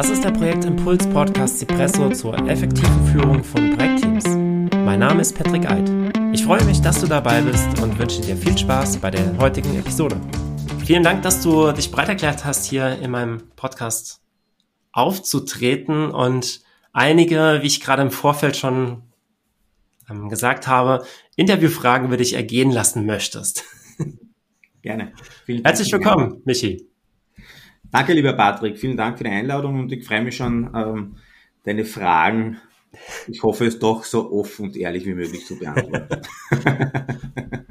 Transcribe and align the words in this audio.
Das 0.00 0.08
ist 0.08 0.24
der 0.24 0.30
Projektimpuls 0.30 1.06
Podcast 1.10 1.58
Cipresso 1.58 2.08
zur 2.08 2.34
effektiven 2.48 3.06
Führung 3.08 3.44
von 3.44 3.76
Projektteams. 3.76 4.24
Mein 4.74 4.98
Name 4.98 5.20
ist 5.20 5.36
Patrick 5.36 5.70
Eid. 5.70 5.90
Ich 6.32 6.42
freue 6.42 6.64
mich, 6.64 6.80
dass 6.80 7.02
du 7.02 7.06
dabei 7.06 7.42
bist 7.42 7.82
und 7.82 7.98
wünsche 7.98 8.22
dir 8.22 8.34
viel 8.34 8.56
Spaß 8.56 8.96
bei 8.96 9.10
der 9.10 9.36
heutigen 9.36 9.78
Episode. 9.78 10.18
Vielen 10.86 11.02
Dank, 11.02 11.20
dass 11.20 11.42
du 11.42 11.70
dich 11.72 11.90
bereit 11.90 12.08
erklärt 12.08 12.46
hast, 12.46 12.64
hier 12.64 12.98
in 12.98 13.10
meinem 13.10 13.50
Podcast 13.56 14.22
aufzutreten 14.92 16.10
und 16.10 16.62
einige, 16.94 17.58
wie 17.60 17.66
ich 17.66 17.82
gerade 17.82 18.00
im 18.00 18.10
Vorfeld 18.10 18.56
schon 18.56 19.02
ähm, 20.08 20.30
gesagt 20.30 20.66
habe, 20.66 21.04
Interviewfragen 21.36 22.08
würde 22.08 22.22
ich 22.22 22.32
ergehen 22.32 22.70
lassen 22.70 23.04
möchtest. 23.04 23.64
Gerne. 24.80 25.12
Herzlich 25.46 25.92
willkommen, 25.92 26.40
Michi. 26.46 26.89
Danke, 27.90 28.12
lieber 28.12 28.32
Patrick. 28.34 28.78
Vielen 28.78 28.96
Dank 28.96 29.18
für 29.18 29.24
die 29.24 29.30
Einladung 29.30 29.80
und 29.80 29.92
ich 29.92 30.04
freue 30.04 30.22
mich 30.22 30.36
schon, 30.36 30.70
ähm, 30.74 31.16
deine 31.64 31.84
Fragen, 31.84 32.58
ich 33.28 33.42
hoffe 33.42 33.66
es 33.66 33.78
doch 33.78 34.04
so 34.04 34.32
offen 34.32 34.66
und 34.66 34.76
ehrlich 34.76 35.06
wie 35.06 35.14
möglich 35.14 35.46
zu 35.46 35.58
beantworten. 35.58 36.22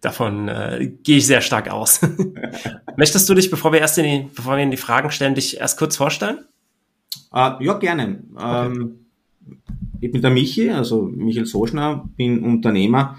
Davon 0.00 0.48
äh, 0.48 0.92
gehe 1.02 1.16
ich 1.18 1.26
sehr 1.26 1.40
stark 1.40 1.70
aus. 1.70 2.00
Möchtest 2.96 3.28
du 3.28 3.34
dich, 3.34 3.50
bevor 3.50 3.72
wir 3.72 3.80
erst 3.80 3.98
in 3.98 4.04
die, 4.04 4.28
bevor 4.34 4.56
wir 4.56 4.62
in 4.62 4.70
die 4.70 4.76
Fragen 4.76 5.10
stellen, 5.10 5.34
dich 5.34 5.58
erst 5.58 5.78
kurz 5.78 5.96
vorstellen? 5.96 6.44
Äh, 7.32 7.64
ja, 7.64 7.72
gerne. 7.74 8.22
Okay. 8.34 8.66
Ähm, 8.66 8.98
ich 10.00 10.12
bin 10.12 10.20
der 10.20 10.30
Michi, 10.30 10.70
also 10.70 11.02
Michael 11.02 11.46
Soschner, 11.46 12.08
bin 12.16 12.44
Unternehmer 12.44 13.16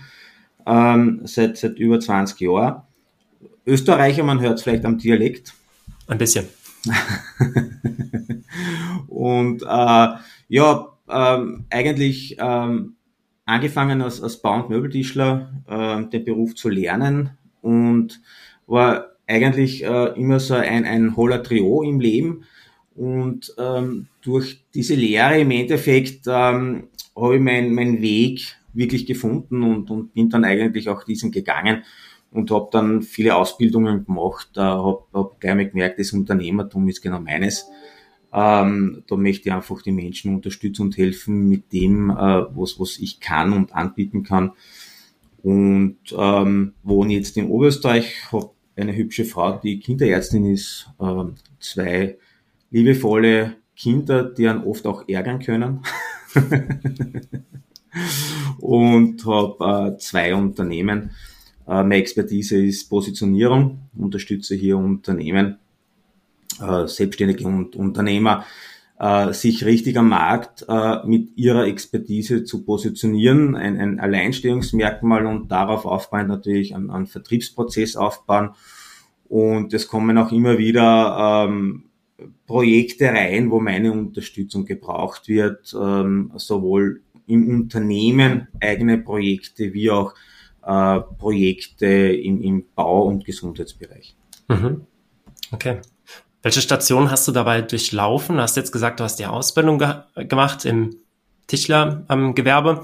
ähm, 0.66 1.22
seit, 1.24 1.58
seit 1.58 1.80
über 1.80 2.00
20 2.00 2.40
Jahren. 2.42 2.84
Österreicher, 3.66 4.24
man 4.24 4.40
hört 4.40 4.60
es 4.60 4.64
vielleicht 4.64 4.86
am 4.86 5.00
Dialekt. 5.00 5.54
Ein 6.08 6.18
bisschen. 6.18 6.46
und 9.08 9.64
äh, 9.64 10.08
ja, 10.50 10.88
ähm, 11.10 11.66
eigentlich 11.70 12.36
ähm, 12.40 12.96
angefangen 13.46 14.02
als, 14.02 14.22
als 14.22 14.42
Bau- 14.42 14.56
und 14.62 14.70
Möbeltischler 14.70 15.52
äh, 15.68 16.10
den 16.10 16.26
Beruf 16.26 16.56
zu 16.56 16.70
lernen 16.70 17.32
und 17.62 18.22
war 18.68 19.12
eigentlich 19.28 19.84
äh, 19.84 20.14
immer 20.20 20.40
so 20.40 20.56
ein, 20.56 20.86
ein 20.86 21.16
holler 21.16 21.42
Trio 21.42 21.82
im 21.84 22.00
Leben. 22.00 22.44
Und 22.96 23.54
ähm, 23.58 24.08
durch 24.22 24.64
diese 24.74 24.96
Lehre 24.96 25.40
im 25.40 25.52
Endeffekt 25.52 26.28
ähm, 26.28 26.90
habe 27.16 27.36
ich 27.36 27.42
meinen 27.42 27.74
mein 27.74 28.02
Weg 28.02 28.56
wirklich 28.74 29.06
gefunden 29.06 29.64
und, 29.64 29.90
und 29.90 30.14
bin 30.14 30.30
dann 30.30 30.46
eigentlich 30.46 30.90
auch 30.90 31.04
diesen 31.04 31.32
gegangen 31.32 31.84
und 32.36 32.52
habe 32.52 32.68
dann 32.72 33.02
viele 33.02 33.36
Ausbildungen 33.36 34.06
gemacht, 34.06 34.50
äh, 34.58 34.62
habe 34.62 35.04
hab 35.14 35.40
gleich 35.40 35.56
mal 35.56 35.70
gemerkt, 35.70 36.00
das 36.00 36.12
Unternehmertum 36.14 36.88
ist 36.88 37.02
genau 37.02 37.20
meines. 37.20 37.66
Ähm, 38.34 39.04
da 39.08 39.16
möchte 39.16 39.48
ich 39.48 39.56
einfach 39.56 39.82
die 39.82 39.94
Menschen 39.94 40.36
unterstützen 40.36 40.84
und 40.84 40.98
helfen 40.98 41.48
mit 41.48 41.72
dem, 41.72 42.10
äh, 42.10 42.14
was, 42.14 42.80
was 42.80 43.00
ich 43.00 43.22
kann 43.22 43.54
und 43.54 43.74
anbieten 43.74 44.24
kann. 44.24 44.52
Und 45.42 45.98
ähm, 46.18 46.74
wohne 46.84 47.14
jetzt 47.14 47.38
in 47.38 47.48
Oberösterreich, 47.48 48.32
habe 48.32 48.50
eine 48.76 48.96
hübsche 48.96 49.24
Frau, 49.24 49.58
die 49.58 49.80
Kinderärztin 49.80 50.46
ist, 50.52 50.90
äh, 51.00 51.24
zwei 51.60 52.18
liebevolle 52.72 53.56
Kinder, 53.78 54.24
die 54.24 54.50
einen 54.50 54.64
oft 54.64 54.86
auch 54.86 55.08
ärgern 55.08 55.40
können. 55.40 55.82
und 58.60 59.26
habe 59.26 59.94
äh, 59.94 59.98
zwei 59.98 60.36
Unternehmen. 60.36 61.12
Äh, 61.68 61.84
meine 61.84 61.98
Expertise 61.98 62.64
ist 62.64 62.90
Positionierung, 62.90 63.80
unterstütze 63.98 64.56
hier 64.56 64.78
Unternehmen, 64.78 65.58
äh, 66.62 66.88
Selbstständige 66.88 67.48
und 67.48 67.76
Unternehmer, 67.76 68.46
äh, 69.00 69.34
sich 69.34 69.66
richtig 69.66 69.98
am 69.98 70.10
Markt 70.10 70.66
mit 71.06 71.38
ihrer 71.38 71.66
Expertise 71.66 72.44
zu 72.46 72.64
positionieren, 72.64 73.56
ein, 73.56 73.80
ein 73.80 74.00
Alleinstellungsmerkmal 74.00 75.26
und 75.26 75.52
darauf 75.52 75.86
aufbauen 75.86 76.28
natürlich 76.28 76.76
einen, 76.76 76.90
einen 76.90 77.08
Vertriebsprozess 77.08 77.96
aufbauen. 77.96 78.52
Und 79.28 79.74
es 79.74 79.88
kommen 79.88 80.18
auch 80.18 80.32
immer 80.32 80.58
wieder 80.58 81.48
ähm, 81.48 81.86
Projekte 82.48 83.08
rein, 83.08 83.52
wo 83.52 83.60
meine 83.60 83.92
Unterstützung 83.92 84.66
gebraucht 84.66 85.28
wird, 85.28 85.76
ähm, 85.80 86.32
sowohl 86.36 87.02
im 87.28 87.50
Unternehmen 87.50 88.48
eigene 88.62 89.00
Projekte 89.00 89.74
wie 89.74 89.90
auch 89.90 90.14
äh, 90.66 91.00
Projekte 91.00 91.86
im, 91.86 92.42
im 92.42 92.66
Bau- 92.76 93.04
und 93.04 93.24
Gesundheitsbereich. 93.24 94.16
Mhm. 94.48 94.82
Okay. 95.52 95.80
Welche 96.42 96.62
Station 96.62 97.12
hast 97.12 97.28
du 97.28 97.32
dabei 97.32 97.62
durchlaufen? 97.62 98.38
Du 98.38 98.42
hast 98.42 98.58
jetzt 98.58 98.72
gesagt, 98.72 99.00
du 99.00 99.04
hast 99.04 99.18
die 99.18 99.26
Ausbildung 99.26 99.80
ge 99.80 99.96
gemacht 100.28 100.66
im 100.66 100.96
Tischlergewerbe. 101.48 102.84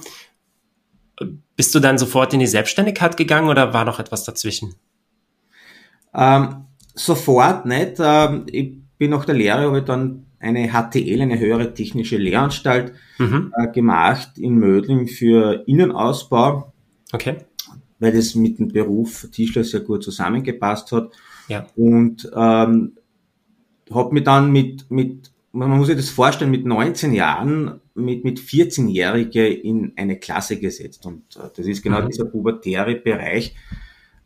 Ähm, 1.20 1.44
Bist 1.56 1.74
du 1.76 1.80
dann 1.80 1.98
sofort 1.98 2.34
in 2.34 2.40
die 2.40 2.48
Selbstständigkeit 2.48 3.18
gegangen 3.18 3.50
oder 3.50 3.74
war 3.74 3.86
noch 3.86 4.00
etwas 4.00 4.24
dazwischen? 4.24 4.76
Ähm, 6.14 6.66
sofort 6.94 7.66
nicht. 7.66 7.98
Ähm, 8.00 8.46
ich 8.48 8.74
bin 8.98 9.12
nach 9.12 9.26
der 9.26 9.36
Lehre, 9.36 9.66
habe 9.66 9.84
dann 9.84 10.26
eine 10.40 10.70
HTL, 10.70 11.22
eine 11.22 11.40
höhere 11.40 11.74
technische 11.74 12.18
Lehranstalt, 12.18 12.94
mhm. 13.20 13.54
äh, 13.56 13.68
gemacht 13.72 14.38
in 14.38 14.56
Mödling 14.56 15.08
für 15.08 15.64
Innenausbau. 15.68 16.74
Okay 17.14 17.38
weil 18.02 18.12
das 18.12 18.36
mit 18.36 18.60
dem 18.60 18.68
Beruf 18.68 19.28
Tischler 19.32 19.64
sehr 19.64 19.82
gut 19.82 20.04
zusammengepasst 20.04 20.92
hat. 20.92 21.12
Ja. 21.48 21.68
Und 21.76 22.30
ähm, 22.36 22.98
habe 23.94 24.14
mich 24.14 24.24
dann 24.24 24.52
mit, 24.52 24.90
mit, 24.90 25.32
man 25.52 25.70
muss 25.70 25.88
sich 25.88 25.96
das 25.96 26.10
vorstellen, 26.10 26.52
mit 26.52 26.66
19 26.66 27.14
Jahren, 27.14 27.80
mit, 27.94 28.24
mit 28.24 28.40
14-Jährige 28.40 29.48
in 29.48 29.94
eine 29.96 30.18
Klasse 30.18 30.60
gesetzt. 30.60 31.06
Und 31.06 31.36
äh, 31.36 31.50
das 31.56 31.68
ist 31.68 31.84
genau 31.84 32.02
mhm. 32.02 32.08
dieser 32.08 32.26
pubertäre 32.26 32.96
Bereich. 32.96 33.56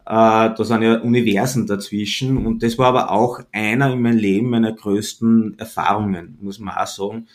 Äh, 0.06 0.53
da 0.56 0.57
sind 0.57 0.81
ja 0.81 1.02
Universen 1.02 1.68
dazwischen. 1.68 2.46
Und 2.46 2.63
das 2.63 2.78
war 2.78 2.88
aber 2.88 3.12
auch 3.12 3.42
einer 3.52 3.92
in 3.92 4.02
meinem 4.02 4.18
Leben 4.18 4.50
meiner 4.50 4.72
größten 4.72 5.59
Erfahrungen, 5.59 6.38
muss 6.40 6.59
man 6.59 6.78
auch 6.78 6.88
sagen. 6.88 7.28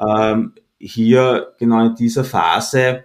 Ähm, 0.00 0.54
hier 0.78 1.52
genau 1.58 1.84
in 1.84 1.94
dieser 1.96 2.24
Phase, 2.24 3.04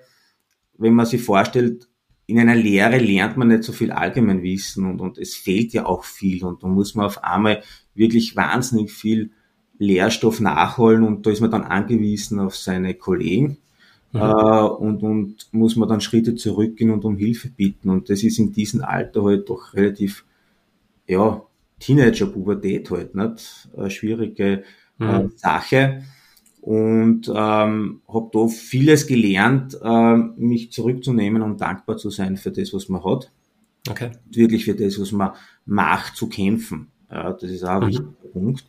wenn 0.77 0.93
man 0.93 1.05
sich 1.05 1.21
vorstellt, 1.21 1.87
in 2.27 2.37
einer 2.39 2.55
Lehre 2.55 2.97
lernt 2.97 3.37
man 3.37 3.47
nicht 3.47 3.63
so 3.63 3.71
viel 3.71 3.91
Allgemeinwissen 3.91 4.85
und, 4.85 4.99
und 4.99 5.17
es 5.17 5.35
fehlt 5.35 5.71
ja 5.73 5.85
auch 5.85 6.03
viel 6.03 6.43
und 6.43 6.61
da 6.61 6.67
muss 6.67 6.93
man 6.93 7.05
auf 7.05 7.23
einmal 7.23 7.63
wirklich 7.95 8.35
wahnsinnig 8.35 8.91
viel 8.91 9.31
Lehrstoff 9.79 10.41
nachholen 10.41 11.03
und 11.03 11.25
da 11.25 11.31
ist 11.31 11.39
man 11.39 11.51
dann 11.51 11.63
angewiesen 11.63 12.39
auf 12.39 12.57
seine 12.57 12.95
Kollegen 12.95 13.57
mhm. 14.11 14.19
äh, 14.19 14.23
und, 14.23 15.03
und 15.03 15.47
muss 15.51 15.77
man 15.77 15.87
dann 15.87 16.01
Schritte 16.01 16.35
zurückgehen 16.35 16.91
und 16.91 17.05
um 17.05 17.15
Hilfe 17.15 17.49
bitten 17.49 17.89
und 17.89 18.09
das 18.09 18.23
ist 18.23 18.39
in 18.39 18.51
diesem 18.51 18.83
Alter 18.83 19.23
halt 19.23 19.49
doch 19.49 19.73
relativ, 19.73 20.25
ja, 21.07 21.41
Teenager-Pubertät 21.79 22.89
halt, 22.91 23.15
nicht? 23.15 23.69
Eine 23.77 23.89
schwierige 23.89 24.63
äh, 24.99 25.19
mhm. 25.23 25.31
Sache 25.35 26.03
und 26.67 27.31
ähm, 27.33 28.01
habe 28.09 28.29
da 28.33 28.47
vieles 28.49 29.07
gelernt, 29.07 29.79
äh, 29.81 30.17
mich 30.35 30.73
zurückzunehmen 30.73 31.41
und 31.41 31.61
dankbar 31.61 31.95
zu 31.95 32.09
sein 32.09 32.35
für 32.35 32.51
das, 32.51 32.73
was 32.73 32.89
man 32.89 33.05
hat. 33.05 33.31
Okay. 33.89 34.11
Wirklich 34.29 34.65
für 34.65 34.75
das, 34.75 34.99
was 34.99 35.13
man 35.13 35.31
macht, 35.65 36.17
zu 36.17 36.27
kämpfen. 36.27 36.89
Ja, 37.09 37.31
das 37.31 37.51
ist 37.51 37.63
auch 37.63 37.69
ein 37.69 37.83
mhm. 37.83 37.87
wichtiger 37.87 38.11
Punkt. 38.33 38.65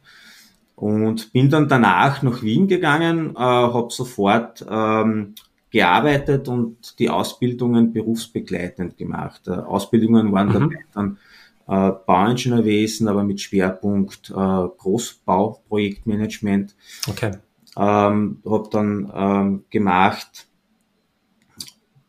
Und 0.76 1.32
bin 1.32 1.50
dann 1.50 1.66
danach 1.66 2.22
nach 2.22 2.44
Wien 2.44 2.68
gegangen, 2.68 3.34
äh, 3.34 3.40
habe 3.40 3.88
sofort 3.90 4.64
ähm, 4.70 5.34
gearbeitet 5.70 6.46
und 6.46 7.00
die 7.00 7.10
Ausbildungen 7.10 7.92
berufsbegleitend 7.92 8.96
gemacht. 8.96 9.48
Äh, 9.48 9.54
Ausbildungen 9.54 10.30
waren 10.30 10.50
mhm. 10.50 10.52
dabei 10.52 10.84
dann 10.94 11.18
äh, 11.66 11.90
Bauingenieurwesen, 12.06 13.08
aber 13.08 13.24
mit 13.24 13.40
Schwerpunkt 13.40 14.30
äh, 14.30 14.34
Großbauprojektmanagement. 14.34 16.76
Okay 17.08 17.32
ähm, 17.78 18.38
habe 18.44 18.68
dann 18.70 19.12
ähm, 19.14 19.64
gemacht 19.70 20.48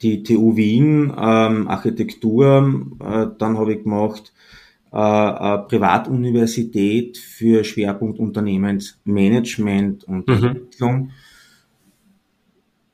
die 0.01 0.23
TU 0.23 0.55
Wien, 0.55 1.13
ähm, 1.17 1.67
Architektur, 1.67 2.87
äh, 3.01 3.27
dann 3.37 3.57
habe 3.57 3.73
ich 3.73 3.83
gemacht 3.83 4.33
äh, 4.91 4.97
eine 4.97 5.65
Privatuniversität 5.67 7.17
für 7.17 7.63
Schwerpunkt 7.63 8.19
Unternehmensmanagement 8.19 10.05
und 10.05 10.27
mhm. 10.27 10.33
Entwicklung. 10.33 11.11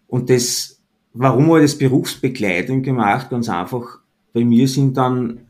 Und 0.08 0.30
das, 0.30 0.82
warum 1.14 1.48
habe 1.48 1.60
ich 1.60 1.72
das 1.72 1.78
berufsbegleitend 1.78 2.84
gemacht? 2.84 3.30
Ganz 3.30 3.50
einfach, 3.50 4.00
bei 4.34 4.44
mir 4.44 4.68
sind 4.68 4.98
dann 4.98 5.45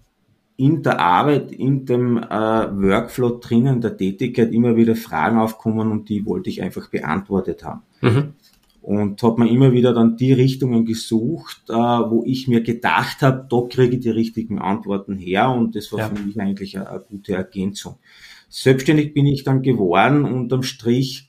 in 0.57 0.83
der 0.83 0.99
Arbeit, 0.99 1.51
in 1.51 1.85
dem 1.85 2.17
äh, 2.17 2.29
Workflow 2.29 3.39
drinnen, 3.39 3.81
der 3.81 3.97
Tätigkeit 3.97 4.53
immer 4.53 4.75
wieder 4.75 4.95
Fragen 4.95 5.37
aufkommen 5.37 5.91
und 5.91 6.09
die 6.09 6.25
wollte 6.25 6.49
ich 6.49 6.61
einfach 6.61 6.89
beantwortet 6.89 7.63
haben. 7.63 7.81
Mhm. 8.01 8.33
Und 8.81 9.23
habe 9.23 9.43
mir 9.43 9.49
immer 9.49 9.73
wieder 9.73 9.93
dann 9.93 10.15
die 10.15 10.31
Richtungen 10.31 10.85
gesucht, 10.85 11.63
äh, 11.69 11.73
wo 11.73 12.23
ich 12.25 12.47
mir 12.47 12.61
gedacht 12.61 13.21
habe, 13.21 13.47
da 13.49 13.61
kriege 13.67 13.95
ich 13.95 14.03
die 14.03 14.11
richtigen 14.11 14.59
Antworten 14.59 15.17
her 15.17 15.49
und 15.49 15.75
das 15.75 15.91
war 15.91 15.99
ja. 15.99 16.09
für 16.09 16.21
mich 16.21 16.39
eigentlich 16.39 16.77
eine, 16.77 16.89
eine, 16.89 16.99
gute 16.99 17.33
Ergänzung. 17.33 17.95
selbstständig 18.47 19.13
bin 19.13 19.25
ich 19.25 19.43
dann 19.43 19.61
geworden, 19.61 20.23
unterm 20.23 20.63
Strich. 20.63 21.24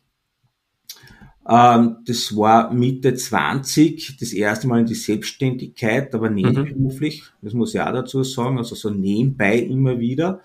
Ähm, 1.48 1.98
das 2.04 2.36
war 2.36 2.72
Mitte 2.72 3.14
20, 3.14 4.16
das 4.18 4.32
erste 4.32 4.66
Mal 4.66 4.80
in 4.80 4.86
die 4.86 4.94
Selbstständigkeit, 4.94 6.14
aber 6.14 6.28
mhm. 6.28 6.36
nebenberuflich, 6.36 7.22
mhm. 7.22 7.44
das 7.44 7.54
muss 7.54 7.74
ich 7.74 7.80
auch 7.80 7.92
dazu 7.92 8.24
sagen, 8.24 8.58
also 8.58 8.74
so 8.74 8.90
nebenbei 8.90 9.58
immer 9.58 9.98
wieder, 9.98 10.40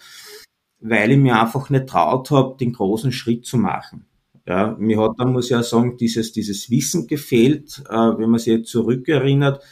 weil 0.80 1.12
ich 1.12 1.18
mir 1.18 1.40
einfach 1.40 1.70
nicht 1.70 1.88
traut 1.88 2.30
habe, 2.32 2.58
den 2.60 2.74
großen 2.74 3.12
Schritt 3.12 3.46
zu 3.46 3.58
machen. 3.58 4.06
Ja, 4.48 4.76
mir 4.80 5.00
hat 5.00 5.14
dann, 5.18 5.34
muss 5.34 5.50
ich 5.50 5.56
auch 5.56 5.64
sagen, 5.64 5.98
dieses, 5.98 6.34
dieses 6.34 6.70
Wissen 6.70 7.08
gefehlt, 7.08 7.82
äh, 7.90 7.94
wenn 7.94 8.30
man 8.30 8.40
sich 8.40 8.54
jetzt 8.54 8.72
zurückerinnert, 8.72 9.64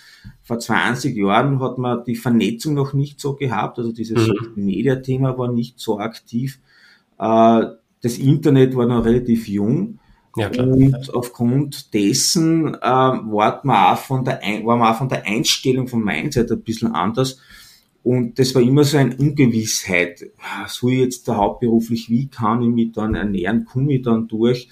vor 0.42 0.60
20 0.60 1.16
Jahren 1.16 1.60
hat 1.60 1.78
man 1.78 2.04
die 2.06 2.16
Vernetzung 2.16 2.74
noch 2.74 2.94
nicht 2.94 3.20
so 3.20 3.36
gehabt, 3.36 3.78
also 3.78 3.92
dieses 3.92 4.28
mhm. 4.28 4.54
Media-Thema 4.56 5.38
war 5.38 5.52
nicht 5.52 5.80
so 5.80 6.00
aktiv. 6.00 6.60
Äh, 7.18 7.66
das 8.02 8.18
Internet 8.18 8.76
war 8.76 8.86
noch 8.86 9.06
relativ 9.06 9.48
jung. 9.48 10.00
Ja, 10.36 10.50
klar. 10.50 10.68
Und 10.68 11.14
aufgrund 11.14 11.94
dessen 11.94 12.76
äh, 12.76 12.80
war, 12.82 13.62
man 13.64 13.94
auch 13.94 13.98
von 13.98 14.24
der 14.24 14.40
war 14.64 14.78
man 14.78 14.94
auch 14.94 14.98
von 14.98 15.10
der 15.10 15.26
Einstellung 15.26 15.88
vom 15.88 16.04
Mindset 16.04 16.52
ein 16.52 16.62
bisschen 16.62 16.94
anders. 16.94 17.40
Und 18.04 18.40
das 18.40 18.56
war 18.56 18.62
immer 18.62 18.84
so 18.84 18.98
eine 18.98 19.16
Ungewissheit. 19.18 20.32
Soll 20.68 20.94
ich 20.94 21.00
jetzt 21.00 21.28
da 21.28 21.36
hauptberuflich, 21.36 22.10
wie 22.10 22.28
kann 22.28 22.62
ich 22.62 22.70
mich 22.70 22.92
dann 22.94 23.16
ernähren, 23.16 23.66
komme 23.66 23.94
ich 23.94 24.04
dann 24.04 24.28
durch 24.28 24.70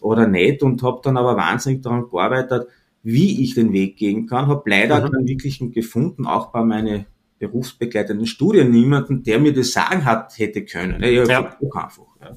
oder 0.00 0.28
nicht? 0.28 0.62
Und 0.62 0.82
habe 0.82 1.00
dann 1.02 1.16
aber 1.16 1.36
wahnsinnig 1.36 1.82
daran 1.82 2.08
gearbeitet, 2.08 2.68
wie 3.02 3.42
ich 3.42 3.54
den 3.54 3.72
Weg 3.72 3.96
gehen 3.96 4.26
kann. 4.26 4.46
Habe 4.46 4.68
leider 4.70 5.00
mhm. 5.00 5.12
keinen 5.12 5.26
wirklichen 5.26 5.72
gefunden, 5.72 6.26
auch 6.26 6.52
bei 6.52 6.62
meinen 6.62 7.06
berufsbegleitenden 7.38 8.26
Studien, 8.26 8.70
niemanden, 8.70 9.22
der 9.22 9.38
mir 9.38 9.52
das 9.52 9.72
sagen 9.72 10.04
hat, 10.04 10.38
hätte 10.38 10.64
können. 10.64 11.02
Ja, 11.02 11.24
ja. 11.24 11.38
einfach. 11.40 12.16
Ja. 12.20 12.36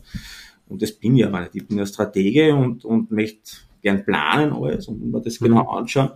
Und 0.72 0.82
das 0.82 0.94
bin 0.94 1.18
ich 1.18 1.26
aber 1.26 1.42
nicht. 1.42 1.56
Ich 1.56 1.68
bin 1.68 1.80
ein 1.80 1.86
Stratege 1.86 2.56
und, 2.56 2.86
und 2.86 3.12
möchte 3.12 3.52
gern 3.82 4.06
planen 4.06 4.54
alles 4.54 4.88
und 4.88 5.12
mir 5.12 5.20
das 5.20 5.40
genau 5.40 5.56
mhm. 5.56 5.60
genau 5.60 5.72
anschauen. 5.72 6.12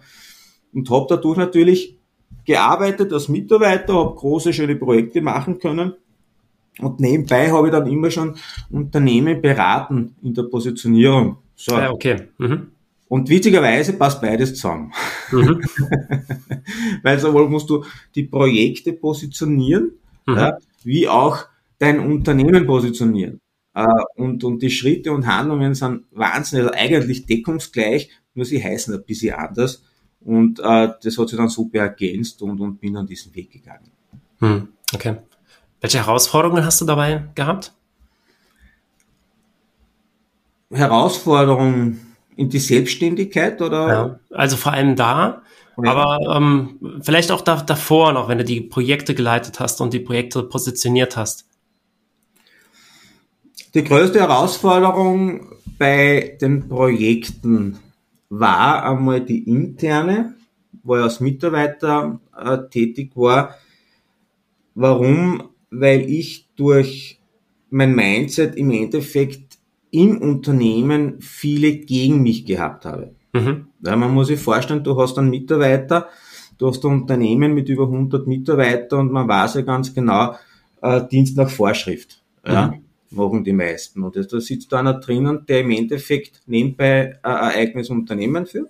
Und 0.74 0.90
habe 0.90 1.06
dadurch 1.10 1.38
natürlich 1.38 2.00
gearbeitet 2.46 3.12
als 3.12 3.28
Mitarbeiter, 3.28 3.94
habe 3.94 4.16
große, 4.16 4.54
schöne 4.54 4.76
Projekte 4.76 5.22
machen 5.22 5.60
können. 5.60 5.94
Und 6.80 7.00
nebenbei 7.00 7.52
habe 7.52 7.68
ich 7.68 7.72
dann 7.72 7.88
immer 7.88 8.12
schon 8.12 8.36
Unternehmen 8.70 9.42
beraten 9.42 10.16
in 10.22 10.34
der 10.34 10.44
Positionierung. 10.44 11.38
So. 11.56 11.74
Ja, 11.74 11.92
okay. 11.92 12.28
Mhm. 12.38 12.72
Und 13.08 13.30
witzigerweise 13.30 13.94
passt 13.94 14.22
beides 14.22 14.56
zusammen. 14.56 14.92
Mhm. 15.32 15.62
Weil 17.04 17.20
sowohl 17.20 17.50
musst 17.50 17.70
du 17.70 17.84
die 18.14 18.24
Projekte 18.24 18.94
positionieren, 18.94 19.92
mhm. 20.26 20.36
ja, 20.36 20.58
wie 20.84 21.08
auch 21.08 21.46
dein 21.78 22.00
Unternehmen 22.00 22.66
positionieren. 22.66 23.40
Äh, 23.76 23.86
und, 24.16 24.44
und 24.44 24.62
die 24.64 24.72
Schritte 24.72 25.12
und 25.12 25.28
Handlungen 25.28 25.76
sind 25.76 26.06
wahnsinnig, 26.12 26.66
also 26.66 26.80
eigentlich 26.80 27.26
deckungsgleich, 27.26 28.10
nur 28.34 28.46
sie 28.46 28.64
heißen 28.64 28.94
ein 28.94 29.04
bisschen 29.04 29.36
anders. 29.36 29.84
Und 30.22 30.60
äh, 30.60 30.90
das 31.04 31.18
hat 31.18 31.30
sich 31.30 31.38
dann 31.38 31.50
super 31.50 31.80
ergänzt 31.80 32.42
und, 32.42 32.60
und 32.60 32.80
bin 32.80 32.98
an 32.98 33.06
diesen 33.06 33.36
Weg 33.36 33.52
gegangen. 33.52 33.92
Hm, 34.40 34.70
okay. 34.94 35.18
Welche 35.82 36.00
Herausforderungen 36.00 36.66
hast 36.66 36.82
du 36.82 36.86
dabei 36.86 37.26
gehabt? 37.36 37.74
Herausforderungen 40.72 42.16
in 42.38 42.50
die 42.50 42.60
Selbstständigkeit 42.60 43.62
oder? 43.62 43.88
Ja, 43.88 44.20
also 44.32 44.58
vor 44.58 44.72
allem 44.72 44.96
da, 44.96 45.44
ja. 45.82 45.92
aber 45.92 46.36
ähm, 46.36 47.00
vielleicht 47.02 47.32
auch 47.32 47.42
da, 47.42 47.62
davor 47.62 48.14
noch, 48.14 48.30
wenn 48.30 48.38
du 48.38 48.46
die 48.46 48.62
Projekte 48.62 49.14
geleitet 49.14 49.60
hast 49.60 49.80
und 49.80 49.94
die 49.94 50.00
Projekte 50.00 50.44
positioniert 50.44 51.18
hast. 51.18 51.46
Die 53.76 53.84
größte 53.84 54.22
Herausforderung 54.22 55.48
bei 55.78 56.38
den 56.40 56.70
Projekten 56.70 57.78
war 58.30 58.86
einmal 58.86 59.20
die 59.20 59.50
interne, 59.50 60.36
wo 60.82 60.96
ich 60.96 61.04
als 61.04 61.20
Mitarbeiter 61.20 62.22
äh, 62.42 62.58
tätig 62.70 63.12
war. 63.16 63.56
Warum? 64.76 65.50
Weil 65.72 66.10
ich 66.10 66.48
durch 66.56 67.20
mein 67.70 67.94
Mindset 67.94 68.56
im 68.56 68.72
Endeffekt 68.72 69.58
im 69.92 70.22
Unternehmen 70.22 71.20
viele 71.20 71.76
gegen 71.76 72.24
mich 72.24 72.46
gehabt 72.46 72.86
habe. 72.86 73.14
Mhm. 73.34 73.68
Ja, 73.82 73.98
man 73.98 74.14
muss 74.14 74.28
sich 74.28 74.40
vorstellen, 74.40 74.86
du 74.86 74.98
hast 75.02 75.18
einen 75.18 75.30
Mitarbeiter, 75.30 76.08
du 76.58 76.70
hast 76.70 76.86
ein 76.86 76.94
Unternehmen 76.94 77.54
mit 77.54 77.68
über 77.68 77.84
100 77.84 78.26
Mitarbeitern 78.26 79.02
und 79.02 79.12
man 79.12 79.28
weiß 79.28 79.56
ja 79.56 79.62
ganz 79.64 79.94
genau, 79.94 80.34
äh, 80.82 81.06
Dienst 81.12 81.36
nach 81.36 81.50
Vorschrift. 81.50 82.24
Ja. 82.48 82.68
Mhm 82.68 82.85
machen 83.16 83.44
die 83.44 83.54
meisten. 83.54 84.04
Und 84.04 84.16
da 84.16 84.40
sitzt 84.40 84.72
da 84.72 84.80
einer 84.80 84.96
drinnen, 84.96 85.46
der 85.48 85.62
im 85.62 85.72
Endeffekt 85.72 86.42
nebenbei 86.46 87.18
ein 87.24 87.36
eigenes 87.38 87.90
Unternehmen 87.90 88.46
führt, 88.46 88.70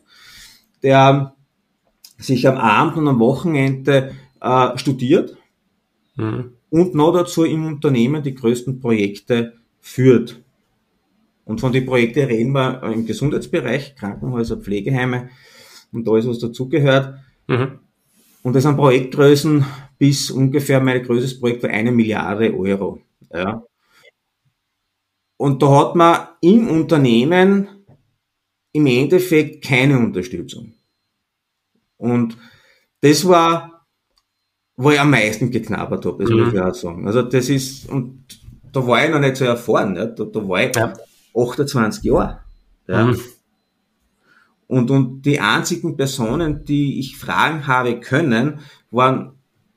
der 0.83 1.35
sich 2.17 2.47
am 2.47 2.57
Abend 2.57 2.97
und 2.97 3.07
am 3.07 3.19
Wochenende 3.19 4.13
äh, 4.41 4.77
studiert 4.77 5.37
mhm. 6.15 6.53
und 6.69 6.95
noch 6.95 7.13
dazu 7.13 7.43
im 7.43 7.65
Unternehmen 7.65 8.23
die 8.23 8.35
größten 8.35 8.79
Projekte 8.79 9.53
führt. 9.79 10.41
Und 11.43 11.61
von 11.61 11.71
den 11.71 11.85
Projekten 11.85 12.25
reden 12.25 12.53
wir 12.53 12.81
im 12.83 13.05
Gesundheitsbereich, 13.05 13.95
Krankenhäuser, 13.95 14.57
Pflegeheime 14.57 15.29
und 15.91 16.07
alles, 16.07 16.27
was 16.27 16.39
dazugehört. 16.39 17.19
Mhm. 17.47 17.79
Und 18.41 18.55
das 18.55 18.63
sind 18.63 18.77
Projektgrößen 18.77 19.65
bis 19.97 20.29
ungefähr 20.31 20.79
mein 20.79 21.03
größtes 21.03 21.39
Projekt 21.39 21.63
war 21.63 21.69
eine 21.69 21.91
Milliarde 21.91 22.55
Euro. 22.55 22.99
Ja. 23.33 23.63
Und 25.37 25.61
da 25.61 25.69
hat 25.79 25.95
man 25.95 26.27
im 26.41 26.67
Unternehmen 26.69 27.67
im 28.71 28.87
Endeffekt 28.87 29.63
keine 29.63 29.97
Unterstützung. 29.97 30.73
Und 31.97 32.37
das 33.01 33.27
war, 33.27 33.87
wo 34.75 34.91
ich 34.91 34.99
am 34.99 35.11
meisten 35.11 35.51
geknabbert 35.51 36.05
habe, 36.05 36.23
das 36.23 36.31
mhm. 36.31 36.43
muss 36.43 36.53
ich 36.53 36.59
auch 36.59 36.73
sagen. 36.73 37.07
Also 37.07 37.21
das 37.21 37.49
ist, 37.49 37.89
und 37.89 38.25
da 38.71 38.85
war 38.85 39.03
ich 39.03 39.11
noch 39.11 39.19
nicht 39.19 39.37
so 39.37 39.45
erfahren, 39.45 39.93
ne? 39.93 40.13
da, 40.13 40.25
da 40.25 40.47
war 40.47 40.63
ich 40.63 40.75
ja. 40.75 40.93
28 41.35 42.03
Jahre. 42.03 42.39
Ja. 42.87 43.05
Mhm. 43.05 43.19
Und, 44.67 44.91
und 44.91 45.21
die 45.21 45.39
einzigen 45.39 45.95
Personen, 45.95 46.65
die 46.65 46.99
ich 46.99 47.17
fragen 47.17 47.67
habe 47.67 47.99
können, 47.99 48.59
waren 48.91 49.33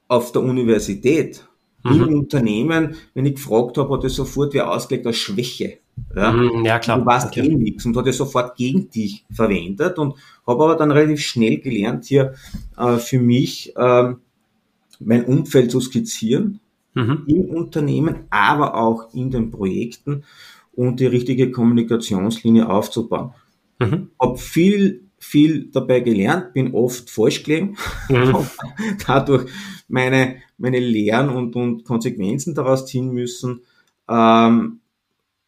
auf 0.09 0.33
der 0.33 0.43
Universität 0.43 1.48
mhm. 1.85 2.03
im 2.03 2.19
Unternehmen, 2.21 2.97
wenn 3.15 3.27
ich 3.27 3.35
gefragt 3.35 3.79
habe, 3.79 3.95
hat 3.95 4.05
er 4.05 4.11
sofort 4.11 4.55
wie 4.55 4.61
ausgelegt 4.61 5.07
als 5.07 5.17
Schwäche. 5.17 5.79
Ja, 6.15 6.33
mhm, 6.33 6.65
ja 6.65 6.79
klar. 6.79 6.99
Du 6.99 7.07
warst 7.07 7.29
okay. 7.29 7.47
eh 7.47 7.55
nichts 7.55 7.85
und 7.85 7.97
hat 7.97 8.07
er 8.07 8.13
sofort 8.13 8.57
gegen 8.57 8.91
dich 8.91 9.25
verwendet 9.31 9.99
und 9.99 10.15
habe 10.47 10.65
aber 10.65 10.77
dann 10.77 10.91
relativ 10.91 11.21
schnell 11.21 11.59
gelernt, 11.59 12.05
hier 12.05 12.35
äh, 12.77 12.97
für 12.99 13.21
mich 13.21 13.75
äh, 13.77 14.15
mein 15.01 15.25
Umfeld 15.25 15.71
zu 15.71 15.81
skizzieren, 15.81 16.61
mhm. 16.95 17.25
im 17.27 17.45
Unternehmen, 17.47 18.27
aber 18.31 18.75
auch 18.75 19.13
in 19.15 19.31
den 19.31 19.51
Projekten 19.51 20.25
und 20.73 21.01
die 21.01 21.07
richtige 21.07 21.51
Kommunikationslinie 21.51 22.69
aufzubauen. 22.69 23.33
Mhm. 23.79 24.11
Hab 24.19 24.41
viel, 24.41 25.08
viel 25.19 25.71
dabei 25.71 26.01
gelernt, 26.01 26.53
bin 26.53 26.75
oft 26.75 27.11
falsch 27.11 27.43
gelegen, 27.43 27.77
mhm. 28.09 28.47
dadurch 29.07 29.51
meine, 29.89 30.37
meine 30.57 30.79
Lehren 30.79 31.29
und, 31.31 31.57
und 31.57 31.85
Konsequenzen 31.85 32.55
daraus 32.55 32.87
ziehen 32.87 33.13
müssen. 33.13 33.63
Ähm, 34.09 34.81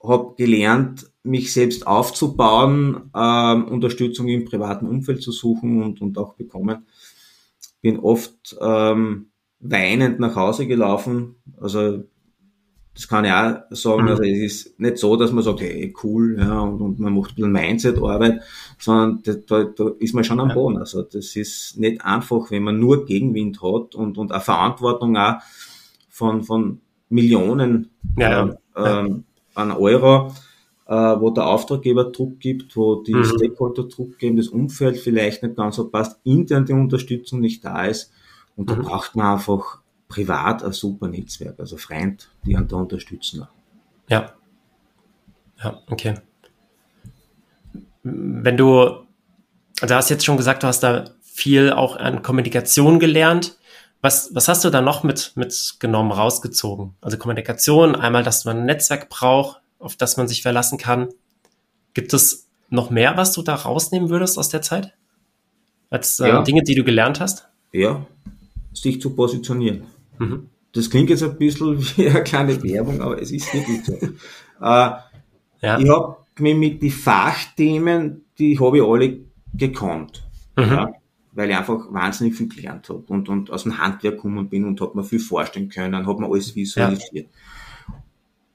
habe 0.02 0.34
gelernt, 0.36 1.10
mich 1.22 1.52
selbst 1.52 1.86
aufzubauen, 1.86 3.10
ähm, 3.14 3.64
Unterstützung 3.68 4.28
im 4.28 4.46
privaten 4.46 4.86
Umfeld 4.86 5.22
zu 5.22 5.32
suchen 5.32 5.82
und, 5.82 6.00
und 6.00 6.16
auch 6.16 6.34
bekommen. 6.34 6.86
Bin 7.82 7.98
oft 7.98 8.56
ähm, 8.60 9.26
weinend 9.60 10.20
nach 10.20 10.36
Hause 10.36 10.66
gelaufen. 10.66 11.36
Also 11.60 12.04
das 12.94 13.06
kann 13.08 13.24
ich 13.24 13.32
auch 13.32 13.60
sagen, 13.70 14.02
mhm. 14.02 14.08
also 14.08 14.22
es 14.24 14.38
ist 14.38 14.80
nicht 14.80 14.98
so, 14.98 15.16
dass 15.16 15.32
man 15.32 15.44
sagt, 15.44 15.60
hey, 15.60 15.94
cool, 16.02 16.36
ja, 16.38 16.60
und, 16.60 16.80
und 16.80 16.98
man 16.98 17.14
macht 17.14 17.32
ein 17.32 17.34
bisschen 17.36 17.52
Mindset-Arbeit, 17.52 18.42
sondern 18.78 19.22
da, 19.22 19.34
da, 19.34 19.64
da 19.64 19.90
ist 19.98 20.14
man 20.14 20.24
schon 20.24 20.40
am 20.40 20.52
Boden. 20.52 20.78
Also 20.78 21.02
das 21.02 21.36
ist 21.36 21.78
nicht 21.78 22.04
einfach, 22.04 22.50
wenn 22.50 22.64
man 22.64 22.80
nur 22.80 23.04
Gegenwind 23.06 23.62
hat 23.62 23.94
und, 23.94 24.18
und 24.18 24.32
eine 24.32 24.40
Verantwortung 24.40 25.16
auch 25.16 25.36
von, 26.08 26.42
von 26.42 26.80
Millionen 27.08 27.90
ja, 28.18 28.44
äh, 28.44 28.54
ja. 28.76 29.00
Ähm, 29.00 29.24
an 29.54 29.72
Euro, 29.72 30.32
äh, 30.86 30.94
wo 30.94 31.30
der 31.30 31.46
Auftraggeber 31.46 32.04
Druck 32.04 32.40
gibt, 32.40 32.76
wo 32.76 33.02
die 33.02 33.14
mhm. 33.14 33.24
Stakeholder 33.24 33.84
Druck 33.84 34.18
geben, 34.18 34.36
das 34.36 34.48
Umfeld 34.48 34.98
vielleicht 34.98 35.42
nicht 35.42 35.56
ganz 35.56 35.76
so 35.76 35.88
passt, 35.88 36.18
intern 36.24 36.66
die 36.66 36.72
Unterstützung 36.72 37.40
nicht 37.40 37.64
da 37.64 37.84
ist. 37.84 38.12
Und 38.56 38.70
da 38.70 38.74
mhm. 38.74 38.82
braucht 38.82 39.16
man 39.16 39.34
einfach 39.34 39.79
privat 40.10 40.62
ein 40.62 40.72
super 40.72 41.08
Netzwerk, 41.08 41.58
also 41.58 41.78
Freund, 41.78 42.28
die 42.44 42.56
einen 42.56 42.68
da 42.68 42.76
unterstützen. 42.76 43.46
Ja. 44.08 44.34
Ja, 45.62 45.80
okay. 45.88 46.14
Wenn 48.02 48.56
du, 48.56 49.06
du 49.80 49.94
hast 49.94 50.10
jetzt 50.10 50.24
schon 50.24 50.36
gesagt, 50.36 50.62
du 50.62 50.66
hast 50.66 50.80
da 50.80 51.04
viel 51.22 51.72
auch 51.72 51.96
an 51.96 52.22
Kommunikation 52.22 52.98
gelernt. 52.98 53.56
Was, 54.02 54.34
was 54.34 54.48
hast 54.48 54.64
du 54.64 54.70
da 54.70 54.80
noch 54.80 55.04
mit, 55.04 55.32
mitgenommen, 55.36 56.10
rausgezogen? 56.10 56.96
Also 57.00 57.16
Kommunikation, 57.16 57.94
einmal, 57.94 58.22
dass 58.22 58.44
man 58.44 58.58
ein 58.58 58.66
Netzwerk 58.66 59.10
braucht, 59.10 59.60
auf 59.78 59.96
das 59.96 60.16
man 60.16 60.26
sich 60.26 60.42
verlassen 60.42 60.78
kann. 60.78 61.08
Gibt 61.94 62.12
es 62.14 62.48
noch 62.68 62.90
mehr, 62.90 63.16
was 63.16 63.32
du 63.32 63.42
da 63.42 63.54
rausnehmen 63.54 64.08
würdest 64.08 64.38
aus 64.38 64.48
der 64.48 64.62
Zeit? 64.62 64.94
Als 65.90 66.18
äh, 66.20 66.28
ja. 66.28 66.42
Dinge, 66.42 66.62
die 66.62 66.74
du 66.74 66.84
gelernt 66.84 67.20
hast? 67.20 67.48
Ja, 67.72 68.06
sich 68.72 69.00
zu 69.00 69.10
positionieren. 69.10 69.86
Mhm. 70.20 70.48
Das 70.72 70.88
klingt 70.88 71.10
jetzt 71.10 71.22
ein 71.22 71.36
bisschen 71.36 71.80
wie 71.96 72.08
eine 72.08 72.22
kleine 72.22 72.62
Werbung, 72.62 73.00
aber 73.00 73.20
es 73.20 73.32
ist 73.32 73.52
wirklich 73.52 73.84
so. 73.84 73.94
äh, 74.60 74.90
ja. 75.62 75.78
Ich 75.78 75.88
habe 75.88 76.16
mich 76.38 76.56
mit 76.56 76.82
den 76.82 76.90
Fachthemen, 76.90 78.22
die 78.38 78.58
habe 78.58 78.78
ich 78.78 78.84
alle 78.84 79.18
gekonnt. 79.54 80.22
Mhm. 80.56 80.62
Ja, 80.62 80.92
weil 81.32 81.50
ich 81.50 81.56
einfach 81.56 81.92
wahnsinnig 81.92 82.34
viel 82.34 82.48
gelernt 82.48 82.88
habe 82.88 83.04
und, 83.08 83.28
und 83.28 83.50
aus 83.50 83.62
dem 83.62 83.78
Handwerk 83.78 84.16
gekommen 84.16 84.48
bin 84.48 84.64
und 84.64 84.80
habe 84.80 84.96
mir 84.96 85.04
viel 85.04 85.20
vorstellen 85.20 85.68
können, 85.68 86.06
habe 86.06 86.20
mir 86.20 86.28
alles 86.28 86.54
visualisiert. 86.54 87.28
Ja. 87.28 87.94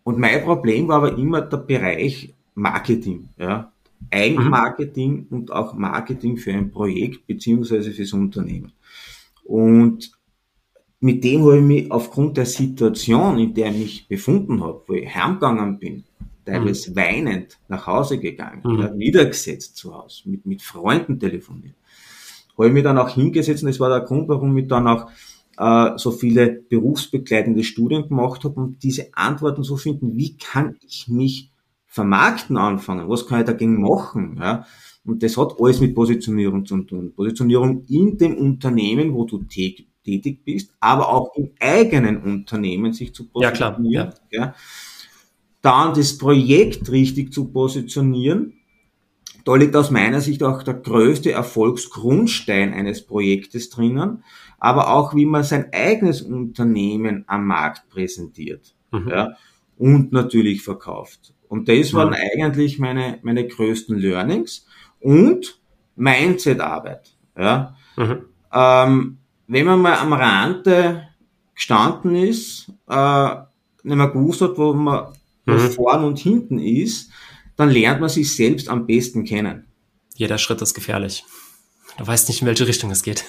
Und 0.03 0.19
mein 0.19 0.43
Problem 0.43 0.87
war 0.87 0.97
aber 0.97 1.17
immer 1.17 1.41
der 1.41 1.57
Bereich 1.57 2.33
Marketing. 2.53 3.29
Ja. 3.37 3.71
Eigenmarketing 4.11 5.27
mhm. 5.29 5.37
und 5.37 5.51
auch 5.51 5.73
Marketing 5.73 6.37
für 6.37 6.51
ein 6.51 6.69
Projekt 6.69 7.25
beziehungsweise 7.27 7.91
fürs 7.91 8.13
Unternehmen. 8.13 8.73
Und 9.43 10.11
mit 11.05 11.23
dem 11.23 11.43
habe 11.43 11.57
ich 11.57 11.63
mich 11.63 11.91
aufgrund 11.91 12.35
der 12.35 12.47
Situation, 12.47 13.37
in 13.37 13.53
der 13.53 13.69
ich 13.69 13.77
mich 13.77 14.07
befunden 14.07 14.63
habe, 14.63 14.81
wo 14.87 14.93
ich 14.93 15.13
heimgegangen 15.13 15.77
bin, 15.77 16.03
teilweise 16.43 16.89
mhm. 16.89 16.95
weinend 16.95 17.59
nach 17.67 17.85
Hause 17.85 18.17
gegangen, 18.17 18.61
mhm. 18.63 18.97
niedergesetzt 18.97 19.77
zu 19.77 19.93
Hause, 19.95 20.23
mit, 20.25 20.47
mit 20.47 20.63
Freunden 20.63 21.19
telefoniert, 21.19 21.75
habe 22.57 22.69
ich 22.69 22.73
mich 22.73 22.83
dann 22.83 22.97
auch 22.97 23.09
hingesetzt 23.09 23.61
und 23.61 23.69
das 23.69 23.79
war 23.79 23.89
der 23.89 24.01
Grund, 24.01 24.27
warum 24.29 24.57
ich 24.57 24.67
dann 24.67 24.87
auch 24.87 25.07
äh, 25.59 25.95
so 25.97 26.09
viele 26.09 26.49
berufsbegleitende 26.49 27.63
Studien 27.63 28.09
gemacht 28.09 28.43
habe, 28.43 28.59
um 28.59 28.79
diese 28.81 29.15
Antworten 29.15 29.63
zu 29.63 29.77
finden, 29.77 30.17
wie 30.17 30.35
kann 30.37 30.75
ich 30.87 31.07
mich 31.07 31.51
vermarkten 31.85 32.57
anfangen, 32.57 33.07
was 33.09 33.27
kann 33.27 33.41
ich 33.41 33.45
dagegen 33.45 33.79
machen, 33.79 34.37
ja, 34.39 34.65
und 35.05 35.21
das 35.21 35.37
hat 35.37 35.53
alles 35.59 35.79
mit 35.79 35.93
Positionierung 35.93 36.65
zu 36.65 36.81
tun. 36.81 37.13
Positionierung 37.15 37.85
in 37.89 38.17
dem 38.17 38.37
Unternehmen, 38.37 39.13
wo 39.13 39.25
du 39.25 39.43
tätig 39.43 39.85
bist, 40.45 40.71
aber 40.79 41.09
auch 41.09 41.35
im 41.35 41.51
eigenen 41.59 42.21
Unternehmen 42.21 42.93
sich 42.93 43.13
zu 43.13 43.27
positionieren. 43.27 43.91
Ja, 43.91 44.01
klar. 44.01 44.15
Ja. 44.31 44.45
ja. 44.45 44.55
Dann 45.61 45.93
das 45.95 46.17
Projekt 46.17 46.91
richtig 46.91 47.33
zu 47.33 47.45
positionieren. 47.51 48.53
Da 49.45 49.55
liegt 49.55 49.75
aus 49.75 49.91
meiner 49.91 50.21
Sicht 50.21 50.41
auch 50.43 50.63
der 50.63 50.73
größte 50.73 51.31
Erfolgsgrundstein 51.31 52.73
eines 52.73 53.05
Projektes 53.05 53.69
drinnen, 53.69 54.23
aber 54.57 54.91
auch 54.91 55.13
wie 55.15 55.25
man 55.25 55.43
sein 55.43 55.71
eigenes 55.71 56.23
Unternehmen 56.23 57.25
am 57.27 57.45
Markt 57.45 57.89
präsentiert 57.89 58.75
mhm. 58.91 59.09
ja, 59.09 59.37
und 59.77 60.11
natürlich 60.11 60.63
verkauft. 60.63 61.33
Und 61.47 61.69
das 61.69 61.93
waren 61.93 62.09
mhm. 62.09 62.15
eigentlich 62.33 62.79
meine, 62.79 63.19
meine 63.21 63.47
größten 63.47 63.97
Learnings 63.97 64.65
und 64.99 65.59
Mindset-Arbeit. 65.95 67.15
Ja. 67.37 67.75
Mhm. 67.97 68.25
Ähm, 68.51 69.17
wenn 69.47 69.65
man 69.65 69.81
mal 69.81 69.97
am 69.97 70.13
Rande 70.13 71.07
gestanden 71.53 72.15
ist, 72.15 72.71
äh, 72.87 73.35
nicht 73.83 73.95
mehr 73.95 74.09
gewusst 74.09 74.41
hat, 74.41 74.57
wo 74.57 74.73
man 74.73 75.13
mhm. 75.45 75.59
vorn 75.71 76.03
und 76.03 76.19
hinten 76.19 76.59
ist, 76.59 77.11
dann 77.55 77.69
lernt 77.69 78.01
man 78.01 78.09
sich 78.09 78.35
selbst 78.35 78.67
am 78.67 78.85
besten 78.85 79.23
kennen. 79.23 79.67
Jeder 80.15 80.37
Schritt 80.37 80.61
ist 80.61 80.73
gefährlich. 80.73 81.25
Du 81.97 82.05
weißt 82.05 82.27
nicht, 82.27 82.41
in 82.41 82.47
welche 82.47 82.67
Richtung 82.67 82.91
es 82.91 83.03
geht. 83.03 83.23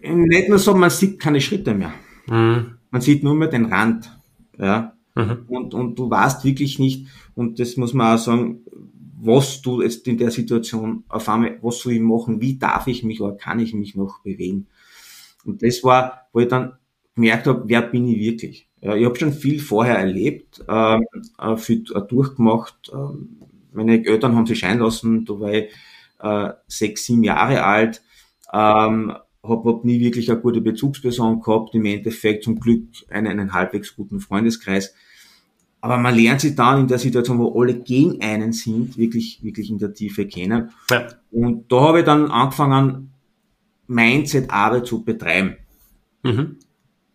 Nicht 0.00 0.48
nur 0.48 0.58
so, 0.58 0.74
man 0.74 0.90
sieht 0.90 1.18
keine 1.18 1.40
Schritte 1.40 1.74
mehr. 1.74 1.92
Mhm. 2.26 2.78
Man 2.90 3.00
sieht 3.00 3.22
nur 3.22 3.34
mehr 3.34 3.48
den 3.48 3.66
Rand. 3.66 4.16
Ja. 4.56 4.94
Mhm. 5.14 5.44
Und, 5.48 5.74
und 5.74 5.98
du 5.98 6.08
weißt 6.08 6.44
wirklich 6.44 6.78
nicht, 6.78 7.08
und 7.34 7.58
das 7.58 7.76
muss 7.76 7.92
man 7.92 8.14
auch 8.14 8.18
sagen, 8.18 8.60
was 9.20 9.62
du 9.62 9.82
jetzt 9.82 10.06
in 10.06 10.18
der 10.18 10.30
Situation 10.30 11.04
auf 11.08 11.28
einmal, 11.28 11.58
was 11.62 11.80
soll 11.80 11.94
ich 11.94 12.00
machen, 12.00 12.40
wie 12.40 12.58
darf 12.58 12.86
ich 12.86 13.02
mich 13.02 13.20
oder 13.20 13.36
kann 13.36 13.58
ich 13.58 13.74
mich 13.74 13.94
noch 13.94 14.20
bewegen. 14.22 14.66
Und 15.44 15.62
das 15.62 15.82
war, 15.82 16.28
wo 16.32 16.40
ich 16.40 16.48
dann 16.48 16.74
gemerkt 17.14 17.46
habe, 17.46 17.64
wer 17.66 17.82
bin 17.82 18.06
ich 18.06 18.18
wirklich. 18.18 18.68
Ja, 18.80 18.94
ich 18.94 19.04
habe 19.04 19.16
schon 19.18 19.32
viel 19.32 19.58
vorher 19.60 19.98
erlebt, 19.98 20.64
ähm, 20.68 21.04
äh, 21.38 21.56
viel 21.56 21.84
äh, 21.94 22.02
durchgemacht. 22.02 22.92
Ähm, 22.92 23.38
meine 23.72 24.04
Eltern 24.04 24.36
haben 24.36 24.46
sich 24.46 24.60
scheiden 24.60 24.80
lassen, 24.80 25.24
da 25.24 25.40
war 25.40 25.52
ich 25.52 25.72
äh, 26.20 26.52
sechs, 26.68 27.06
sieben 27.06 27.24
Jahre 27.24 27.64
alt, 27.64 28.02
ähm, 28.52 29.14
habe 29.42 29.68
hab 29.68 29.84
nie 29.84 30.00
wirklich 30.00 30.30
eine 30.30 30.40
gute 30.40 30.60
Bezugsperson 30.60 31.40
gehabt, 31.40 31.74
im 31.74 31.84
Endeffekt 31.86 32.44
zum 32.44 32.60
Glück 32.60 32.84
einen, 33.08 33.26
einen 33.26 33.52
halbwegs 33.52 33.96
guten 33.96 34.20
Freundeskreis. 34.20 34.94
Aber 35.88 35.96
man 35.96 36.14
lernt 36.14 36.42
sich 36.42 36.54
dann 36.54 36.80
in 36.80 36.86
der 36.86 36.98
Situation, 36.98 37.38
wo 37.38 37.58
alle 37.58 37.72
gegen 37.80 38.20
einen 38.20 38.52
sind, 38.52 38.98
wirklich, 38.98 39.42
wirklich 39.42 39.70
in 39.70 39.78
der 39.78 39.94
Tiefe 39.94 40.26
kennen. 40.26 40.68
Ja. 40.90 41.08
Und 41.30 41.72
da 41.72 41.80
habe 41.80 42.00
ich 42.00 42.04
dann 42.04 42.30
angefangen, 42.30 43.10
Mindset-Arbeit 43.86 44.86
zu 44.86 45.02
betreiben. 45.02 45.56
Mhm. 46.22 46.56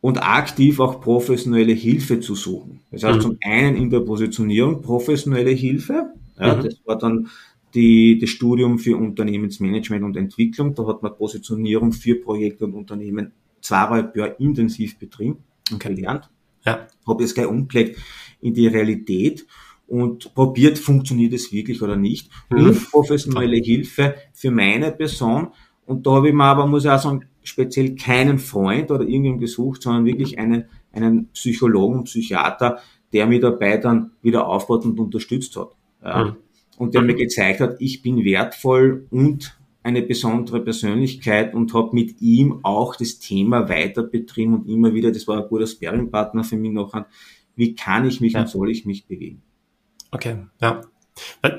Und 0.02 0.18
aktiv 0.18 0.80
auch 0.80 1.02
professionelle 1.02 1.74
Hilfe 1.74 2.20
zu 2.20 2.34
suchen. 2.34 2.80
Das 2.90 3.04
heißt, 3.04 3.20
mhm. 3.20 3.22
zum 3.22 3.38
einen 3.44 3.76
in 3.76 3.92
der 3.92 4.00
Positionierung 4.00 4.82
professionelle 4.82 5.52
Hilfe. 5.52 6.08
Ja, 6.40 6.56
mhm. 6.56 6.64
Das 6.64 6.82
war 6.86 6.98
dann 6.98 7.30
die, 7.76 8.18
das 8.18 8.32
Studium 8.32 8.80
für 8.80 8.98
Unternehmensmanagement 8.98 10.04
und 10.04 10.18
Entwicklung. 10.18 10.74
Da 10.74 10.88
hat 10.88 11.04
man 11.04 11.16
Positionierung 11.16 11.92
für 11.92 12.16
Projekte 12.16 12.66
und 12.66 12.74
Unternehmen 12.74 13.34
zweieinhalb 13.62 14.16
Jahre 14.18 14.36
intensiv 14.40 14.98
betrieben 14.98 15.44
und 15.72 15.80
gelernt. 15.80 16.28
Ja. 16.66 16.88
Habe 17.06 17.22
jetzt 17.22 17.36
gleich 17.36 17.48
umgelegt 17.48 18.00
in 18.44 18.54
die 18.54 18.68
Realität 18.68 19.46
und 19.88 20.34
probiert, 20.34 20.80
funktioniert 20.80 21.34
es 21.34 21.52
wirklich 21.52 21.82
oder 21.82 21.96
nicht. 21.96 22.30
Mhm. 22.50 22.66
Und 22.66 22.92
professionelle 22.92 23.58
Hilfe 23.58 24.16
für 24.34 24.52
meine 24.52 24.92
Person. 24.92 25.50
Und 25.86 26.08
da 26.08 26.12
habe 26.12 26.30
ich 26.30 26.34
mir 26.34 26.46
aber, 26.46 26.66
muss 26.66 26.86
ich 26.86 26.90
auch 26.90 27.00
sagen, 27.00 27.26
speziell 27.44 27.96
keinen 27.96 28.40
Freund 28.40 28.90
oder 28.90 29.04
irgendjemand 29.04 29.42
gesucht, 29.42 29.84
sondern 29.84 30.06
wirklich 30.06 30.40
einen, 30.40 30.66
einen 30.92 31.28
Psychologen, 31.30 32.06
Psychiater, 32.06 32.80
der 33.12 33.28
mir 33.28 33.40
dabei 33.40 33.78
dann 33.78 34.12
wieder 34.22 34.48
aufbaut 34.48 34.86
und 34.86 35.00
unterstützt 35.00 35.56
hat. 35.58 35.76
Ja. 36.04 36.24
Mhm. 36.24 36.36
Und 36.78 36.96
der 36.96 37.04
mir 37.04 37.14
gezeigt 37.14 37.60
hat, 37.60 37.76
ich 37.80 38.02
bin 38.02 38.26
wertvoll 38.26 39.06
und 39.12 39.56
eine 39.84 40.02
besondere 40.02 40.62
Persönlichkeit 40.62 41.54
und 41.54 41.74
habe 41.74 41.94
mit 41.94 42.22
ihm 42.22 42.62
auch 42.64 42.96
das 42.96 43.20
Thema 43.20 43.70
weiter 43.70 44.02
betrieben 44.02 44.56
und 44.56 44.70
immer 44.70 44.94
wieder, 44.94 45.12
das 45.12 45.28
war 45.28 45.44
ein 45.44 45.50
guter 45.50 45.68
Sparringpartner 45.68 46.44
für 46.44 46.56
mich 46.56 46.72
nachher, 46.72 47.06
wie 47.56 47.76
kann 47.76 48.06
ich 48.06 48.22
mich 48.22 48.34
ja. 48.34 48.42
und 48.42 48.48
soll 48.48 48.70
ich 48.70 48.86
mich 48.86 49.06
bewegen. 49.06 49.42
Okay, 50.12 50.38
ja. 50.62 50.82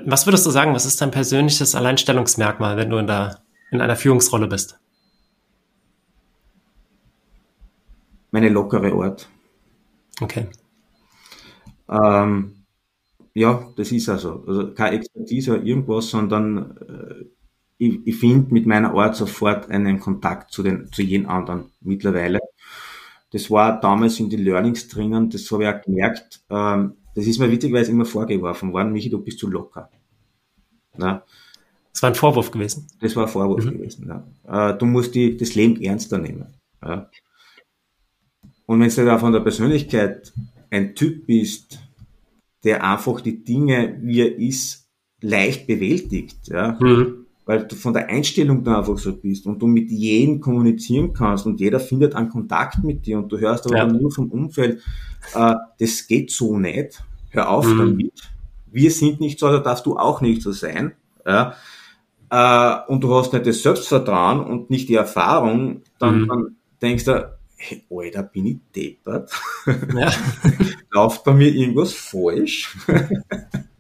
Was 0.05 0.27
würdest 0.27 0.47
du 0.47 0.51
sagen, 0.51 0.75
was 0.75 0.87
ist 0.87 1.01
dein 1.01 1.11
persönliches 1.11 1.75
Alleinstellungsmerkmal, 1.75 2.77
wenn 2.77 2.91
du 2.91 2.99
in, 2.99 3.07
der, 3.07 3.41
in 3.71 3.81
einer 3.81 3.97
Führungsrolle 3.97 4.49
bist? 4.49 4.79
Meine 8.33 8.49
lockere 8.49 8.93
Art. 8.93 9.29
Okay. 10.21 10.49
Ähm, 11.89 12.65
ja, 13.35 13.69
das 13.77 13.93
ist 13.93 14.09
also. 14.09 14.45
Also 14.47 14.75
keine 14.75 14.97
Expertise 14.97 15.55
oder 15.55 15.63
irgendwas, 15.63 16.11
sondern 16.11 16.77
äh, 16.89 17.25
ich, 17.79 18.07
ich 18.07 18.17
finde 18.17 18.53
mit 18.53 18.67
meiner 18.67 18.95
Art 18.95 19.17
sofort 19.17 19.71
einen 19.71 20.01
Kontakt 20.01 20.53
zu 20.53 20.63
den 20.63 20.91
zu 20.93 21.03
jedem 21.03 21.29
anderen 21.29 21.71
mittlerweile. 21.81 22.41
Das 23.35 23.51
war 23.51 23.81
damals 23.81 24.21
in 24.21 24.31
den 24.31 24.45
Learnings 24.45 24.87
drinnen, 24.87 25.29
das 25.29 25.51
habe 25.51 25.65
ich 25.65 25.69
auch 25.69 25.83
gemerkt. 25.83 26.45
Ähm, 26.51 26.95
das 27.17 27.27
ist 27.27 27.41
mir 27.41 27.51
witzigerweise 27.51 27.91
immer 27.91 28.05
vorgeworfen 28.05 28.73
worden, 28.73 28.93
Michi, 28.93 29.11
du 29.11 29.19
bist 29.19 29.41
zu 29.41 29.49
locker. 29.49 29.91
Na? 30.97 31.25
Das 31.93 32.01
war 32.01 32.11
ein 32.11 32.15
Vorwurf 32.15 32.53
gewesen. 32.53 32.87
Das 33.01 33.17
war 33.17 33.25
ein 33.25 33.29
Vorwurf 33.29 33.65
mhm. 33.65 33.73
gewesen. 33.73 34.25
Ja. 34.47 34.71
Äh, 34.71 34.79
du 34.79 34.87
musst 34.87 35.17
die, 35.17 35.37
das 35.37 35.57
Leben 35.57 35.83
ernster 35.83 36.19
nehmen. 36.19 36.55
Ja. 36.81 37.11
Und 38.67 38.81
wenn 38.81 38.89
du 38.89 39.05
da 39.05 39.19
von 39.19 39.33
der 39.33 39.41
Persönlichkeit 39.41 40.33
ein 40.71 40.95
Typ 40.95 41.27
bist, 41.27 41.81
der 42.63 42.85
einfach 42.85 43.21
die 43.21 43.43
Dinge, 43.43 43.99
wie 44.01 44.21
er 44.21 44.39
ist, 44.39 44.89
leicht 45.21 45.67
bewältigt, 45.67 46.47
ja, 46.47 46.79
mhm 46.81 47.24
weil 47.47 47.67
du 47.67 47.77
von 47.77 47.93
der 47.93 48.09
Einstellung 48.09 48.65
da 48.65 48.79
einfach 48.79 48.99
so 48.99 49.15
bist 49.15 49.47
und 49.47 49.61
du 49.61 49.67
mit 49.67 49.91
jedem 49.91 50.41
kommunizieren 50.41 51.13
kannst 51.13 51.47
und 51.47 51.61
jeder 51.61 51.81
findet 51.81 52.15
einen 52.15 52.31
Kontakt 52.31 52.83
mit 52.83 53.07
dir 53.07 53.19
und 53.19 53.31
du 53.31 53.39
hörst 53.39 53.67
aber 53.67 53.77
ja. 53.77 53.87
nur 53.87 54.11
vom 54.11 54.31
Umfeld, 54.31 54.83
äh, 55.35 55.55
das 55.79 56.07
geht 56.07 56.31
so 56.31 56.59
nicht, 56.59 57.03
hör 57.31 57.51
auf 57.51 57.67
mhm. 57.67 57.79
damit, 57.79 58.31
wir 58.71 58.91
sind 58.91 59.21
nicht 59.21 59.39
so, 59.39 59.49
da 59.49 59.59
darfst 59.59 59.87
du 59.87 59.97
auch 59.97 60.21
nicht 60.21 60.43
so 60.43 60.53
sein, 60.53 60.93
ja, 61.27 61.55
äh, 62.31 62.91
und 62.91 63.05
du 63.05 63.15
hast 63.15 63.33
nicht 63.33 63.47
das 63.47 63.63
Selbstvertrauen 63.63 64.41
und 64.41 64.71
nicht 64.71 64.89
die 64.89 64.97
Erfahrung, 64.97 65.83
dann, 65.99 66.23
mhm. 66.23 66.29
dann 66.29 66.57
denkst 66.81 67.05
du, 67.05 67.31
hey, 67.57 67.85
Alter, 67.91 68.23
bin 68.23 68.47
ich 68.47 68.59
deppert? 68.75 69.31
Ja. 69.95 70.11
Läuft 70.91 71.25
bei 71.25 71.35
mir 71.35 71.49
irgendwas 71.49 71.93
falsch? 71.93 72.77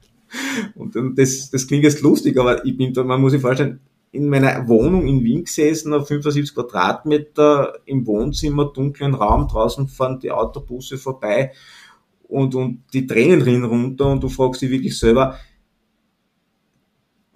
Und, 0.75 0.97
und 0.97 1.19
das, 1.19 1.50
das 1.50 1.67
klingt 1.67 1.85
jetzt 1.85 2.03
lustig, 2.03 2.38
aber 2.38 2.64
ich 2.64 2.76
bin 2.76 2.93
da, 2.93 3.05
man 3.05 3.21
muss 3.21 3.33
sich 3.33 3.41
vorstellen, 3.41 3.81
in 4.14 4.29
meiner 4.29 4.69
Wohnung 4.69 5.07
in 5.07 5.25
Wien 5.25 5.45
gesessen, 5.45 5.93
auf 5.93 6.07
75 6.07 6.55
Quadratmeter 6.55 7.75
im 7.85 8.07
Wohnzimmer, 8.07 8.67
dunklen 8.67 9.14
Raum, 9.14 9.49
draußen 9.49 9.88
fahren 9.88 10.21
die 10.21 10.31
Autobusse 10.31 10.99
vorbei 10.99 11.53
und, 12.29 12.55
und 12.55 12.85
die 12.93 13.07
Tränen 13.07 13.43
rinnen 13.43 13.64
runter 13.64 14.07
und 14.07 14.23
du 14.23 14.29
fragst 14.29 14.62
dich 14.62 14.71
wirklich 14.71 14.97
selber, 14.97 15.37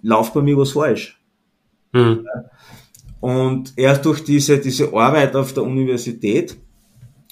läuft 0.01 0.33
bei 0.33 0.41
mir 0.41 0.57
was 0.57 0.71
falsch? 0.71 1.21
Mhm. 1.91 2.25
Und 3.19 3.73
erst 3.75 4.05
durch 4.05 4.23
diese, 4.23 4.59
diese 4.59 4.93
Arbeit 4.93 5.35
auf 5.35 5.53
der 5.53 5.63
Universität 5.63 6.57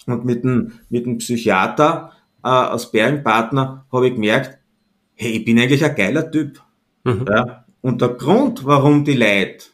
und 0.05 0.25
mit 0.25 0.43
dem, 0.43 0.73
mit 0.89 1.05
dem 1.05 1.19
Psychiater 1.19 2.11
äh, 2.43 2.49
als 2.49 2.91
Bärenpartner 2.91 3.85
habe 3.91 4.07
ich 4.07 4.15
gemerkt, 4.15 4.56
hey, 5.17 5.31
ich 5.31 5.45
bin 5.45 5.59
eigentlich 5.59 5.83
ein 5.83 5.95
geiler 5.95 6.31
Typ. 6.31 6.61
Mhm. 7.03 7.25
Ja? 7.27 7.65
Und 7.81 8.01
der 8.01 8.09
Grund, 8.09 8.65
warum 8.65 9.03
die 9.03 9.13
Leute 9.13 9.65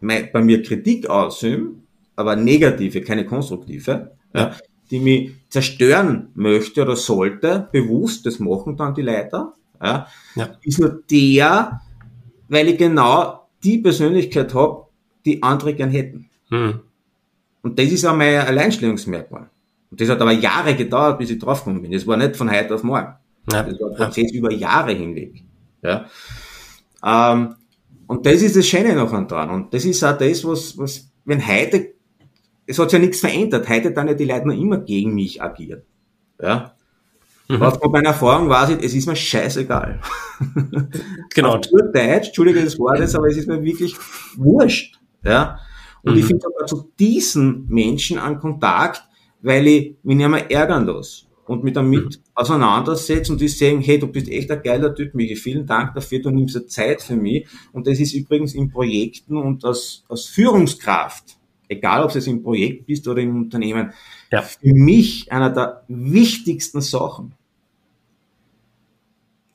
bei 0.00 0.42
mir 0.42 0.62
Kritik 0.62 1.08
ausüben, 1.08 1.86
aber 2.14 2.36
negative, 2.36 3.00
keine 3.00 3.24
konstruktive, 3.24 4.12
ja, 4.34 4.54
die 4.90 5.00
mich 5.00 5.32
zerstören 5.48 6.28
möchte 6.34 6.82
oder 6.82 6.96
sollte, 6.96 7.68
bewusst, 7.72 8.26
das 8.26 8.38
machen 8.38 8.76
dann 8.76 8.94
die 8.94 9.02
Leute, 9.02 9.52
ja, 9.82 10.06
ja. 10.34 10.58
ist 10.62 10.78
nur 10.78 11.02
der, 11.10 11.80
weil 12.48 12.68
ich 12.68 12.78
genau 12.78 13.48
die 13.62 13.78
Persönlichkeit 13.78 14.54
habe, 14.54 14.86
die 15.24 15.42
andere 15.42 15.74
gern 15.74 15.90
hätten. 15.90 16.28
Mhm. 16.50 16.80
Und 17.62 17.78
das 17.78 17.90
ist 17.90 18.04
auch 18.04 18.14
mein 18.14 18.40
Alleinstellungsmerkmal. 18.40 19.48
Und 19.90 20.00
das 20.00 20.10
hat 20.10 20.20
aber 20.20 20.32
Jahre 20.32 20.74
gedauert, 20.74 21.18
bis 21.18 21.30
ich 21.30 21.38
draufgekommen 21.38 21.80
bin. 21.80 21.92
Das 21.92 22.06
war 22.06 22.18
nicht 22.18 22.36
von 22.36 22.50
heute 22.50 22.74
auf 22.74 22.82
morgen. 22.82 23.14
Ja. 23.50 23.62
Das 23.62 23.80
war 23.80 23.90
ein 23.90 23.96
Prozess 23.96 24.32
ja. 24.32 24.38
über 24.38 24.52
Jahre 24.52 24.92
hinweg. 24.92 25.42
Ja. 25.82 26.06
Ähm, 27.04 27.56
und 28.06 28.26
das 28.26 28.42
ist 28.42 28.56
das 28.56 28.66
Schöne 28.66 28.94
noch 28.94 29.10
dran. 29.26 29.50
Und 29.50 29.74
das 29.74 29.84
ist 29.84 30.02
auch 30.04 30.16
das, 30.16 30.44
was, 30.44 30.76
was 30.78 31.10
wenn 31.24 31.46
heute, 31.46 31.94
es 32.66 32.78
hat 32.78 32.90
sich 32.90 32.98
ja 32.98 33.04
nichts 33.04 33.20
verändert, 33.20 33.68
heute 33.68 33.92
dann 33.92 34.08
ja 34.08 34.14
die 34.14 34.24
Leute 34.24 34.48
noch 34.48 34.54
immer 34.54 34.78
gegen 34.78 35.14
mich 35.14 35.42
agieren. 35.42 35.82
Ja. 36.40 36.74
Mhm. 37.48 37.62
Aber 37.62 37.78
von 37.78 37.92
meiner 37.92 38.10
Erfahrung 38.10 38.48
weiß 38.48 38.70
ich, 38.70 38.82
es 38.82 38.94
ist 38.94 39.06
mir 39.06 39.16
scheißegal. 39.16 40.00
Genau. 41.34 41.56
Auf 41.56 41.70
nur 41.72 41.92
Deutsch, 41.92 42.28
Entschuldige 42.28 42.62
das 42.62 42.78
Wort 42.78 43.00
jetzt, 43.00 43.16
aber 43.16 43.26
es 43.26 43.36
ist 43.36 43.48
mir 43.48 43.60
wirklich 43.62 43.96
wurscht. 44.36 45.00
Ja. 45.24 45.58
Und 46.02 46.12
mhm. 46.12 46.18
ich 46.20 46.26
finde 46.26 46.42
sogar 46.42 46.66
zu 46.66 46.92
diesen 46.98 47.66
Menschen 47.66 48.18
an 48.18 48.38
Kontakt, 48.38 49.02
weil 49.42 49.66
ich 49.66 49.96
mich 50.04 50.16
nicht 50.16 50.28
mehr 50.28 50.48
ärgern 50.50 50.86
lasse 50.86 51.26
und 51.46 51.64
mich 51.64 51.74
damit 51.74 52.20
auseinandersetze 52.34 53.32
und 53.32 53.40
die 53.40 53.48
sagen, 53.48 53.80
hey, 53.80 53.98
du 53.98 54.06
bist 54.06 54.28
echt 54.28 54.50
ein 54.50 54.62
geiler 54.62 54.94
Typ, 54.94 55.14
Miki, 55.14 55.36
vielen 55.36 55.66
Dank 55.66 55.94
dafür, 55.94 56.20
du 56.20 56.30
nimmst 56.30 56.56
dir 56.56 56.66
Zeit 56.66 57.02
für 57.02 57.16
mich. 57.16 57.46
Und 57.72 57.86
das 57.86 58.00
ist 58.00 58.14
übrigens 58.14 58.54
in 58.54 58.70
Projekten 58.70 59.36
und 59.36 59.64
als, 59.64 60.04
als 60.08 60.26
Führungskraft, 60.26 61.36
egal 61.68 62.04
ob 62.04 62.14
es 62.14 62.26
im 62.26 62.42
Projekt 62.42 62.86
bist 62.86 63.06
oder 63.08 63.20
im 63.20 63.36
Unternehmen, 63.36 63.92
ja. 64.30 64.42
für 64.42 64.74
mich 64.74 65.30
einer 65.30 65.50
der 65.50 65.84
wichtigsten 65.88 66.80
Sachen. 66.80 67.34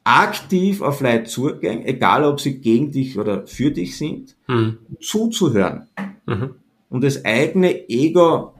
Aktiv 0.03 0.81
auf 0.81 1.01
Leute 1.01 1.25
zugehen, 1.25 1.86
egal 1.86 2.24
ob 2.24 2.39
sie 2.39 2.60
gegen 2.60 2.91
dich 2.91 3.17
oder 3.17 3.46
für 3.46 3.69
dich 3.69 3.96
sind, 3.96 4.36
mhm. 4.48 4.79
zuzuhören 5.00 5.88
mhm. 6.25 6.55
und 6.89 7.03
das 7.03 7.24
eigene 7.25 7.88
Ego 7.89 8.53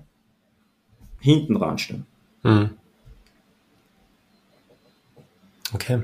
hinten 1.20 1.56
ranstellen. 1.56 2.06
Mhm. 2.44 2.72
Okay. 5.74 6.02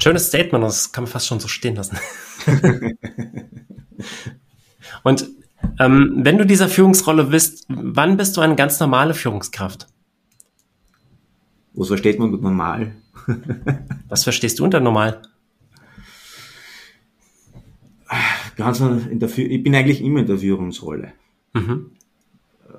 Schönes 0.00 0.28
Statement, 0.28 0.64
das 0.64 0.92
kann 0.92 1.04
man 1.04 1.10
fast 1.10 1.26
schon 1.26 1.40
so 1.40 1.48
stehen 1.48 1.76
lassen. 1.76 1.98
Und 5.02 5.28
ähm, 5.78 6.20
wenn 6.22 6.38
du 6.38 6.46
dieser 6.46 6.68
Führungsrolle 6.68 7.24
bist, 7.24 7.66
wann 7.68 8.16
bist 8.16 8.36
du 8.36 8.40
eine 8.40 8.56
ganz 8.56 8.78
normale 8.80 9.14
Führungskraft? 9.14 9.86
Was 11.74 11.88
versteht 11.88 12.18
man 12.18 12.30
mit 12.30 12.42
normal? 12.42 12.94
Was 14.08 14.24
verstehst 14.24 14.58
du 14.58 14.64
unter 14.64 14.80
normal? 14.80 15.22
Ganz 18.56 18.80
in 18.80 19.20
der, 19.20 19.28
ich 19.38 19.62
bin 19.62 19.74
eigentlich 19.74 20.00
immer 20.00 20.20
in 20.20 20.26
der 20.26 20.38
Führungsrolle. 20.38 21.12
Mhm. 21.52 21.92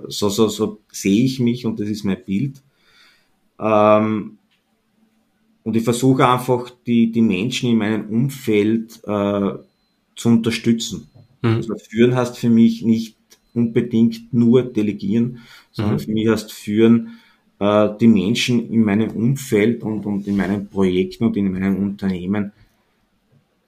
So, 0.07 0.29
so, 0.29 0.49
so 0.49 0.81
sehe 0.91 1.23
ich 1.23 1.39
mich 1.39 1.65
und 1.65 1.79
das 1.79 1.87
ist 1.87 2.03
mein 2.03 2.23
Bild. 2.25 2.61
Ähm, 3.59 4.38
und 5.63 5.75
ich 5.75 5.83
versuche 5.83 6.27
einfach, 6.27 6.71
die, 6.87 7.11
die 7.11 7.21
Menschen 7.21 7.69
in 7.69 7.77
meinem 7.77 8.09
Umfeld 8.09 8.99
äh, 9.03 9.53
zu 10.15 10.29
unterstützen. 10.29 11.09
Mhm. 11.41 11.55
Also 11.55 11.75
führen 11.75 12.15
heißt 12.15 12.37
für 12.37 12.49
mich 12.49 12.83
nicht 12.83 13.15
unbedingt 13.53 14.33
nur 14.33 14.63
delegieren, 14.63 15.39
sondern 15.71 15.95
mhm. 15.95 15.99
für 15.99 16.11
mich 16.11 16.27
heißt 16.27 16.51
führen, 16.51 17.19
äh, 17.59 17.89
die 17.99 18.07
Menschen 18.07 18.71
in 18.71 18.83
meinem 18.83 19.11
Umfeld 19.11 19.83
und, 19.83 20.05
und 20.05 20.27
in 20.27 20.37
meinen 20.37 20.67
Projekten 20.67 21.25
und 21.25 21.37
in 21.37 21.51
meinem 21.51 21.77
Unternehmen 21.77 22.51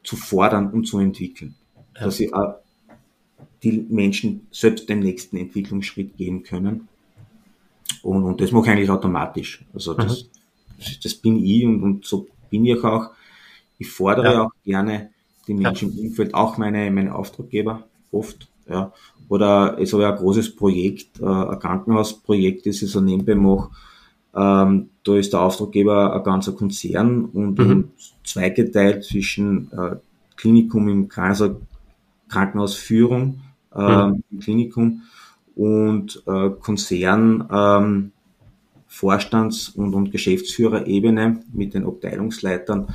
zu 0.03 0.15
fordern 0.15 0.71
und 0.71 0.87
zu 0.87 0.99
entwickeln. 0.99 1.55
Ja. 1.95 2.05
Dass 2.05 2.17
sie 2.17 2.27
äh, 2.27 2.53
die 3.63 3.85
Menschen 3.89 4.47
selbst 4.49 4.89
den 4.89 4.99
nächsten 4.99 5.37
Entwicklungsschritt 5.37 6.17
gehen 6.17 6.41
können. 6.41 6.87
Und, 8.01 8.23
und 8.23 8.41
das 8.41 8.51
mache 8.51 8.65
ich 8.65 8.71
eigentlich 8.71 8.89
automatisch. 8.89 9.63
Also 9.73 9.93
das, 9.93 10.23
mhm 10.23 10.40
das 11.03 11.15
bin 11.15 11.43
ich 11.43 11.65
und, 11.65 11.81
und 11.81 12.05
so 12.05 12.27
bin 12.49 12.65
ich 12.65 12.83
auch. 12.83 13.11
Ich 13.77 13.89
fordere 13.89 14.33
ja. 14.33 14.43
auch 14.43 14.51
gerne 14.63 15.09
die 15.47 15.53
Menschen 15.53 15.91
ja. 15.91 15.99
im 15.99 16.09
Umfeld, 16.09 16.33
auch 16.33 16.57
meine, 16.57 16.89
meine 16.91 17.15
Auftraggeber 17.15 17.83
oft. 18.11 18.47
Ja. 18.69 18.93
Oder 19.27 19.77
es 19.79 19.93
habe 19.93 20.03
ja 20.03 20.11
ein 20.11 20.17
großes 20.17 20.55
Projekt, 20.55 21.19
äh, 21.19 21.25
ein 21.25 21.59
Krankenhausprojekt, 21.59 22.65
das 22.65 22.81
ich 22.81 22.91
so 22.91 23.01
nebenbei 23.01 23.35
mache. 23.35 23.69
Ähm, 24.33 24.89
da 25.03 25.15
ist 25.15 25.33
der 25.33 25.41
Auftraggeber 25.41 26.15
ein 26.15 26.23
ganzer 26.23 26.53
Konzern 26.53 27.25
und, 27.25 27.57
mhm. 27.57 27.91
zweigeteilt 28.23 29.03
zwischen 29.03 29.71
äh, 29.71 29.95
Klinikum 30.35 30.87
im 30.87 31.09
Kaiser 31.09 31.57
Krankenhausführung 32.29 33.41
äh, 33.75 34.05
mhm. 34.05 34.23
im 34.31 34.39
Klinikum 34.39 35.01
und 35.55 36.23
äh, 36.27 36.49
Konzern 36.49 37.47
ähm, 37.51 38.11
Vorstands- 38.91 39.69
und, 39.69 39.95
und 39.95 40.11
Geschäftsführerebene 40.11 41.43
mit 41.53 41.73
den 41.73 41.85
Abteilungsleitern. 41.85 42.93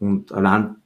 Und 0.00 0.32
allein 0.32 0.76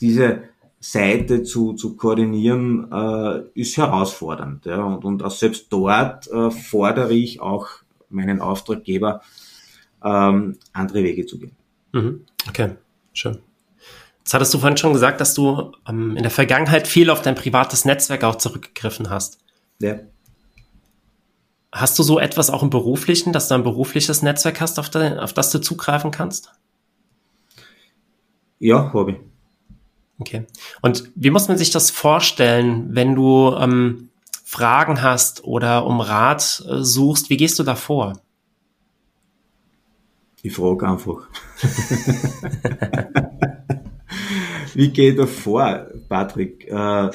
diese 0.00 0.44
Seite 0.78 1.42
zu, 1.42 1.72
zu 1.72 1.96
koordinieren, 1.96 2.90
äh, 2.92 3.42
ist 3.60 3.76
herausfordernd. 3.76 4.66
Ja. 4.66 4.84
Und, 4.84 5.04
und 5.04 5.24
auch 5.24 5.32
selbst 5.32 5.66
dort 5.70 6.28
äh, 6.28 6.52
fordere 6.52 7.12
ich 7.12 7.40
auch 7.40 7.66
meinen 8.08 8.40
Auftraggeber, 8.40 9.20
ähm, 10.04 10.56
andere 10.72 11.02
Wege 11.02 11.26
zu 11.26 11.40
gehen. 11.40 11.56
Mhm. 11.92 12.20
Okay, 12.48 12.76
schön. 13.12 13.38
Jetzt 14.20 14.32
hattest 14.32 14.54
du 14.54 14.58
vorhin 14.58 14.76
schon 14.76 14.92
gesagt, 14.92 15.20
dass 15.20 15.34
du 15.34 15.72
ähm, 15.88 16.16
in 16.16 16.22
der 16.22 16.30
Vergangenheit 16.30 16.86
viel 16.86 17.10
auf 17.10 17.20
dein 17.20 17.34
privates 17.34 17.84
Netzwerk 17.84 18.22
auch 18.22 18.36
zurückgegriffen 18.36 19.10
hast. 19.10 19.40
Ja. 19.80 19.98
Hast 21.70 21.98
du 21.98 22.02
so 22.02 22.18
etwas 22.18 22.50
auch 22.50 22.62
im 22.62 22.70
beruflichen, 22.70 23.32
dass 23.32 23.48
du 23.48 23.54
ein 23.54 23.62
berufliches 23.62 24.22
Netzwerk 24.22 24.60
hast, 24.60 24.78
auf, 24.78 24.88
de, 24.88 25.18
auf 25.18 25.34
das 25.34 25.50
du 25.50 25.58
zugreifen 25.58 26.10
kannst? 26.10 26.50
Ja, 28.58 28.92
habe 28.92 29.12
ich. 29.12 29.18
Okay. 30.18 30.46
Und 30.82 31.10
wie 31.14 31.30
muss 31.30 31.46
man 31.48 31.58
sich 31.58 31.70
das 31.70 31.90
vorstellen, 31.90 32.94
wenn 32.94 33.14
du 33.14 33.54
ähm, 33.54 34.08
Fragen 34.44 35.02
hast 35.02 35.44
oder 35.44 35.86
um 35.86 36.00
Rat 36.00 36.64
äh, 36.66 36.82
suchst? 36.82 37.30
Wie 37.30 37.36
gehst 37.36 37.58
du 37.58 37.62
da 37.62 37.74
vor? 37.74 38.14
Ich 40.42 40.54
frage 40.54 40.88
einfach. 40.88 41.28
wie 44.74 44.90
gehe 44.90 45.10
ich 45.10 45.16
da 45.16 45.26
vor, 45.26 45.86
Patrick? 46.08 46.66
Äh, 46.68 47.10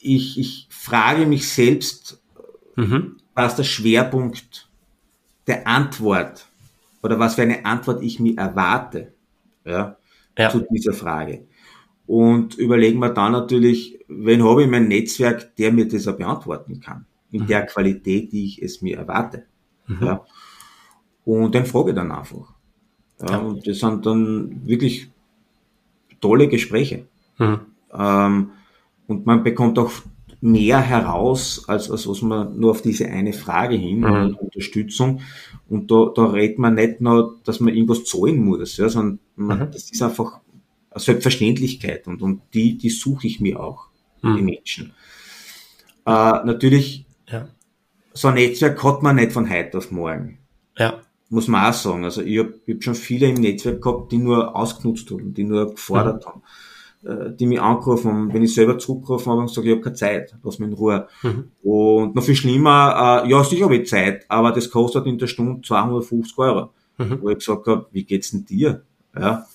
ich, 0.00 0.38
ich 0.38 0.66
frage 0.70 1.26
mich 1.26 1.48
selbst, 1.48 2.20
mhm. 2.76 3.16
was 3.34 3.56
der 3.56 3.64
Schwerpunkt 3.64 4.68
der 5.46 5.66
Antwort 5.66 6.46
oder 7.02 7.18
was 7.18 7.34
für 7.34 7.42
eine 7.42 7.64
Antwort 7.64 8.02
ich 8.02 8.20
mir 8.20 8.36
erwarte 8.38 9.12
ja, 9.64 9.96
ja. 10.38 10.50
zu 10.50 10.64
dieser 10.70 10.92
Frage. 10.92 11.46
Und 12.06 12.54
überlegen 12.56 12.98
wir 12.98 13.10
dann 13.10 13.32
natürlich, 13.32 13.98
wen 14.08 14.44
habe 14.44 14.64
ich 14.64 14.68
mein 14.68 14.88
Netzwerk, 14.88 15.56
der 15.56 15.72
mir 15.72 15.88
das 15.88 16.06
auch 16.06 16.16
beantworten 16.16 16.80
kann, 16.80 17.06
in 17.30 17.42
mhm. 17.42 17.46
der 17.46 17.66
Qualität, 17.66 18.32
die 18.32 18.44
ich 18.44 18.62
es 18.62 18.82
mir 18.82 18.98
erwarte. 18.98 19.44
Mhm. 19.86 20.06
Ja. 20.06 20.24
Und 21.24 21.54
dann 21.54 21.66
frage 21.66 21.90
ich 21.90 21.96
dann 21.96 22.12
einfach. 22.12 22.52
Ja, 23.20 23.30
ja. 23.30 23.38
Und 23.38 23.66
das 23.66 23.78
sind 23.78 24.04
dann 24.04 24.66
wirklich 24.66 25.10
tolle 26.20 26.48
Gespräche. 26.48 27.06
Mhm. 27.38 27.60
Ähm, 27.92 28.50
und 29.06 29.26
man 29.26 29.42
bekommt 29.42 29.78
auch 29.78 29.92
mehr 30.44 30.78
heraus, 30.78 31.64
als, 31.68 31.90
als 31.90 32.06
was 32.06 32.20
man 32.20 32.58
nur 32.60 32.72
auf 32.72 32.82
diese 32.82 33.08
eine 33.08 33.32
Frage 33.32 33.76
hin, 33.76 34.00
mhm. 34.00 34.36
Unterstützung. 34.36 35.22
Und 35.70 35.90
da, 35.90 36.12
da 36.14 36.26
redet 36.26 36.58
man 36.58 36.74
nicht 36.74 37.00
nur, 37.00 37.40
dass 37.44 37.60
man 37.60 37.72
irgendwas 37.72 38.04
zahlen 38.04 38.44
muss, 38.44 38.76
ja, 38.76 38.90
sondern 38.90 39.20
man, 39.36 39.58
mhm. 39.60 39.72
das 39.72 39.90
ist 39.90 40.02
einfach 40.02 40.40
Selbstverständlichkeit 40.94 42.06
und, 42.06 42.20
und 42.20 42.42
die, 42.52 42.76
die 42.76 42.90
suche 42.90 43.26
ich 43.26 43.40
mir 43.40 43.58
auch, 43.58 43.86
mhm. 44.20 44.36
die 44.36 44.42
Menschen. 44.42 44.92
Äh, 46.04 46.10
natürlich, 46.44 47.06
ja. 47.26 47.48
so 48.12 48.28
ein 48.28 48.34
Netzwerk 48.34 48.84
hat 48.84 49.02
man 49.02 49.16
nicht 49.16 49.32
von 49.32 49.48
heute 49.48 49.78
auf 49.78 49.90
morgen. 49.90 50.40
Ja. 50.76 51.00
Muss 51.30 51.48
man 51.48 51.70
auch 51.70 51.72
sagen. 51.72 52.04
Also 52.04 52.20
ich 52.20 52.38
habe 52.38 52.60
hab 52.68 52.84
schon 52.84 52.94
viele 52.94 53.30
im 53.30 53.36
Netzwerk 53.36 53.80
gehabt, 53.80 54.12
die 54.12 54.18
nur 54.18 54.54
ausgenutzt 54.54 55.10
haben, 55.10 55.32
die 55.32 55.44
nur 55.44 55.70
gefordert 55.70 56.22
mhm. 56.26 56.28
haben 56.28 56.42
die 57.38 57.46
mich 57.46 57.60
angerufen 57.60 58.32
wenn 58.32 58.42
ich 58.42 58.54
selber 58.54 58.78
zurückgerufen 58.78 59.30
habe 59.30 59.40
und 59.42 59.48
gesagt, 59.48 59.66
ich 59.66 59.72
habe 59.72 59.82
keine 59.82 59.94
Zeit, 59.94 60.34
lass 60.42 60.58
mich 60.58 60.70
in 60.70 60.74
Ruhe. 60.74 61.06
Mhm. 61.22 61.50
Und 61.62 62.14
noch 62.14 62.22
viel 62.22 62.34
schlimmer, 62.34 63.22
äh, 63.24 63.30
ja, 63.30 63.44
sicher 63.44 63.64
habe 63.64 63.76
ich 63.76 63.88
Zeit, 63.88 64.24
aber 64.28 64.52
das 64.52 64.70
kostet 64.70 65.06
in 65.06 65.18
der 65.18 65.26
Stunde 65.26 65.60
250 65.60 66.38
Euro. 66.38 66.70
Mhm. 66.96 67.18
Wo 67.20 67.28
ich 67.28 67.38
gesagt 67.38 67.66
habe, 67.66 67.86
wie 67.92 68.04
geht's 68.04 68.30
denn 68.30 68.44
dir? 68.44 68.82
Ja, 69.14 69.46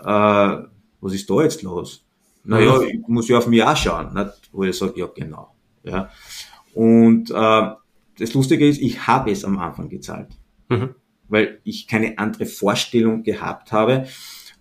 äh, 0.00 0.64
was 1.00 1.14
ist 1.14 1.28
da 1.30 1.42
jetzt 1.42 1.62
los? 1.62 2.04
Naja, 2.44 2.78
mhm. 2.78 2.86
ich 2.86 3.08
muss 3.08 3.28
ja 3.28 3.38
auf 3.38 3.46
mich 3.46 3.62
auch 3.62 3.76
schauen, 3.76 4.12
nicht? 4.14 4.50
wo 4.52 4.64
ich 4.64 4.76
sage, 4.76 4.98
ja 4.98 5.06
genau. 5.06 5.54
Ja. 5.84 6.10
Und 6.74 7.30
äh, 7.30 7.70
das 8.18 8.34
Lustige 8.34 8.68
ist, 8.68 8.80
ich 8.80 9.06
habe 9.06 9.30
es 9.30 9.44
am 9.44 9.58
Anfang 9.58 9.88
gezahlt, 9.88 10.28
mhm. 10.68 10.94
weil 11.28 11.60
ich 11.64 11.86
keine 11.86 12.18
andere 12.18 12.46
Vorstellung 12.46 13.22
gehabt 13.22 13.72
habe, 13.72 13.92
äh, 13.92 14.06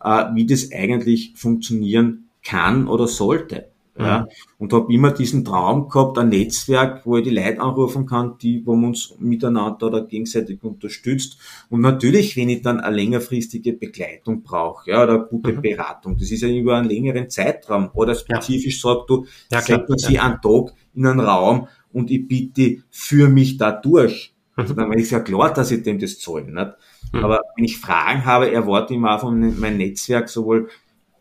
wie 0.04 0.46
das 0.46 0.72
eigentlich 0.72 1.34
funktionieren 1.36 2.30
kann 2.44 2.88
oder 2.88 3.08
sollte. 3.08 3.72
Ja, 4.00 4.22
mhm. 4.22 4.28
und 4.58 4.74
habe 4.74 4.94
immer 4.94 5.12
diesen 5.12 5.44
Traum 5.44 5.90
gehabt, 5.90 6.18
ein 6.18 6.30
Netzwerk, 6.30 7.06
wo 7.06 7.18
ich 7.18 7.26
die 7.26 7.30
Leute 7.30 7.60
anrufen 7.60 8.06
kann, 8.06 8.38
die, 8.42 8.66
wo 8.66 8.74
man 8.74 8.92
uns 8.92 9.16
miteinander 9.20 9.88
oder 9.88 10.06
gegenseitig 10.06 10.64
unterstützt. 10.64 11.38
Und 11.70 11.82
natürlich, 11.82 12.38
wenn 12.38 12.48
ich 12.48 12.62
dann 12.62 12.80
eine 12.80 12.96
längerfristige 12.96 13.74
Begleitung 13.74 14.44
brauche, 14.44 14.90
ja, 14.90 15.04
oder 15.04 15.20
gute 15.20 15.52
mhm. 15.52 15.62
Beratung, 15.62 16.18
das 16.18 16.32
ist 16.32 16.42
ja 16.42 16.48
über 16.48 16.78
einen 16.78 16.88
längeren 16.88 17.30
Zeitraum, 17.30 17.90
oder 17.94 18.16
spezifisch 18.16 18.82
ja. 18.82 18.94
sagt 18.94 19.10
du, 19.10 19.26
ja, 19.52 19.62
setzt 19.62 19.90
man 19.90 19.98
sie 19.98 20.14
ja. 20.14 20.24
einen 20.24 20.42
Tag 20.42 20.74
in 20.96 21.06
einen 21.06 21.20
Raum 21.20 21.68
und 21.92 22.10
ich 22.12 22.26
bitte 22.26 22.84
für 22.90 23.28
mich 23.28 23.58
da 23.58 23.74
durch. 23.74 24.34
Mhm. 24.56 24.64
Also 24.64 24.74
dann 24.74 24.94
ist 24.94 25.12
ja 25.12 25.20
klar, 25.20 25.54
dass 25.54 25.70
ich 25.70 25.84
dem 25.84 26.00
das 26.00 26.18
zahle. 26.18 26.50
Nicht? 26.50 26.72
Mhm. 27.12 27.24
Aber 27.24 27.42
wenn 27.56 27.66
ich 27.66 27.78
Fragen 27.78 28.26
habe, 28.26 28.52
erwarte 28.52 28.94
ich 28.94 29.04
auch 29.04 29.20
von 29.20 29.60
meinem 29.60 29.78
Netzwerk, 29.78 30.30
sowohl 30.30 30.70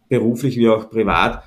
beruflich 0.09 0.57
wie 0.57 0.69
auch 0.69 0.90
privat, 0.90 1.45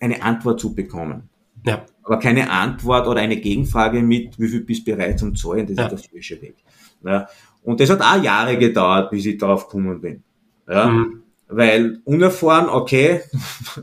eine 0.00 0.22
Antwort 0.22 0.60
zu 0.60 0.74
bekommen. 0.74 1.28
Ja. 1.64 1.84
Aber 2.02 2.18
keine 2.18 2.50
Antwort 2.50 3.06
oder 3.06 3.20
eine 3.20 3.36
Gegenfrage 3.36 4.02
mit, 4.02 4.38
wie 4.38 4.48
viel 4.48 4.62
bist 4.62 4.86
du 4.86 4.96
bereit 4.96 5.18
zum 5.18 5.34
Zahlen, 5.36 5.66
das 5.66 5.76
ja. 5.76 5.86
ist 5.86 5.90
der 5.90 6.10
falsche 6.10 6.42
Weg. 6.42 6.56
Ja. 7.04 7.28
Und 7.62 7.78
das 7.80 7.90
hat 7.90 8.00
auch 8.00 8.22
Jahre 8.22 8.58
gedauert, 8.58 9.10
bis 9.10 9.26
ich 9.26 9.38
darauf 9.38 9.68
gekommen 9.68 10.00
bin. 10.00 10.22
Ja. 10.68 10.88
Mhm. 10.88 11.21
Weil 11.52 12.00
unerfahren, 12.04 12.68
okay, 12.68 13.22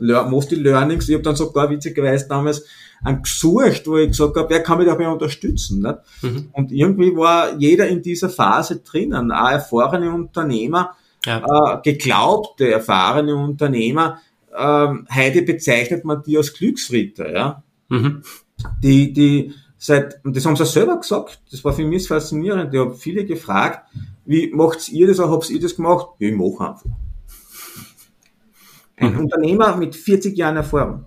most 0.28 0.50
die 0.50 0.56
Learnings, 0.56 1.08
ich 1.08 1.14
habe 1.14 1.24
dann 1.24 1.36
sogar 1.36 1.70
witzigerweise 1.70 2.28
damals 2.28 2.64
einen 3.02 3.22
gesucht, 3.22 3.86
wo 3.86 3.96
ich 3.96 4.08
gesagt 4.08 4.36
habe, 4.36 4.50
wer 4.50 4.62
kann 4.62 4.78
mich 4.78 4.86
dabei 4.86 5.08
unterstützen? 5.08 5.82
Nicht? 5.82 5.98
Mhm. 6.22 6.48
Und 6.52 6.72
irgendwie 6.72 7.16
war 7.16 7.56
jeder 7.56 7.88
in 7.88 8.02
dieser 8.02 8.28
Phase 8.28 8.80
drinnen, 8.80 9.32
auch 9.32 9.50
erfahrene 9.50 10.12
Unternehmer, 10.12 10.96
ja. 11.24 11.76
äh, 11.76 11.80
geglaubte, 11.82 12.70
erfahrene 12.70 13.34
Unternehmer, 13.34 14.20
ähm, 14.56 15.06
heute 15.14 15.42
bezeichnet 15.42 16.04
man 16.04 16.22
die 16.22 16.36
als 16.36 16.52
Glücksritter, 16.52 17.32
ja. 17.32 17.62
Mhm. 17.88 18.22
Die, 18.82 19.12
die 19.12 19.54
seit, 19.78 20.22
und 20.24 20.36
das 20.36 20.44
haben 20.44 20.56
sie 20.56 20.66
selber 20.66 21.00
gesagt, 21.00 21.40
das 21.50 21.64
war 21.64 21.72
für 21.72 21.84
mich 21.84 22.06
faszinierend, 22.06 22.74
ich 22.74 22.80
habe 22.80 22.94
viele 22.94 23.24
gefragt, 23.24 23.88
wie 24.26 24.52
macht 24.52 24.88
ihr 24.90 25.06
das 25.06 25.18
oder 25.18 25.30
habt 25.30 25.48
ihr 25.50 25.60
das 25.60 25.76
gemacht? 25.76 26.08
Ja, 26.18 26.28
ich 26.28 26.36
mache 26.36 26.60
einfach. 26.60 26.90
Ein 29.00 29.14
mhm. 29.14 29.20
Unternehmer 29.20 29.76
mit 29.76 29.96
40 29.96 30.36
Jahren 30.36 30.56
Erfahrung. 30.56 31.06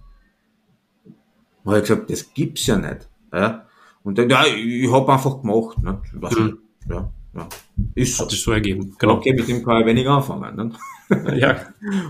Da 1.63 1.71
habe 1.71 1.77
ich 1.77 1.87
gesagt, 1.87 2.09
das 2.09 2.33
gibt's 2.33 2.65
ja 2.65 2.77
nicht. 2.77 3.07
Ja? 3.31 3.65
Und 4.03 4.17
dann, 4.17 4.29
ja, 4.29 4.43
ich 4.45 4.91
habe 4.91 5.13
einfach 5.13 5.41
gemacht. 5.41 5.81
Ne? 5.81 6.01
Mhm. 6.13 6.57
Ja, 6.89 7.09
ja. 7.35 7.49
Ist 7.95 8.17
so. 8.17 8.23
Hat 8.23 8.31
sich 8.31 8.41
so 8.41 8.51
ergeben. 8.51 8.95
Genau. 8.97 9.15
Okay, 9.15 9.33
mit 9.33 9.47
dem 9.47 9.63
kann 9.63 9.81
ich 9.81 9.87
weniger 9.87 10.11
anfangen. 10.11 10.55
Ne? 10.55 10.71
ja. 11.39 11.61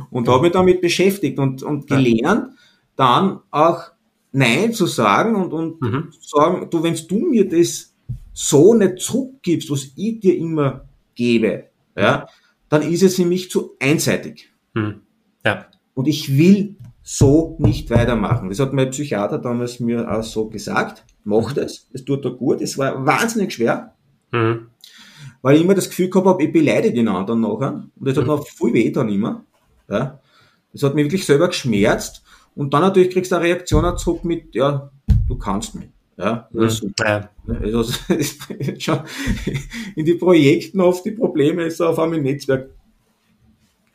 Und 0.09 0.27
habe 0.27 0.43
mich 0.43 0.51
damit 0.51 0.81
beschäftigt 0.81 1.37
und, 1.37 1.61
und 1.63 1.87
gelernt, 1.87 2.53
dann 2.95 3.39
auch 3.51 3.91
Nein 4.31 4.73
zu 4.73 4.87
sagen 4.87 5.35
und, 5.35 5.53
und 5.53 5.81
mhm. 5.81 6.11
sagen, 6.19 6.67
du, 6.69 6.81
wenn 6.81 6.95
du 7.07 7.19
mir 7.29 7.47
das 7.47 7.93
so 8.33 8.73
nicht 8.73 8.99
zurückgibst, 8.99 9.69
was 9.69 9.91
ich 9.95 10.19
dir 10.19 10.35
immer 10.35 10.85
gebe, 11.13 11.65
ja, 11.95 12.27
dann 12.69 12.81
ist 12.81 13.03
es 13.03 13.15
für 13.15 13.25
mich 13.25 13.51
zu 13.51 13.75
einseitig. 13.79 14.51
Mhm. 14.73 15.01
Ja. 15.45 15.65
Und 15.93 16.07
ich 16.07 16.37
will 16.37 16.75
so 17.01 17.55
nicht 17.59 17.89
weitermachen. 17.89 18.49
Das 18.49 18.59
hat 18.59 18.73
mein 18.73 18.91
Psychiater 18.91 19.37
damals 19.37 19.79
mir 19.79 20.09
auch 20.09 20.23
so 20.23 20.49
gesagt. 20.49 21.05
Mach 21.23 21.53
das, 21.53 21.87
es 21.93 22.05
tut 22.05 22.25
dir 22.25 22.31
gut. 22.31 22.61
Es 22.61 22.77
war 22.77 23.05
wahnsinnig 23.05 23.53
schwer. 23.53 23.93
Mhm 24.31 24.67
weil 25.43 25.57
ich 25.57 25.61
immer 25.61 25.75
das 25.75 25.89
Gefühl 25.89 26.09
gehabt 26.09 26.25
habe, 26.25 26.43
ich 26.43 26.51
beleidige 26.51 26.95
den 26.95 27.09
anderen 27.09 27.41
nachher. 27.41 27.83
Und 27.99 28.07
das 28.07 28.17
hat 28.17 28.25
mir 28.25 28.41
viel 28.41 28.73
weh 28.73 28.91
dann 28.91 29.09
immer. 29.09 29.43
Ja. 29.89 30.19
Das 30.71 30.83
hat 30.83 30.95
mich 30.95 31.03
wirklich 31.05 31.25
selber 31.25 31.49
geschmerzt. 31.49 32.23
Und 32.55 32.73
dann 32.73 32.81
natürlich 32.81 33.11
kriegst 33.11 33.31
du 33.31 33.35
eine 33.35 33.45
Reaktion 33.45 33.97
zurück 33.97 34.23
mit, 34.23 34.55
ja, 34.55 34.89
du 35.27 35.37
kannst 35.37 35.75
mich. 35.75 35.89
Ja, 36.17 36.47
das 36.53 36.75
ist 36.75 36.79
super. 36.81 37.29
Also, 37.45 37.83
schon 38.79 38.99
in 39.95 40.05
die 40.05 40.13
Projekten 40.13 40.79
oft 40.79 41.03
die 41.05 41.11
Probleme 41.11 41.63
ist 41.63 41.81
auf 41.81 41.99
einmal 41.99 42.19
im 42.19 42.23
Netzwerk 42.23 42.69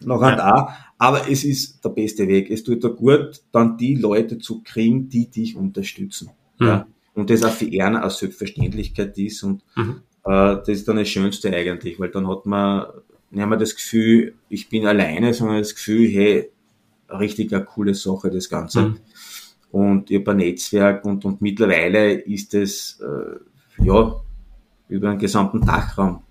noch 0.00 0.22
ja. 0.22 0.36
da. 0.36 0.76
Aber 0.98 1.30
es 1.30 1.44
ist 1.44 1.84
der 1.84 1.90
beste 1.90 2.26
Weg. 2.28 2.50
Es 2.50 2.64
tut 2.64 2.82
dir 2.82 2.90
gut, 2.90 3.42
dann 3.52 3.76
die 3.76 3.94
Leute 3.94 4.38
zu 4.38 4.62
kriegen, 4.62 5.08
die 5.08 5.30
dich 5.30 5.56
unterstützen. 5.56 6.30
Mhm. 6.58 6.66
Ja. 6.66 6.86
Und 7.14 7.30
das 7.30 7.42
auch 7.42 7.52
für 7.52 7.72
Erna 7.72 8.02
als 8.02 8.18
Selbstverständlichkeit 8.18 9.16
ist. 9.18 9.42
Und 9.42 9.62
mhm. 9.76 10.02
Äh, 10.24 10.56
das 10.56 10.68
ist 10.68 10.88
dann 10.88 10.96
das 10.96 11.08
Schönste 11.08 11.50
eigentlich, 11.54 11.98
weil 11.98 12.10
dann 12.10 12.28
hat 12.28 12.44
man 12.44 12.86
nicht 13.30 13.46
mehr 13.46 13.58
das 13.58 13.74
Gefühl, 13.74 14.34
ich 14.48 14.68
bin 14.68 14.86
alleine, 14.86 15.32
sondern 15.32 15.58
das 15.58 15.74
Gefühl, 15.74 16.08
hey, 16.08 16.50
richtig 17.08 17.52
eine 17.52 17.64
coole 17.64 17.94
Sache, 17.94 18.30
das 18.30 18.48
Ganze. 18.48 18.82
Mhm. 18.82 18.98
Und 19.70 20.10
ein 20.10 20.36
Netzwerk 20.36 21.04
und, 21.04 21.24
und 21.24 21.40
mittlerweile 21.40 22.12
ist 22.12 22.54
es, 22.54 23.00
äh, 23.00 23.84
ja, 23.84 24.16
über 24.88 25.10
den 25.10 25.18
gesamten 25.18 25.60
Dachraum. 25.60 26.22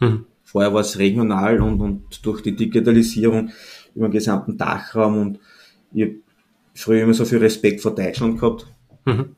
Mhm. 0.00 0.26
Vorher 0.44 0.72
war 0.72 0.82
es 0.82 0.98
regional 0.98 1.60
und, 1.60 1.80
und 1.80 2.24
durch 2.24 2.42
die 2.42 2.54
Digitalisierung 2.54 3.50
über 3.94 4.08
den 4.08 4.12
gesamten 4.12 4.56
Dachraum 4.56 5.18
und 5.18 5.38
ich 5.92 6.02
habe 6.02 6.14
früher 6.74 7.02
immer 7.02 7.14
so 7.14 7.24
viel 7.24 7.38
Respekt 7.38 7.80
vor 7.80 7.94
Deutschland 7.94 8.38
gehabt. 8.38 8.66
Mhm 9.04 9.34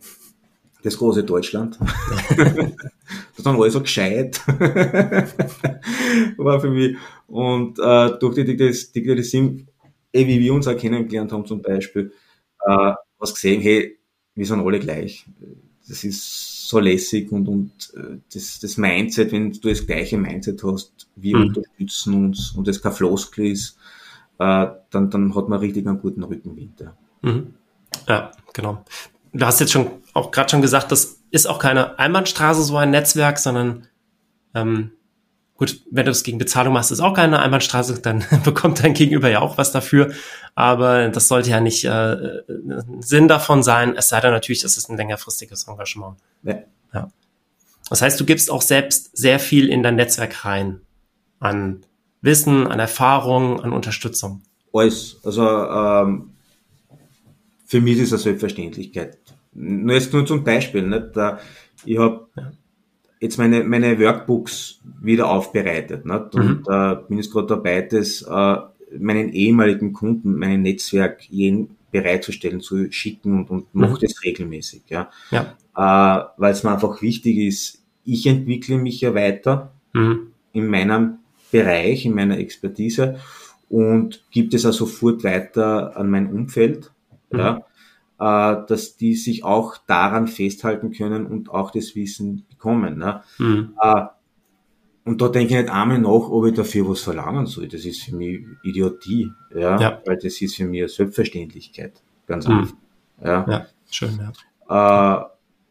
das 0.86 0.96
große 0.96 1.24
Deutschland. 1.24 1.78
das 2.36 3.44
dann 3.44 3.56
alles 3.56 3.72
so 3.72 3.80
gescheit. 3.80 4.40
war 6.36 6.60
für 6.60 6.70
mich. 6.70 6.96
Und 7.26 7.78
äh, 7.78 8.18
durch 8.18 8.36
die 8.36 8.44
Digitalisierung, 8.44 9.66
eh, 10.12 10.26
wie 10.26 10.40
wir 10.40 10.54
uns 10.54 10.68
auch 10.68 10.76
kennengelernt 10.76 11.32
haben 11.32 11.44
zum 11.44 11.60
Beispiel, 11.60 12.12
äh, 12.64 12.92
was 13.18 13.34
gesehen, 13.34 13.60
hey, 13.60 13.98
wir 14.34 14.46
sind 14.46 14.60
alle 14.60 14.78
gleich. 14.78 15.26
Das 15.88 16.04
ist 16.04 16.55
so 16.68 16.78
lässig 16.78 17.30
und, 17.32 17.48
und 17.48 17.72
äh, 17.96 18.18
das, 18.32 18.60
das 18.60 18.76
Mindset, 18.76 19.32
wenn 19.32 19.52
du 19.52 19.68
das 19.68 19.86
gleiche 19.86 20.18
Mindset 20.18 20.62
hast, 20.64 21.08
wir 21.16 21.36
mhm. 21.36 21.46
unterstützen 21.48 22.14
uns 22.14 22.50
und 22.52 22.66
das 22.66 22.82
kein 22.82 22.92
Floskel 22.92 23.46
ist, 23.46 23.78
äh, 24.38 24.66
dann, 24.90 25.10
dann 25.10 25.34
hat 25.34 25.48
man 25.48 25.60
richtig 25.60 25.86
einen 25.86 26.00
guten 26.00 26.22
Rückenwind. 26.22 26.80
Ja. 26.80 26.96
Mhm. 27.22 27.54
Ja, 28.08 28.32
genau 28.52 28.84
du 29.38 29.46
hast 29.46 29.60
jetzt 29.60 29.72
schon 29.72 29.90
auch 30.12 30.30
gerade 30.30 30.50
schon 30.50 30.62
gesagt, 30.62 30.92
das 30.92 31.20
ist 31.30 31.46
auch 31.46 31.58
keine 31.58 31.98
Einbahnstraße, 31.98 32.62
so 32.62 32.76
ein 32.76 32.90
Netzwerk, 32.90 33.38
sondern 33.38 33.86
ähm, 34.54 34.92
gut, 35.56 35.82
wenn 35.90 36.04
du 36.04 36.10
es 36.10 36.22
gegen 36.22 36.38
Bezahlung 36.38 36.74
machst, 36.74 36.90
ist 36.92 37.00
auch 37.00 37.14
keine 37.14 37.38
Einbahnstraße, 37.40 38.00
dann 38.00 38.24
bekommt 38.44 38.82
dein 38.82 38.94
Gegenüber 38.94 39.28
ja 39.28 39.40
auch 39.40 39.58
was 39.58 39.72
dafür. 39.72 40.12
Aber 40.54 41.08
das 41.08 41.28
sollte 41.28 41.50
ja 41.50 41.60
nicht 41.60 41.84
äh, 41.84 42.42
Sinn 43.00 43.28
davon 43.28 43.62
sein, 43.62 43.94
es 43.96 44.08
sei 44.08 44.20
denn 44.20 44.32
natürlich, 44.32 44.62
das 44.62 44.76
ist 44.76 44.88
ein 44.88 44.96
längerfristiges 44.96 45.68
Engagement. 45.68 46.16
Ja. 46.42 46.58
ja. 46.92 47.10
Das 47.88 48.02
heißt, 48.02 48.18
du 48.18 48.24
gibst 48.24 48.50
auch 48.50 48.62
selbst 48.62 49.16
sehr 49.16 49.38
viel 49.38 49.68
in 49.68 49.82
dein 49.82 49.96
Netzwerk 49.96 50.44
rein. 50.44 50.80
An 51.38 51.82
Wissen, 52.22 52.66
an 52.66 52.80
Erfahrung, 52.80 53.60
an 53.60 53.72
Unterstützung. 53.72 54.42
Alles. 54.72 55.18
Also 55.22 55.46
ähm, 55.46 56.30
für 57.66 57.80
mich 57.80 57.98
ist 57.98 58.08
es 58.08 58.12
eine 58.12 58.22
Selbstverständlichkeit. 58.22 59.18
Nur 59.52 59.94
jetzt 59.94 60.12
nur 60.12 60.26
zum 60.26 60.44
Beispiel, 60.44 60.82
nicht? 60.82 61.16
ich 61.84 61.98
habe 61.98 62.26
jetzt 63.20 63.38
meine, 63.38 63.64
meine 63.64 63.98
Workbooks 63.98 64.80
wieder 65.00 65.28
aufbereitet 65.28 66.04
nicht? 66.04 66.34
und 66.34 66.60
mhm. 66.60 66.64
äh, 66.68 66.96
bin 67.08 67.18
jetzt 67.18 67.32
gerade 67.32 67.48
dabei, 67.48 67.82
das 67.82 68.22
äh, 68.22 68.56
meinen 68.98 69.30
ehemaligen 69.30 69.92
Kunden, 69.92 70.38
meinem 70.38 70.62
Netzwerk 70.62 71.28
jeden 71.28 71.76
bereitzustellen, 71.90 72.60
zu 72.60 72.90
schicken 72.92 73.38
und, 73.38 73.50
und 73.50 73.74
mhm. 73.74 73.80
mache 73.80 74.00
das 74.00 74.22
regelmäßig. 74.22 74.82
Ja? 74.88 75.10
Ja. 75.30 75.56
Äh, 75.76 76.24
Weil 76.36 76.52
es 76.52 76.62
mir 76.62 76.72
einfach 76.72 77.00
wichtig 77.02 77.38
ist, 77.38 77.82
ich 78.04 78.26
entwickle 78.26 78.78
mich 78.78 79.00
ja 79.00 79.14
weiter 79.14 79.72
mhm. 79.92 80.32
in 80.52 80.68
meinem 80.68 81.18
Bereich, 81.50 82.04
in 82.06 82.14
meiner 82.14 82.38
Expertise 82.38 83.18
und 83.68 84.22
gibt 84.30 84.54
es 84.54 84.66
auch 84.66 84.72
sofort 84.72 85.24
weiter 85.24 85.96
an 85.96 86.10
mein 86.10 86.30
Umfeld, 86.30 86.92
mhm. 87.30 87.38
ja, 87.38 87.56
äh, 87.56 87.60
dass 88.18 88.96
die 88.96 89.14
sich 89.14 89.44
auch 89.44 89.76
daran 89.86 90.28
festhalten 90.28 90.90
können 90.92 91.26
und 91.26 91.50
auch 91.50 91.70
das 91.70 91.94
Wissen 91.94 92.46
bekommen. 92.48 92.98
Ne? 92.98 93.22
Mhm. 93.38 93.74
Äh, 93.80 94.06
und 95.04 95.22
da 95.22 95.28
denke 95.28 95.54
ich 95.54 95.60
nicht 95.60 95.72
einmal 95.72 96.00
nach, 96.00 96.10
ob 96.10 96.46
ich 96.46 96.54
dafür 96.54 96.88
was 96.88 97.02
verlangen 97.02 97.46
soll. 97.46 97.68
Das 97.68 97.84
ist 97.84 98.02
für 98.02 98.16
mich 98.16 98.40
Idiotie, 98.64 99.30
ja, 99.54 99.80
ja. 99.80 100.02
weil 100.04 100.16
das 100.16 100.40
ist 100.40 100.56
für 100.56 100.64
mich 100.64 100.80
eine 100.80 100.88
Selbstverständlichkeit, 100.88 102.02
ganz 102.26 102.48
mhm. 102.48 102.58
einfach. 102.58 102.76
Ja. 103.22 103.46
ja, 103.48 103.66
schön, 103.88 104.18
ja. 104.68 105.20
Äh, 105.20 105.24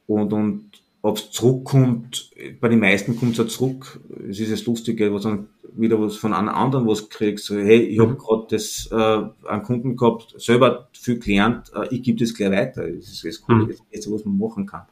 und, 0.07 0.31
und 0.31 0.69
ob 1.05 1.17
es 1.17 1.29
zurückkommt, 1.29 2.31
bei 2.59 2.67
den 2.67 2.79
meisten 2.79 3.15
kommt 3.15 3.33
es 3.33 3.37
ja 3.37 3.47
zurück. 3.47 3.99
Es 4.27 4.39
ist 4.39 4.51
das 4.51 4.65
Lustige, 4.65 5.13
was 5.13 5.21
dann 5.21 5.49
wieder 5.75 6.01
was 6.01 6.15
von 6.15 6.33
einem 6.33 6.49
anderen 6.49 6.87
was 6.87 7.09
kriegst. 7.09 7.45
So, 7.45 7.57
hey, 7.57 7.77
ich 7.77 7.99
habe 7.99 8.13
mhm. 8.13 8.17
gerade 8.17 8.47
das 8.49 8.89
äh, 8.91 9.47
einen 9.47 9.61
Kunden 9.61 9.97
gehabt, 9.97 10.33
selber 10.37 10.89
viel 10.93 11.19
gelernt, 11.19 11.71
äh, 11.75 11.93
ich 11.93 12.01
gebe 12.01 12.19
das 12.19 12.33
gleich 12.33 12.49
weiter. 12.49 12.89
Das 12.89 13.07
ist 13.07 13.23
das 13.23 13.39
Coole, 13.39 13.65
mhm. 13.65 13.67
das 13.67 13.81
Beste, 13.83 14.11
was 14.11 14.25
man 14.25 14.39
machen 14.39 14.65
kann. 14.65 14.87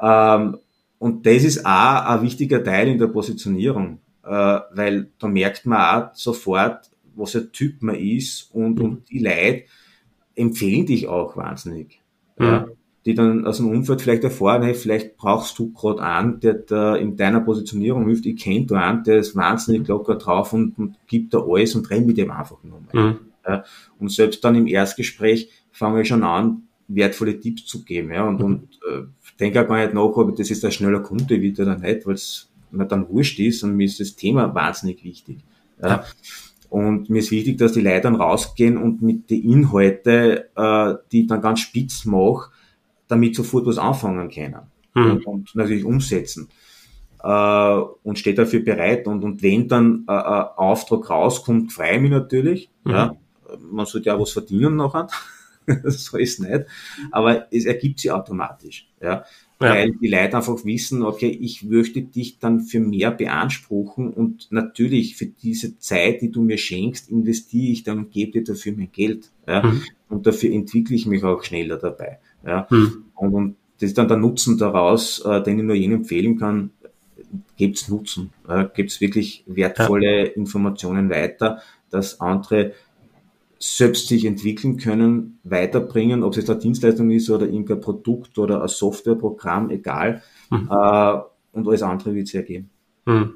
Ähm, 0.00 0.58
und 0.98 1.24
das 1.26 1.44
ist 1.44 1.64
auch 1.64 2.06
ein 2.06 2.22
wichtiger 2.22 2.64
Teil 2.64 2.88
in 2.88 2.98
der 2.98 3.06
Positionierung, 3.06 4.00
äh, 4.24 4.28
weil 4.28 5.10
da 5.20 5.28
merkt 5.28 5.64
man 5.64 5.78
auch 5.78 6.14
sofort, 6.16 6.90
was 7.14 7.36
ein 7.36 7.52
Typ 7.52 7.82
man 7.82 7.94
ist 7.94 8.52
und, 8.52 8.80
mhm. 8.80 8.84
und 8.84 9.10
die 9.10 9.20
Leute 9.20 9.62
empfehlen 10.34 10.86
dich 10.86 11.06
auch 11.06 11.36
wahnsinnig. 11.36 12.00
Mhm. 12.36 12.44
Ja 12.46 12.66
die 13.06 13.14
dann 13.14 13.46
aus 13.46 13.58
dem 13.58 13.68
Umfeld 13.68 14.00
vielleicht 14.00 14.24
erfahren, 14.24 14.62
hey, 14.62 14.74
vielleicht 14.74 15.16
brauchst 15.16 15.58
du 15.58 15.72
gerade 15.72 16.02
einen, 16.02 16.40
der 16.40 16.54
da 16.54 16.96
in 16.96 17.16
deiner 17.16 17.40
Positionierung 17.40 18.06
hilft. 18.06 18.24
Ich 18.24 18.42
kenne 18.42 18.66
da 18.66 18.80
einen, 18.80 19.04
der 19.04 19.18
ist 19.18 19.36
wahnsinnig 19.36 19.86
locker 19.88 20.16
drauf 20.16 20.52
und, 20.52 20.78
und 20.78 20.96
gibt 21.06 21.34
da 21.34 21.40
alles 21.40 21.74
und 21.74 21.90
renn 21.90 22.06
mit 22.06 22.16
dem 22.16 22.30
einfach 22.30 22.62
nur 22.62 22.80
mal. 22.80 23.10
Mhm. 23.10 23.16
Ja, 23.46 23.64
und 23.98 24.10
selbst 24.10 24.42
dann 24.42 24.54
im 24.54 24.66
Erstgespräch 24.66 25.50
fange 25.70 26.00
ich 26.00 26.08
schon 26.08 26.22
an, 26.22 26.62
wertvolle 26.88 27.38
Tipps 27.38 27.66
zu 27.66 27.84
geben. 27.84 28.10
Ja, 28.10 28.26
und, 28.26 28.38
mhm. 28.38 28.44
und 28.44 28.62
äh, 28.90 29.02
denke 29.38 29.62
auch 29.62 29.68
gar 29.68 29.82
nicht 29.82 29.92
nach, 29.92 30.00
ob 30.02 30.36
das 30.36 30.50
ist 30.50 30.64
ein 30.64 30.72
schneller 30.72 31.00
Kunde 31.00 31.42
wird 31.42 31.60
oder 31.60 31.76
nicht, 31.76 32.06
weil 32.06 32.14
es 32.14 32.48
mir 32.70 32.86
dann 32.86 33.08
wurscht 33.08 33.38
ist 33.38 33.62
und 33.62 33.76
mir 33.76 33.84
ist 33.84 34.00
das 34.00 34.16
Thema 34.16 34.54
wahnsinnig 34.54 35.04
wichtig. 35.04 35.38
Ja. 35.82 35.88
ja. 35.88 36.04
Und 36.70 37.08
mir 37.08 37.18
ist 37.18 37.30
wichtig, 37.30 37.58
dass 37.58 37.72
die 37.72 37.82
Leute 37.82 38.00
dann 38.00 38.16
rausgehen 38.16 38.76
und 38.76 39.00
mit 39.00 39.30
den 39.30 39.44
Inhalten, 39.44 40.38
äh, 40.56 40.94
die 41.12 41.20
ich 41.20 41.26
dann 41.28 41.40
ganz 41.40 41.60
spitz 41.60 42.04
mache, 42.04 42.50
damit 43.08 43.36
sofort 43.36 43.66
was 43.66 43.78
anfangen 43.78 44.30
können 44.30 44.60
mhm. 44.94 45.10
und, 45.10 45.26
und, 45.26 45.54
natürlich 45.54 45.84
umsetzen. 45.84 46.48
Äh, 47.22 47.80
und 48.02 48.18
steht 48.18 48.38
dafür 48.38 48.60
bereit. 48.60 49.06
Und, 49.06 49.24
und 49.24 49.42
wenn 49.42 49.68
dann 49.68 50.04
äh, 50.08 50.12
ein 50.12 50.46
Auftrag 50.56 51.08
rauskommt, 51.08 51.72
freue 51.72 51.96
ich 51.96 52.00
mich 52.00 52.10
natürlich. 52.10 52.70
Mhm. 52.84 52.90
Ja. 52.90 53.16
Man 53.70 53.86
sollte 53.86 54.08
ja 54.08 54.20
was 54.20 54.32
verdienen 54.32 54.76
nachher. 54.76 55.08
so 55.84 56.18
ist 56.18 56.40
nicht. 56.40 56.64
Aber 57.10 57.46
es 57.50 57.64
ergibt 57.64 58.00
sich 58.00 58.10
automatisch. 58.10 58.88
Ja. 59.00 59.24
Ja. 59.60 59.70
Weil 59.70 59.92
die 59.92 60.08
Leute 60.08 60.36
einfach 60.36 60.64
wissen, 60.64 61.02
okay, 61.02 61.28
ich 61.28 61.62
möchte 61.62 62.02
dich 62.02 62.38
dann 62.38 62.60
für 62.60 62.80
mehr 62.80 63.12
beanspruchen 63.12 64.12
und 64.12 64.48
natürlich 64.50 65.16
für 65.16 65.26
diese 65.26 65.78
Zeit, 65.78 66.20
die 66.22 66.30
du 66.30 66.42
mir 66.42 66.58
schenkst, 66.58 67.08
investiere 67.08 67.72
ich 67.72 67.84
dann 67.84 67.98
und 67.98 68.10
gebe 68.10 68.32
dir 68.32 68.44
dafür 68.44 68.74
mein 68.76 68.90
Geld. 68.92 69.30
Ja? 69.46 69.62
Mhm. 69.62 69.82
Und 70.08 70.26
dafür 70.26 70.52
entwickle 70.52 70.96
ich 70.96 71.06
mich 71.06 71.22
auch 71.22 71.42
schneller 71.44 71.78
dabei. 71.78 72.18
Ja? 72.46 72.66
Mhm. 72.70 73.04
Und, 73.14 73.34
und 73.34 73.56
das 73.80 73.90
ist 73.90 73.98
dann 73.98 74.08
der 74.08 74.16
Nutzen 74.16 74.58
daraus, 74.58 75.20
äh, 75.24 75.42
den 75.42 75.58
ich 75.58 75.64
nur 75.64 75.74
jedem 75.74 75.96
empfehlen 75.98 76.38
kann, 76.38 76.70
gebt's 77.56 77.88
Nutzen, 77.88 78.32
äh, 78.48 78.66
gebt's 78.74 79.00
wirklich 79.00 79.44
wertvolle 79.46 80.26
ja. 80.26 80.32
Informationen 80.32 81.10
weiter, 81.10 81.60
dass 81.90 82.20
andere 82.20 82.72
selbst 83.58 84.08
sich 84.08 84.24
entwickeln 84.24 84.76
können, 84.76 85.38
weiterbringen, 85.44 86.22
ob 86.22 86.32
es 86.32 86.38
jetzt 86.38 86.50
eine 86.50 86.58
Dienstleistung 86.58 87.10
ist 87.10 87.30
oder 87.30 87.46
irgendein 87.46 87.80
Produkt 87.80 88.38
oder 88.38 88.62
ein 88.62 88.68
Softwareprogramm, 88.68 89.70
egal. 89.70 90.22
Mhm. 90.50 90.68
Äh, 90.70 91.18
und 91.52 91.68
alles 91.68 91.82
andere 91.82 92.14
wird 92.14 92.28
es 92.28 92.34
ergeben. 92.34 92.68
Mhm. 93.06 93.34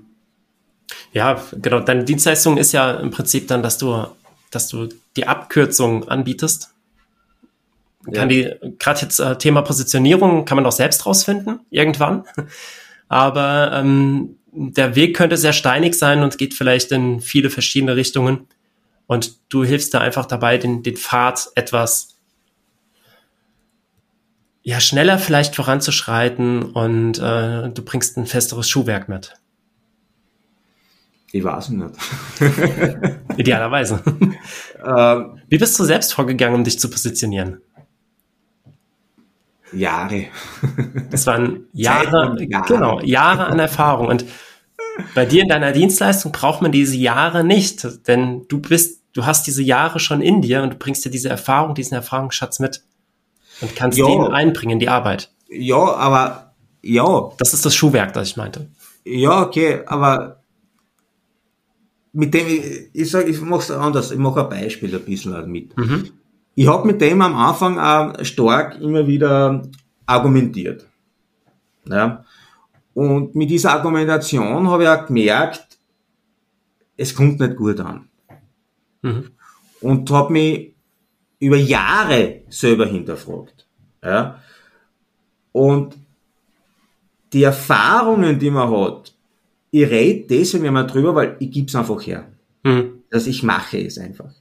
Ja, 1.13 1.41
genau. 1.61 1.81
Deine 1.81 2.05
Dienstleistung 2.05 2.59
ist 2.59 2.73
ja 2.73 2.93
im 2.93 3.11
Prinzip 3.11 3.49
dann, 3.49 3.63
dass 3.63 3.79
du, 3.79 4.07
dass 4.51 4.69
du 4.69 4.89
die 5.17 5.27
Abkürzung 5.27 6.09
anbietest. 6.09 6.75
Kann 8.13 8.31
ja. 8.31 8.51
die, 8.51 8.77
gerade 8.79 9.01
jetzt 9.01 9.19
äh, 9.19 9.37
Thema 9.37 9.63
Positionierung 9.63 10.45
kann 10.45 10.57
man 10.57 10.67
auch 10.67 10.73
selbst 10.73 11.07
rausfinden, 11.07 11.61
irgendwann. 11.71 12.25
Aber 13.09 13.73
ähm, 13.75 14.37
der 14.53 14.95
Weg 14.95 15.17
könnte 15.17 15.37
sehr 15.37 15.53
steinig 15.53 15.95
sein 15.95 16.23
und 16.23 16.39
geht 16.39 16.55
vielleicht 16.55 16.93
in 16.93 17.21
viele 17.21 17.51
verschiedene 17.51 17.97
Richtungen. 17.97 18.47
Und 19.07 19.37
du 19.49 19.65
hilfst 19.65 19.95
da 19.95 20.01
einfach 20.01 20.27
dabei, 20.27 20.59
den, 20.59 20.83
den 20.83 20.97
Pfad 20.97 21.49
etwas 21.55 22.19
ja, 24.63 24.81
schneller 24.81 25.19
vielleicht 25.19 25.57
voranzuschreiten 25.57 26.63
und 26.63 27.19
äh, 27.19 27.71
du 27.71 27.83
bringst 27.83 28.19
ein 28.19 28.27
festeres 28.27 28.69
Schuhwerk 28.69 29.09
mit. 29.09 29.35
Ich 31.33 31.45
weiß 31.45 31.71
nicht. 31.71 31.95
Idealerweise. 33.37 34.03
Ähm, 34.85 35.41
Wie 35.49 35.59
bist 35.59 35.79
du 35.79 35.85
selbst 35.85 36.15
vorgegangen, 36.15 36.55
um 36.55 36.65
dich 36.65 36.79
zu 36.79 36.89
positionieren? 36.89 37.61
Jahre. 39.73 40.27
Das 41.11 41.27
waren 41.27 41.67
Jahre, 41.73 42.37
Jahre, 42.41 42.67
genau, 42.67 43.01
Jahre 43.01 43.47
an 43.47 43.59
Erfahrung. 43.59 44.09
Und 44.09 44.25
bei 45.15 45.27
dir 45.27 45.43
in 45.43 45.49
deiner 45.49 45.73
Dienstleistung 45.73 46.33
braucht 46.33 46.63
man 46.63 46.73
diese 46.73 46.97
Jahre 46.97 47.45
nicht, 47.45 47.87
denn 48.09 48.47
du 48.49 48.61
bist, 48.61 49.03
du 49.13 49.27
hast 49.27 49.47
diese 49.47 49.63
Jahre 49.63 50.01
schon 50.01 50.21
in 50.21 50.43
dir 50.43 50.63
und 50.63 50.71
du 50.71 50.77
bringst 50.77 51.05
dir 51.05 51.11
diese 51.11 51.29
Erfahrung, 51.29 51.75
diesen 51.75 51.95
Erfahrungsschatz 51.95 52.59
mit 52.59 52.83
und 53.61 53.75
kannst 53.77 53.99
ja. 53.99 54.07
den 54.07 54.23
einbringen 54.23 54.73
in 54.73 54.79
die 54.79 54.89
Arbeit. 54.89 55.31
Ja, 55.49 55.95
aber 55.95 56.55
ja. 56.83 57.33
Das 57.39 57.55
ist 57.55 57.65
das 57.65 57.75
Schuhwerk, 57.75 58.13
das 58.13 58.29
ich 58.29 58.37
meinte. 58.37 58.69
Ja, 59.05 59.43
okay, 59.43 59.83
aber 59.87 60.43
mit 62.13 62.35
dem, 62.35 62.47
ich, 62.47 62.91
ich 62.93 63.11
sage, 63.11 63.31
ich 63.31 63.41
mache 63.41 63.61
es 63.61 63.71
anders, 63.71 64.11
ich 64.11 64.19
mache 64.19 64.43
ein 64.43 64.49
Beispiel 64.49 64.95
ein 64.95 65.05
bisschen 65.05 65.51
mit. 65.51 65.77
Mhm. 65.77 66.11
Ich 66.59 66.67
habe 66.67 66.89
mit 66.89 67.01
dem 67.01 67.23
am 67.23 67.37
Anfang 67.37 67.79
auch 67.79 68.25
stark 68.25 68.81
immer 68.81 69.07
wieder 69.07 69.63
argumentiert. 70.07 70.89
Ja. 71.85 72.25
Und 72.95 73.37
mit 73.37 73.49
dieser 73.49 73.75
Argumentation 73.75 74.69
habe 74.69 74.83
ich 74.83 74.89
auch 74.89 75.07
gemerkt, 75.07 75.79
es 76.97 77.15
kommt 77.15 77.39
nicht 77.39 77.55
gut 77.55 77.79
an. 77.79 78.09
Mhm. 79.03 79.31
Und 79.83 80.11
habe 80.11 80.33
mich 80.33 80.75
über 81.39 81.57
Jahre 81.57 82.41
selber 82.49 82.87
hinterfragt. 82.87 83.69
Ja. 84.03 84.41
Und 85.53 85.97
die 87.33 87.45
Erfahrungen, 87.45 88.37
die 88.37 88.51
man 88.51 88.69
hat, 88.69 89.15
ich 89.71 89.89
rede 89.89 90.27
deswegen 90.27 90.65
immer 90.65 90.83
drüber, 90.83 91.15
weil 91.15 91.37
ich 91.39 91.53
gebe 91.53 91.69
es 91.69 91.77
einfach 91.77 92.05
her. 92.05 92.27
Mhm. 92.65 93.05
Dass 93.11 93.29
ich 93.29 93.45
mache 93.45 93.79
es 93.79 93.97
einfach. 93.97 94.35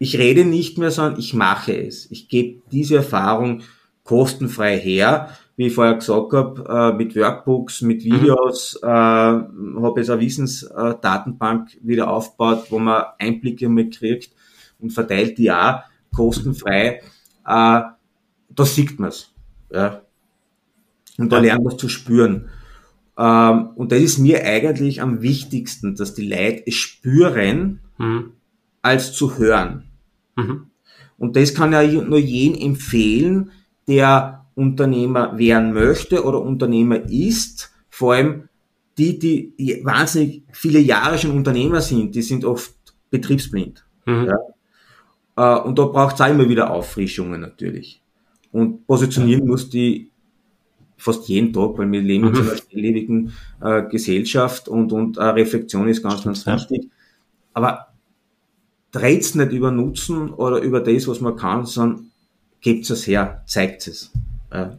Ich 0.00 0.18
rede 0.18 0.44
nicht 0.44 0.78
mehr, 0.78 0.90
sondern 0.90 1.20
ich 1.20 1.34
mache 1.34 1.76
es. 1.76 2.10
Ich 2.10 2.28
gebe 2.28 2.62
diese 2.72 2.96
Erfahrung 2.96 3.62
kostenfrei 4.02 4.76
her 4.76 5.30
wie 5.60 5.66
ich 5.66 5.74
vorher 5.74 5.96
gesagt 5.96 6.32
habe, 6.32 6.64
äh, 6.66 6.96
mit 6.96 7.14
Workbooks, 7.14 7.82
mit 7.82 8.02
mhm. 8.02 8.14
Videos, 8.14 8.80
mhm. 8.82 8.88
äh, 8.88 9.82
habe 9.82 10.00
jetzt 10.00 10.08
eine 10.08 10.22
Wissensdatenbank 10.22 11.76
wieder 11.82 12.08
aufgebaut, 12.08 12.68
wo 12.70 12.78
man 12.78 13.04
Einblicke 13.18 13.68
mal 13.68 13.90
kriegt 13.90 14.32
und 14.78 14.90
verteilt 14.90 15.36
die 15.36 15.52
auch 15.52 15.80
kostenfrei. 16.16 17.02
Äh, 17.46 17.82
da 17.84 18.64
sieht 18.64 18.98
man's. 18.98 19.34
Ja. 19.70 20.00
Und 21.18 21.30
da 21.30 21.38
lernt 21.40 21.62
man 21.62 21.74
es 21.74 21.78
zu 21.78 21.90
spüren. 21.90 22.48
Ähm, 23.18 23.68
und 23.76 23.92
das 23.92 24.00
ist 24.00 24.16
mir 24.16 24.42
eigentlich 24.42 25.02
am 25.02 25.20
wichtigsten, 25.20 25.94
dass 25.94 26.14
die 26.14 26.26
Leute 26.26 26.62
es 26.68 26.76
spüren, 26.76 27.80
mhm. 27.98 28.32
als 28.80 29.12
zu 29.12 29.36
hören. 29.36 29.89
Mhm. 30.40 30.66
Und 31.18 31.36
das 31.36 31.54
kann 31.54 31.72
ja 31.72 31.82
nur 31.82 32.18
jeden 32.18 32.58
empfehlen, 32.60 33.50
der 33.86 34.46
Unternehmer 34.54 35.38
werden 35.38 35.72
möchte 35.72 36.24
oder 36.24 36.40
Unternehmer 36.40 36.96
ist, 37.08 37.72
vor 37.88 38.14
allem 38.14 38.48
die, 38.98 39.18
die 39.18 39.80
wahnsinnig 39.84 40.44
viele 40.52 40.78
Jahre 40.78 41.18
schon 41.18 41.30
Unternehmer 41.32 41.80
sind, 41.80 42.14
die 42.14 42.22
sind 42.22 42.44
oft 42.44 42.74
betriebsblind. 43.10 43.84
Mhm. 44.06 44.28
Ja. 45.36 45.58
Äh, 45.58 45.62
und 45.62 45.78
da 45.78 45.86
braucht 45.86 46.16
es 46.16 46.20
auch 46.20 46.28
immer 46.28 46.48
wieder 46.48 46.70
Auffrischungen 46.70 47.40
natürlich. 47.40 48.02
Und 48.52 48.86
positionieren 48.86 49.46
muss 49.46 49.70
die 49.70 50.10
fast 50.96 51.28
jeden 51.28 51.52
Tag, 51.52 51.78
weil 51.78 51.90
wir 51.90 52.02
leben 52.02 52.28
mhm. 52.28 52.34
in 52.34 52.40
einer 52.42 52.56
schnelllebigen 52.56 53.32
äh, 53.60 53.82
Gesellschaft 53.88 54.68
und, 54.68 54.92
und 54.92 55.16
äh, 55.16 55.22
Reflexion 55.22 55.88
ist 55.88 56.02
ganz, 56.02 56.24
ganz 56.24 56.46
wichtig. 56.46 56.90
Aber 57.54 57.88
dreht's 58.92 59.34
nicht 59.34 59.52
über 59.52 59.70
Nutzen 59.70 60.30
oder 60.30 60.60
über 60.60 60.80
das, 60.80 61.06
was 61.06 61.20
man 61.20 61.36
kann, 61.36 61.66
sondern 61.66 62.10
gebt 62.60 62.88
es 62.90 63.06
her, 63.06 63.42
zeigt 63.46 63.86
es. 63.86 64.10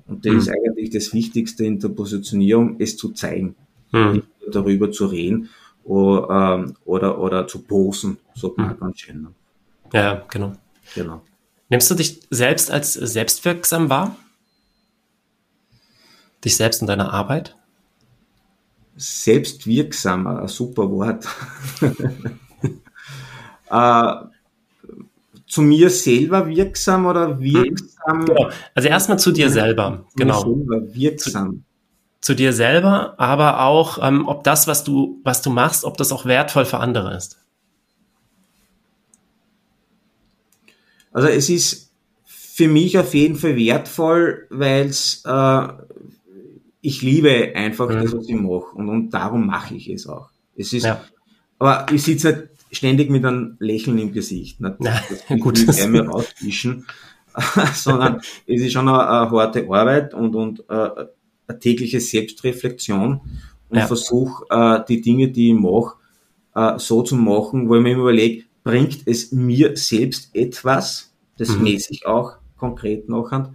Und 0.08 0.26
das 0.26 0.34
mhm. 0.34 0.40
ist 0.40 0.50
eigentlich 0.50 0.90
das 0.90 1.14
Wichtigste 1.14 1.66
in 1.66 1.80
der 1.80 1.90
Positionierung, 1.90 2.76
es 2.80 2.98
zu 2.98 3.10
zeigen, 3.12 3.56
mhm. 3.92 4.12
nicht 4.12 4.28
darüber 4.52 4.92
zu 4.92 5.06
reden. 5.06 5.50
oder, 5.84 6.56
ähm, 6.56 6.76
oder, 6.86 7.20
oder 7.20 7.48
zu 7.48 7.60
posen, 7.64 8.18
so 8.36 8.54
man 8.58 8.70
mhm. 8.70 8.80
ganz 8.80 9.00
schön. 9.00 9.22
Ne? 9.22 9.34
Ja, 9.94 10.26
genau. 10.30 10.54
Genau. 10.94 11.22
Nimmst 11.70 11.90
du 11.90 11.96
dich 11.96 12.20
selbst 12.30 12.70
als 12.70 12.94
selbstwirksam 12.94 13.90
wahr? 13.90 14.18
Dich 16.44 16.58
selbst 16.58 16.82
und 16.82 16.88
deine 16.88 17.12
Arbeit? 17.14 17.56
Selbstwirksam, 18.98 20.28
ein 20.28 20.48
super 20.50 20.92
Wort. 20.92 21.26
äh, 23.72 24.14
zu 25.48 25.62
mir 25.62 25.90
selber 25.90 26.48
wirksam 26.48 27.06
oder 27.06 27.40
wirksam? 27.40 28.26
Genau. 28.26 28.50
Also 28.76 28.90
erstmal 28.90 29.20
zu 29.20 29.32
dir 29.32 29.50
selber. 29.50 30.06
Genau. 30.16 30.42
Selber 30.42 30.94
wirksam. 30.94 31.64
Zu, 32.22 32.34
zu, 32.34 32.36
dir 32.36 32.54
selber, 32.54 33.16
aber 33.18 33.62
auch, 33.62 34.00
ähm, 34.02 34.28
ob 34.28 34.44
das, 34.44 34.68
was 34.68 34.84
du, 34.84 35.20
was 35.24 35.42
du 35.42 35.50
machst, 35.50 35.86
ob 35.86 35.98
das 35.98 36.12
auch 36.12 36.26
wertvoll 36.26 36.66
für 36.66 36.80
andere 36.80 37.16
ist. 37.16 37.38
Also 41.12 41.28
es 41.28 41.50
ist 41.50 41.92
für 42.26 42.68
mich 42.68 42.98
auf 42.98 43.14
jeden 43.14 43.36
Fall 43.36 43.56
wertvoll, 43.56 44.48
weil 44.50 44.88
es 44.88 45.24
äh, 45.26 45.68
ich 46.82 47.02
liebe 47.02 47.54
einfach 47.56 47.90
mhm. 47.90 48.02
das, 48.02 48.14
was 48.14 48.28
ich 48.28 48.36
mache 48.36 48.76
und, 48.76 48.90
und 48.90 49.10
darum 49.12 49.46
mache 49.46 49.76
ich 49.76 49.90
es 49.90 50.08
auch. 50.08 50.30
Es 50.56 50.74
ist, 50.74 50.84
ja. 50.84 51.02
aber 51.60 51.86
ich 51.92 52.04
sitze 52.04 52.28
halt 52.28 52.50
ständig 52.72 53.10
mit 53.10 53.26
einem 53.26 53.58
Lächeln 53.60 53.98
im 53.98 54.12
Gesicht. 54.12 54.60
Ja, 54.60 54.76
das 54.80 55.26
gut. 55.40 55.60
Ich 55.60 55.86
rausfischen, 55.86 56.86
sondern 57.74 58.22
es 58.48 58.62
ist 58.62 58.74
schon 58.74 58.88
eine, 58.88 59.08
eine, 59.08 59.32
harte 59.32 59.68
Arbeit 59.70 60.14
und, 60.14 60.36
und 60.36 60.64
äh, 60.70 60.90
eine 61.48 61.60
tägliche 61.60 62.00
Selbstreflexion 62.00 63.22
und 63.70 63.78
ja. 63.78 63.88
versuche 63.88 64.46
äh, 64.50 64.80
die 64.88 65.02
Dinge, 65.02 65.30
die 65.30 65.52
ich 65.52 65.60
mache, 65.60 65.96
äh, 66.56 66.78
so 66.80 67.04
zu 67.04 67.16
machen, 67.16 67.70
wo 67.70 67.76
ich 67.76 67.84
mir 67.84 67.96
überlege, 67.96 68.44
bringt 68.64 69.02
es 69.06 69.32
mir 69.32 69.76
selbst 69.78 70.36
etwas, 70.36 71.14
das 71.38 71.50
mhm. 71.56 71.64
messe 71.64 71.92
ich 71.92 72.06
auch 72.06 72.34
konkret 72.58 73.10
nachher, 73.10 73.54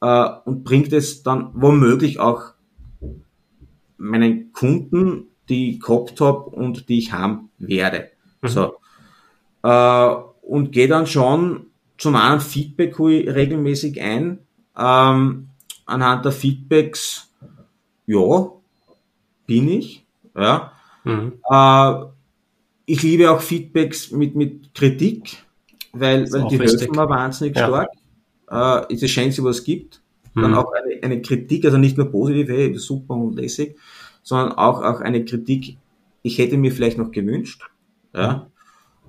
äh, 0.00 0.28
und 0.44 0.64
bringt 0.64 0.92
es 0.92 1.22
dann 1.22 1.50
womöglich 1.54 2.18
auch 2.18 2.54
meinen 3.96 4.52
Kunden, 4.52 5.28
die 5.48 5.72
ich 5.72 5.80
gehabt 5.80 6.20
habe 6.20 6.50
und 6.50 6.88
die 6.88 6.98
ich 6.98 7.12
haben 7.12 7.50
werde. 7.58 8.10
Mhm. 8.42 8.48
So. 8.48 8.74
Äh, 9.62 10.14
und 10.42 10.72
gehe 10.72 10.88
dann 10.88 11.06
schon 11.06 11.66
zum 11.98 12.16
einen 12.16 12.40
Feedback 12.40 12.98
regelmäßig 12.98 14.00
ein. 14.00 14.38
Ähm, 14.76 15.48
anhand 15.86 16.24
der 16.24 16.32
Feedbacks, 16.32 17.30
ja, 18.06 18.52
bin 19.46 19.68
ich. 19.68 20.06
Ja. 20.36 20.72
Mhm. 21.04 21.34
Äh, 21.50 21.94
ich 22.86 23.02
liebe 23.02 23.30
auch 23.30 23.40
Feedbacks 23.40 24.10
mit, 24.10 24.34
mit 24.34 24.74
Kritik, 24.74 25.44
weil, 25.92 26.30
weil 26.32 26.48
die 26.48 26.58
helfen 26.58 26.90
mir 26.92 27.08
wahnsinnig 27.08 27.56
ja. 27.56 27.66
stark 27.66 27.90
äh, 28.50 28.92
ist 28.92 29.02
es 29.02 29.10
schön, 29.10 29.26
dass 29.26 29.38
es 29.38 29.44
was 29.44 29.64
gibt. 29.64 30.02
Mhm. 30.34 30.42
Dann 30.42 30.54
auch 30.54 30.72
eine, 30.72 31.02
eine 31.02 31.22
Kritik, 31.22 31.64
also 31.64 31.78
nicht 31.78 31.96
nur 31.96 32.10
positiv, 32.10 32.48
hey, 32.48 32.74
super 32.76 33.14
und 33.14 33.36
lässig, 33.36 33.76
sondern 34.22 34.52
auch, 34.52 34.82
auch 34.82 35.00
eine 35.00 35.24
Kritik, 35.24 35.76
ich 36.22 36.38
hätte 36.38 36.56
mir 36.56 36.72
vielleicht 36.72 36.98
noch 36.98 37.10
gewünscht, 37.10 37.62
ja, 38.14 38.46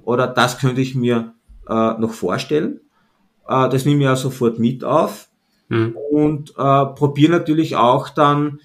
oder 0.04 0.28
das 0.28 0.58
könnte 0.60 0.82
ich 0.82 0.96
mir 0.96 1.34
äh, 1.68 1.94
noch 2.00 2.14
vorstellen. 2.14 2.82
Äh, 3.48 3.70
das 3.70 3.86
nehme 3.86 4.00
ich 4.00 4.06
ja 4.06 4.16
sofort 4.16 4.60
mit 4.60 4.84
auf 4.84 5.30
mhm. 5.70 5.96
und 6.12 6.52
äh, 6.52 6.86
probiere 6.86 7.32
natürlich 7.32 7.76
auch 7.76 8.10
dann 8.10 8.60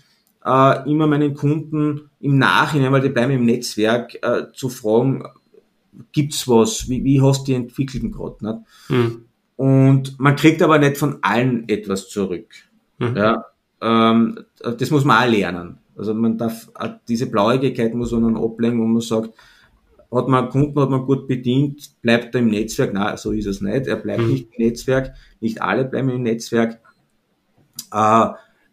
äh, 0.44 0.90
immer 0.90 1.07
meinen 1.07 1.35
Kunden 1.35 2.11
im 2.20 2.38
Nachhinein, 2.38 2.92
weil 2.92 3.03
die 3.03 3.09
bleiben 3.09 3.33
im 3.33 3.44
Netzwerk, 3.44 4.16
äh, 4.22 4.53
zu 4.53 4.68
fragen, 4.68 5.25
gibt's 6.12 6.46
was, 6.49 6.88
wie, 6.88 7.05
wie 7.05 7.20
hast 7.22 7.42
du 7.42 7.53
die 7.53 7.55
entwickelt 7.55 8.12
gerade? 8.12 8.62
Mhm. 8.88 9.25
Und 9.57 10.20
man 10.20 10.37
kriegt 10.37 10.62
aber 10.62 10.79
nicht 10.79 10.99
von 10.99 11.18
allen 11.22 11.68
etwas 11.68 12.09
zurück. 12.09 12.49
Mhm. 12.99 13.16
Ja, 13.16 13.44
ähm, 13.81 14.38
das 14.61 14.90
muss 14.90 15.05
man 15.05 15.25
auch 15.25 15.31
lernen. 15.31 15.79
Also 15.96 16.12
man 16.12 16.37
darf, 16.37 16.70
diese 17.09 17.27
Blauigkeit 17.27 17.94
muss 17.94 18.12
man 18.12 18.22
dann 18.22 18.37
ablegen, 18.37 18.81
wo 18.81 18.85
man 18.85 19.01
sagt, 19.01 19.31
hat 20.12 20.29
man 20.29 20.49
Kunden, 20.51 20.81
hat 20.81 20.90
man 20.90 21.05
gut 21.05 21.27
bedient, 21.27 21.90
bleibt 22.03 22.35
er 22.35 22.40
im 22.40 22.49
Netzwerk? 22.49 22.92
Nein, 22.92 23.16
so 23.16 23.33
ist 23.33 23.47
es 23.47 23.61
nicht. 23.61 23.87
Er 23.87 23.97
bleibt 23.97 24.23
mhm. 24.23 24.31
nicht 24.31 24.49
im 24.53 24.66
Netzwerk. 24.66 25.14
Nicht 25.40 25.62
alle 25.62 25.85
bleiben 25.85 26.11
im 26.11 26.23
Netzwerk. 26.23 26.81
Äh, 27.92 28.27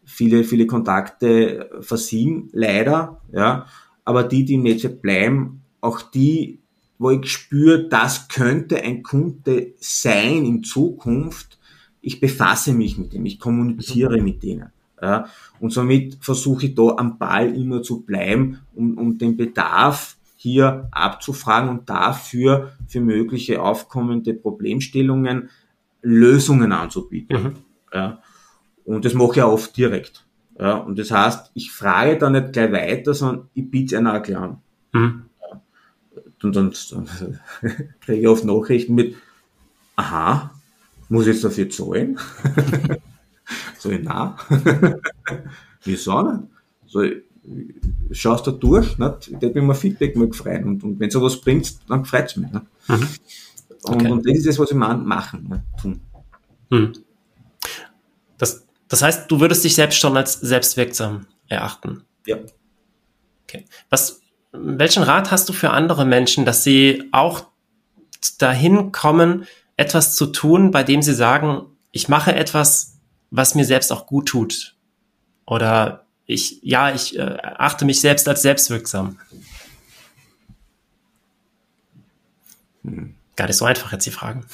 viele, 0.06 0.43
viele 0.43 0.67
Kontakte 0.67 1.69
versiegen, 1.82 2.50
leider, 2.52 3.22
ja. 3.32 3.65
Aber 4.06 4.24
die, 4.24 4.43
die 4.43 4.56
im 4.56 4.63
Netzwerk 4.63 5.02
bleiben, 5.02 5.62
auch 5.80 6.02
die 6.02 6.60
wo 7.04 7.12
ich 7.12 7.30
spüre, 7.30 7.88
das 7.89 8.30
könnte 8.30 8.82
ein 8.82 9.04
Kunde 9.04 9.74
sein 9.78 10.46
in 10.46 10.63
Zukunft. 10.63 11.60
Ich 12.02 12.19
befasse 12.19 12.74
mich 12.74 12.98
mit 12.98 13.13
dem, 13.13 13.26
ich 13.26 13.39
kommuniziere 13.39 14.17
mhm. 14.17 14.24
mit 14.24 14.43
denen. 14.43 14.72
Ja, 15.02 15.26
und 15.60 15.72
somit 15.72 16.17
versuche 16.22 16.67
ich 16.67 16.76
da 16.76 16.96
am 16.96 17.17
Ball 17.17 17.54
immer 17.58 17.82
zu 17.82 18.04
bleiben, 18.04 18.60
um, 18.74 18.98
um 18.98 19.17
den 19.17 19.36
Bedarf 19.36 20.15
hier 20.43 20.89
abzufragen 20.91 21.69
und 21.69 21.89
dafür 21.89 22.73
für 22.86 22.99
mögliche 22.99 23.62
aufkommende 23.62 24.34
Problemstellungen 24.34 25.49
Lösungen 26.01 26.73
anzubieten. 26.73 27.43
Mhm. 27.43 27.53
Ja, 27.93 28.21
und 28.84 29.06
das 29.06 29.13
mache 29.13 29.32
ich 29.36 29.41
auch 29.41 29.53
oft 29.53 29.77
direkt. 29.77 30.25
Ja, 30.60 30.75
und 30.75 30.99
das 30.99 31.12
heißt, 31.12 31.51
ich 31.53 31.71
frage 31.71 32.17
da 32.17 32.29
nicht 32.29 32.51
gleich 32.51 32.73
weiter, 32.73 33.13
sondern 33.13 33.47
ich 33.53 33.71
biete 33.71 33.95
es 33.95 33.99
einer 33.99 34.19
gleich 34.19 34.38
an. 34.38 34.58
Mhm. 34.91 35.23
Und 36.43 36.56
dann, 36.58 36.73
dann 36.91 37.39
kriege 38.01 38.19
ich 38.19 38.27
oft 38.27 38.43
Nachrichten 38.43 38.95
mit, 38.95 39.15
aha, 39.95 40.51
muss 41.08 41.25
ich 41.25 41.36
jetzt 41.36 41.45
dafür 41.45 41.69
zahlen? 41.69 42.19
so, 43.79 43.91
ich, 43.91 44.03
na. 44.03 44.36
Wieso 45.86 46.21
nicht? 46.21 46.43
So, 46.86 47.01
schaust 48.12 48.47
du 48.47 48.51
durch, 48.51 48.97
nicht? 48.97 49.27
ich 49.27 49.34
hätte 49.34 49.53
mir 49.53 49.62
mal 49.62 49.73
Feedback 49.73 50.15
mal 50.15 50.27
gefreut. 50.27 50.63
Und, 50.63 50.84
und 50.84 50.99
wenn 50.99 51.10
sowas 51.10 51.39
bringt, 51.41 51.77
dann 51.89 52.06
freut 52.06 52.27
es 52.27 52.36
mich. 52.38 52.51
Nicht? 52.51 52.65
Mhm. 52.88 53.08
Okay. 53.84 54.06
Und, 54.06 54.12
und, 54.12 54.27
das 54.27 54.38
ist 54.38 54.47
das, 54.47 54.60
was 54.60 54.71
ich 54.71 54.77
mein, 54.77 55.03
machen, 55.06 55.47
nicht? 55.49 55.82
tun. 55.82 56.01
Mhm. 56.69 56.93
Das, 58.38 58.65
das 58.88 59.01
heißt, 59.01 59.29
du 59.29 59.39
würdest 59.39 59.63
dich 59.63 59.75
selbst 59.75 59.99
schon 59.99 60.15
als 60.15 60.34
selbstwirksam 60.39 61.27
erachten? 61.47 62.03
Ja. 62.25 62.38
Okay. 63.43 63.65
Was, 63.89 64.21
welchen 64.51 65.03
Rat 65.03 65.32
hast 65.32 65.49
du 65.49 65.53
für 65.53 65.71
andere 65.71 66.06
Menschen, 66.06 66.45
dass 66.45 66.63
sie 66.63 67.10
auch 67.12 67.47
dahin 68.38 68.91
kommen, 68.91 69.45
etwas 69.75 70.15
zu 70.15 70.27
tun, 70.27 70.71
bei 70.71 70.84
dem 70.84 71.01
sie 71.01 71.13
sagen, 71.13 71.65
ich 71.91 72.08
mache 72.08 72.34
etwas, 72.34 72.99
was 73.32 73.56
mir 73.56 73.65
selbst 73.65 73.91
auch 73.91 74.06
gut 74.06 74.27
tut? 74.27 74.77
Oder 75.45 76.02
ich, 76.25 76.59
ja, 76.63 76.93
ich 76.93 77.17
äh, 77.17 77.38
achte 77.41 77.86
mich 77.86 77.99
selbst 77.99 78.27
als 78.27 78.41
selbstwirksam. 78.41 79.19
Hm. 82.83 83.15
Gar 83.36 83.47
nicht 83.47 83.57
so 83.57 83.65
einfach 83.65 83.91
jetzt 83.91 84.05
die 84.05 84.12
Fragen. 84.12 84.45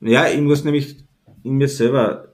ja, 0.00 0.28
ich 0.28 0.40
muss 0.40 0.64
nämlich 0.64 0.96
in 1.44 1.54
mir 1.54 1.68
selber 1.68 2.26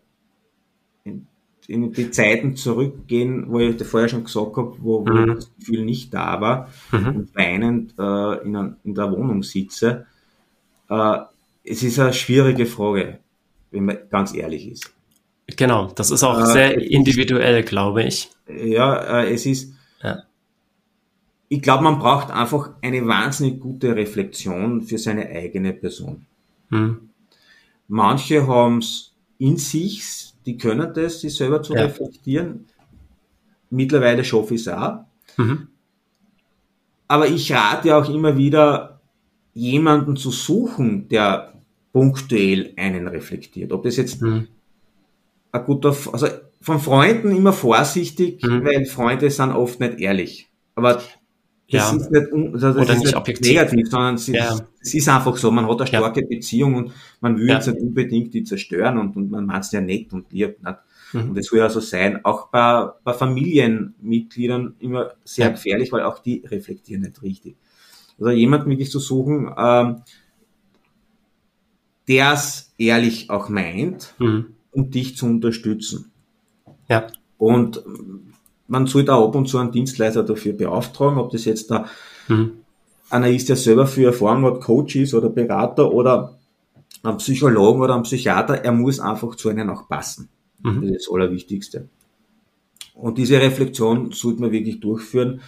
in 1.68 1.92
die 1.92 2.10
Zeiten 2.10 2.56
zurückgehen, 2.56 3.44
wo 3.48 3.58
ich 3.60 3.82
vorher 3.84 4.08
schon 4.08 4.24
gesagt 4.24 4.56
habe, 4.56 4.74
wo, 4.80 5.06
wo 5.06 5.12
mhm. 5.12 5.34
das 5.36 5.50
Gefühl 5.58 5.84
nicht 5.84 6.12
da 6.12 6.40
war 6.40 6.68
mhm. 6.90 7.16
und 7.16 7.34
weinend 7.36 7.94
äh, 7.98 8.44
in, 8.44 8.76
in, 8.84 8.94
der 8.94 9.10
Wohnung 9.12 9.42
sitze. 9.42 10.06
Äh, 10.88 11.18
es 11.64 11.82
ist 11.82 11.98
eine 11.98 12.12
schwierige 12.12 12.66
Frage, 12.66 13.20
wenn 13.70 13.84
man 13.84 13.98
ganz 14.10 14.34
ehrlich 14.34 14.68
ist. 14.68 14.92
Genau, 15.46 15.92
das 15.94 16.10
ist 16.10 16.22
auch 16.22 16.40
äh, 16.40 16.46
sehr 16.46 16.78
individuell, 16.80 17.62
glaube 17.62 18.04
ich. 18.04 18.30
Ja, 18.48 19.20
äh, 19.20 19.32
es 19.32 19.46
ist. 19.46 19.74
Ja. 20.02 20.22
Ich 21.48 21.60
glaube, 21.60 21.84
man 21.84 21.98
braucht 21.98 22.30
einfach 22.30 22.70
eine 22.80 23.06
wahnsinnig 23.06 23.60
gute 23.60 23.94
Reflexion 23.94 24.82
für 24.82 24.98
seine 24.98 25.28
eigene 25.28 25.72
Person. 25.72 26.26
Mhm. 26.70 27.10
Manche 27.88 28.46
haben 28.46 28.78
es 28.78 29.12
in 29.38 29.58
sich, 29.58 30.32
die 30.46 30.56
können 30.56 30.94
das, 30.94 31.20
sich 31.20 31.34
selber 31.34 31.62
zu 31.62 31.74
ja. 31.74 31.82
reflektieren. 31.82 32.66
Mittlerweile 33.70 34.24
schaffe 34.24 34.54
ich 34.54 34.62
es 34.62 34.68
auch. 34.68 35.00
Mhm. 35.36 35.68
Aber 37.08 37.28
ich 37.28 37.52
rate 37.52 37.94
auch 37.96 38.08
immer 38.08 38.36
wieder, 38.36 39.00
jemanden 39.52 40.16
zu 40.16 40.30
suchen, 40.30 41.08
der 41.08 41.52
punktuell 41.92 42.72
einen 42.76 43.06
reflektiert. 43.06 43.72
Ob 43.72 43.82
das 43.82 43.96
jetzt 43.96 44.22
mhm. 44.22 44.48
Ein 45.52 45.64
guter, 45.64 45.94
also 46.12 46.26
von 46.60 46.80
Freunden 46.80 47.34
immer 47.36 47.52
vorsichtig, 47.52 48.42
mhm. 48.42 48.64
weil 48.64 48.84
Freunde 48.86 49.30
sind 49.30 49.52
oft 49.52 49.80
nicht 49.80 50.00
ehrlich. 50.00 50.48
Aber 50.74 50.94
das 50.94 51.12
ja. 51.68 51.96
ist 51.96 52.10
nicht, 52.10 52.32
also 52.32 52.72
das 52.72 52.76
Oder 52.76 52.94
ist 52.94 53.04
nicht 53.04 53.16
objektiv. 53.16 53.48
negativ, 53.48 53.88
sondern 53.88 54.14
es, 54.16 54.26
ja. 54.26 54.58
ist, 54.80 54.94
ist, 54.94 55.08
einfach 55.08 55.36
so, 55.36 55.50
man 55.50 55.66
hat 55.66 55.80
eine 55.80 55.86
starke 55.86 56.20
ja. 56.20 56.26
Beziehung 56.26 56.74
und 56.74 56.92
man 57.20 57.38
will 57.38 57.48
jetzt 57.48 57.66
nicht 57.66 57.80
unbedingt 57.80 58.34
die 58.34 58.44
zerstören 58.44 58.98
und, 58.98 59.16
und 59.16 59.30
man 59.30 59.46
macht 59.46 59.62
es 59.62 59.72
ja 59.72 59.80
nett 59.80 60.12
und 60.12 60.32
lieb. 60.32 60.62
Nicht? 60.62 60.78
Mhm. 61.12 61.30
Und 61.30 61.38
das 61.38 61.46
soll 61.46 61.60
ja 61.60 61.70
so 61.70 61.80
sein. 61.80 62.24
Auch 62.24 62.48
bei, 62.48 62.88
bei 63.04 63.12
Familienmitgliedern 63.12 64.74
immer 64.80 65.12
sehr 65.24 65.50
gefährlich, 65.50 65.92
weil 65.92 66.02
auch 66.02 66.18
die 66.18 66.42
reflektieren 66.46 67.02
nicht 67.02 67.22
richtig. 67.22 67.56
Also 68.18 68.30
jemanden 68.30 68.70
wirklich 68.70 68.90
zu 68.90 69.00
suchen, 69.00 69.52
ähm, 69.56 70.02
der 72.08 72.32
es 72.32 72.72
ehrlich 72.78 73.30
auch 73.30 73.48
meint, 73.48 74.14
mhm. 74.18 74.54
Um 74.72 74.90
dich 74.90 75.16
zu 75.16 75.26
unterstützen. 75.26 76.10
Ja. 76.88 77.06
Und 77.38 77.82
man 78.66 78.86
sollte 78.86 79.14
auch 79.14 79.28
ab 79.28 79.34
und 79.34 79.46
zu 79.46 79.58
einen 79.58 79.72
Dienstleister 79.72 80.22
dafür 80.22 80.54
beauftragen, 80.54 81.18
ob 81.18 81.30
das 81.30 81.44
jetzt 81.44 81.70
da 81.70 81.86
mhm. 82.28 82.52
einer 83.10 83.28
ist, 83.28 83.48
der 83.48 83.56
selber 83.56 83.86
für 83.86 84.06
Erfahrung 84.06 84.44
hat, 84.44 84.60
Coach 84.60 84.96
ist 84.96 85.14
oder 85.14 85.28
Berater 85.28 85.92
oder 85.92 86.38
ein 87.02 87.16
Psychologen 87.18 87.80
oder 87.80 87.96
ein 87.96 88.02
Psychiater, 88.02 88.64
er 88.64 88.72
muss 88.72 89.00
einfach 89.00 89.34
zu 89.34 89.48
einem 89.48 89.70
auch 89.70 89.88
passen. 89.88 90.28
Mhm. 90.62 90.82
Das 90.82 90.90
ist 90.90 91.06
das 91.06 91.14
Allerwichtigste. 91.14 91.88
Und 92.94 93.18
diese 93.18 93.40
Reflexion 93.40 94.12
sollte 94.12 94.40
man 94.40 94.52
wirklich 94.52 94.80
durchführen 94.80 95.40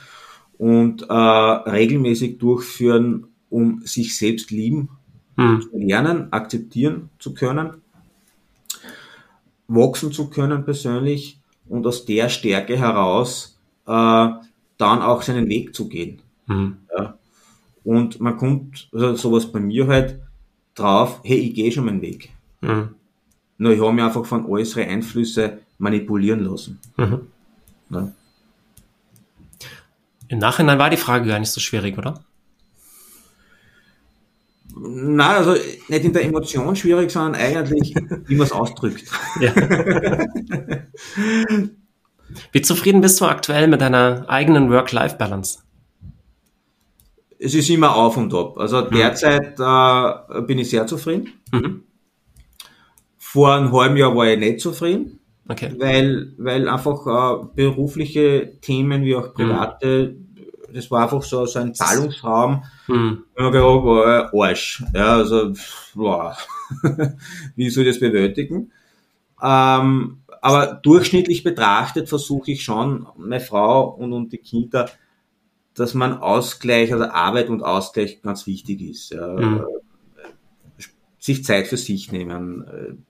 und 0.59 1.03
äh, 1.03 1.13
regelmäßig 1.13 2.39
durchführen, 2.39 3.29
um 3.51 3.83
sich 3.85 4.17
selbst 4.17 4.51
lieben 4.51 4.89
mhm. 5.37 5.63
zu 5.63 5.79
lernen, 5.79 6.33
akzeptieren 6.33 7.11
zu 7.19 7.35
können, 7.35 7.83
wachsen 9.69 10.13
zu 10.13 10.31
können 10.31 10.65
persönlich 10.65 11.41
und 11.69 11.87
aus 11.87 12.05
der 12.05 12.29
Stärke 12.29 12.77
heraus 12.79 13.59
äh, 13.87 13.91
dann 13.91 15.03
auch 15.03 15.23
seinen 15.23 15.49
Weg 15.49 15.75
zu 15.75 15.89
gehen. 15.89 16.21
Mhm. 16.47 16.79
Ja. 16.97 17.19
Und 17.85 18.21
man 18.21 18.37
kommt, 18.37 18.89
also 18.93 19.15
sowas 19.17 19.51
bei 19.51 19.61
mir 19.61 19.87
halt, 19.87 20.21
drauf, 20.75 21.21
hey, 21.23 21.39
ich 21.39 21.55
gehe 21.55 21.71
schon 21.71 21.85
meinen 21.85 22.03
Weg. 22.03 22.31
Mhm. 22.61 22.91
Nur 23.59 23.73
ich 23.73 23.81
habe 23.81 23.93
mich 23.93 24.05
einfach 24.05 24.27
von 24.27 24.47
äußeren 24.47 24.89
Einflüssen 24.89 25.59
manipulieren 25.79 26.41
lassen. 26.41 26.81
Mhm. 26.97 27.21
Ja. 27.91 28.13
Im 30.29 30.39
Nachhinein 30.39 30.79
war 30.79 30.91
die 30.91 30.97
Frage 30.97 31.29
gar 31.29 31.39
nicht 31.39 31.51
so 31.51 31.61
schwierig, 31.61 31.97
oder? 31.99 32.25
Na, 34.77 35.37
also 35.37 35.53
nicht 35.53 36.05
in 36.05 36.13
der 36.13 36.25
Emotion 36.25 36.75
schwierig, 36.75 37.11
sondern 37.11 37.41
eigentlich, 37.41 37.95
wie 38.27 38.35
man 38.35 38.47
es 38.47 38.53
ausdrückt. 38.53 39.05
Ja. 39.41 39.55
wie 42.53 42.63
zufrieden 42.63 43.01
bist 43.01 43.21
du 43.21 43.27
aktuell 43.27 43.69
mit 43.69 43.81
deiner 43.81 44.25
eigenen 44.29 44.71
Work-Life-Balance? 44.71 45.65
es 47.45 47.55
ist 47.55 47.71
immer 47.71 47.95
auf 47.95 48.17
und 48.17 48.33
ab. 48.35 48.59
Also 48.59 48.83
mhm. 48.83 48.91
derzeit 48.91 49.59
äh, 49.59 50.43
bin 50.43 50.59
ich 50.59 50.71
sehr 50.71 50.87
zufrieden. 50.87 51.33
Mhm. 51.53 51.83
Vor 53.19 53.53
einem 53.53 53.73
halben 53.73 53.97
Jahr 53.97 54.17
war 54.17 54.27
ich 54.27 54.39
nicht 54.39 54.61
zufrieden, 54.61 55.19
okay. 55.49 55.75
weil, 55.79 56.33
weil 56.39 56.69
einfach 56.69 57.07
äh, 57.07 57.47
berufliche 57.55 58.59
Themen 58.61 59.03
wie 59.03 59.17
auch 59.17 59.35
private, 59.35 60.17
mhm. 60.17 60.73
das 60.73 60.91
war 60.91 61.03
einfach 61.03 61.23
so, 61.23 61.45
so 61.47 61.59
ein 61.59 61.75
Zahlungsraum, 61.75 62.65
mhm. 62.87 63.25
wenn 63.35 63.45
man 63.45 63.53
gedacht, 63.53 64.33
oh, 64.33 64.43
Arsch. 64.43 64.85
Ja, 64.95 65.17
also, 65.17 65.53
boah, 65.95 66.37
wie 67.57 67.71
soll 67.71 67.87
ich 67.87 67.91
das 67.91 68.01
bewältigen? 68.01 68.73
Ähm, 69.43 70.19
aber 70.41 70.81
durchschnittlich 70.83 71.43
betrachtet 71.43 72.09
versuche 72.09 72.53
ich 72.53 72.65
schon, 72.65 73.07
meine 73.17 73.41
Frau 73.41 73.91
und, 73.91 74.13
und 74.13 74.33
die 74.33 74.39
Kinder 74.39 74.89
dass 75.75 75.95
man 75.95 76.19
Ausgleich, 76.19 76.93
also 76.93 77.05
Arbeit 77.05 77.49
und 77.49 77.63
Ausgleich 77.63 78.23
ganz 78.23 78.47
wichtig 78.47 78.81
ist. 78.81 79.15
Mhm. 79.15 79.65
Sich 81.19 81.45
Zeit 81.45 81.67
für 81.67 81.77
sich 81.77 82.13
nehmen, 82.13 82.65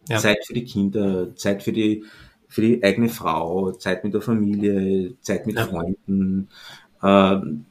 äh, 0.08 0.12
ja. 0.12 0.18
Zeit 0.18 0.44
für 0.46 0.54
die 0.54 0.64
Kinder, 0.64 1.34
Zeit 1.36 1.62
für 1.62 1.72
die, 1.72 2.04
für 2.48 2.62
die 2.62 2.82
eigene 2.82 3.08
Frau, 3.08 3.72
Zeit 3.72 4.04
mit 4.04 4.14
der 4.14 4.22
Familie, 4.22 5.14
Zeit 5.20 5.46
mit 5.46 5.56
ja. 5.56 5.66
Freunden. 5.66 6.48
Ähm, 7.02 7.66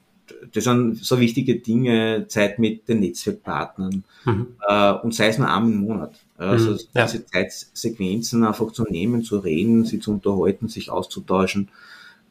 das 0.54 0.66
sind 0.66 1.04
so 1.04 1.20
wichtige 1.20 1.56
Dinge, 1.56 2.26
Zeit 2.28 2.60
mit 2.60 2.88
den 2.88 3.00
Netzwerkpartnern 3.00 4.04
mhm. 4.26 4.48
Äh, 4.68 4.94
und 4.94 5.14
sei 5.14 5.28
es 5.28 5.38
nur 5.38 5.50
einmal 5.50 5.72
im 5.72 5.80
Monat. 5.80 6.20
Also 6.38 6.72
mhm. 6.72 6.80
ja. 6.94 7.06
diese 7.06 7.26
Zeitsequenzen 7.26 8.44
einfach 8.44 8.72
zu 8.72 8.84
nehmen, 8.84 9.24
zu 9.24 9.40
reden, 9.40 9.86
sie 9.86 10.00
zu 10.00 10.12
unterhalten, 10.12 10.68
sich 10.68 10.90
auszutauschen 10.90 11.70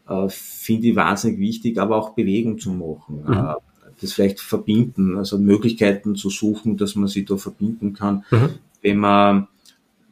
äh, 0.09 0.29
finde 0.29 0.89
ich 0.89 0.97
wahnsinnig 0.97 1.39
wichtig, 1.39 1.79
aber 1.79 1.97
auch 1.97 2.11
Bewegung 2.11 2.59
zu 2.59 2.71
machen. 2.71 3.25
Mhm. 3.27 3.33
Äh, 3.33 3.55
das 4.01 4.13
vielleicht 4.13 4.41
verbinden, 4.41 5.17
also 5.17 5.39
Möglichkeiten 5.39 6.17
zu 6.17 6.29
suchen, 6.29 6.77
dass 6.77 6.97
man 6.97 7.09
sich 7.09 7.25
da 7.25 7.37
verbinden 7.37 7.93
kann. 7.93 8.25
Mhm. 8.31 8.49
Wenn 8.81 8.99
man 8.99 9.49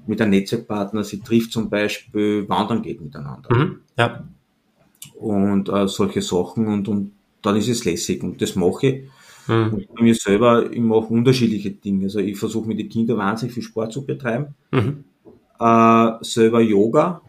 mit 0.06 0.20
einem 0.20 0.30
Netzwerkpartner 0.30 1.02
sich 1.02 1.22
trifft, 1.22 1.52
zum 1.52 1.68
Beispiel 1.70 2.48
wandern 2.48 2.82
geht 2.82 3.00
miteinander. 3.00 3.52
Mhm. 3.54 3.80
Ja. 3.98 4.24
Und 5.18 5.68
äh, 5.68 5.88
solche 5.88 6.22
Sachen 6.22 6.68
und, 6.68 6.88
und 6.88 7.12
dann 7.43 7.57
ist 7.57 7.68
es 7.68 7.84
lässig 7.84 8.22
und 8.22 8.41
das 8.41 8.57
mache 8.57 8.86
ich. 8.86 9.03
Mhm. 9.49 9.72
Und 9.72 9.95
bei 9.95 10.03
mir 10.03 10.14
selber, 10.14 10.70
ich 10.70 10.80
mache 10.80 11.07
unterschiedliche 11.07 11.70
Dinge. 11.70 12.05
Also 12.05 12.20
ich 12.20 12.38
versuche 12.38 12.68
mit 12.68 12.78
den 12.78 12.88
Kindern 12.88 13.18
wahnsinnig 13.18 13.55
viel 13.55 13.62
Sport 13.62 13.93
zu 13.93 14.05
betreiben. 14.05 14.55
Mhm. 14.70 15.05
Äh, 15.59 16.12
selber 16.22 16.61
Yoga, 16.61 17.22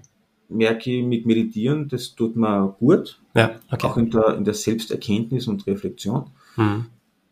merke 0.49 0.91
ich 0.91 1.03
mit 1.03 1.25
Meditieren, 1.25 1.87
das 1.87 2.13
tut 2.15 2.35
mir 2.35 2.75
gut. 2.79 3.19
Ja, 3.33 3.51
okay. 3.71 3.87
Auch 3.87 3.97
in 3.97 4.09
der, 4.11 4.35
in 4.35 4.43
der 4.43 4.53
Selbsterkenntnis 4.53 5.47
und 5.47 5.65
Reflexion. 5.67 6.25
Mhm. 6.57 6.85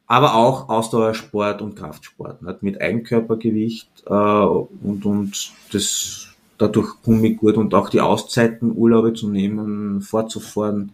Aber 0.07 0.35
auch 0.35 0.69
Ausdauersport 0.69 1.61
und 1.61 1.75
Kraftsport. 1.75 2.41
Nicht? 2.41 2.63
Mit 2.63 2.81
Eigenkörpergewicht 2.81 3.89
äh, 4.07 4.13
und, 4.13 5.05
und 5.05 5.51
das 5.71 6.29
dadurch 6.57 7.01
komme 7.03 7.27
ich 7.27 7.37
gut 7.37 7.57
und 7.57 7.73
auch 7.73 7.89
die 7.89 8.01
Auszeiten, 8.01 8.75
Urlaube 8.75 9.13
zu 9.13 9.29
nehmen, 9.29 10.01
fortzufahren. 10.01 10.91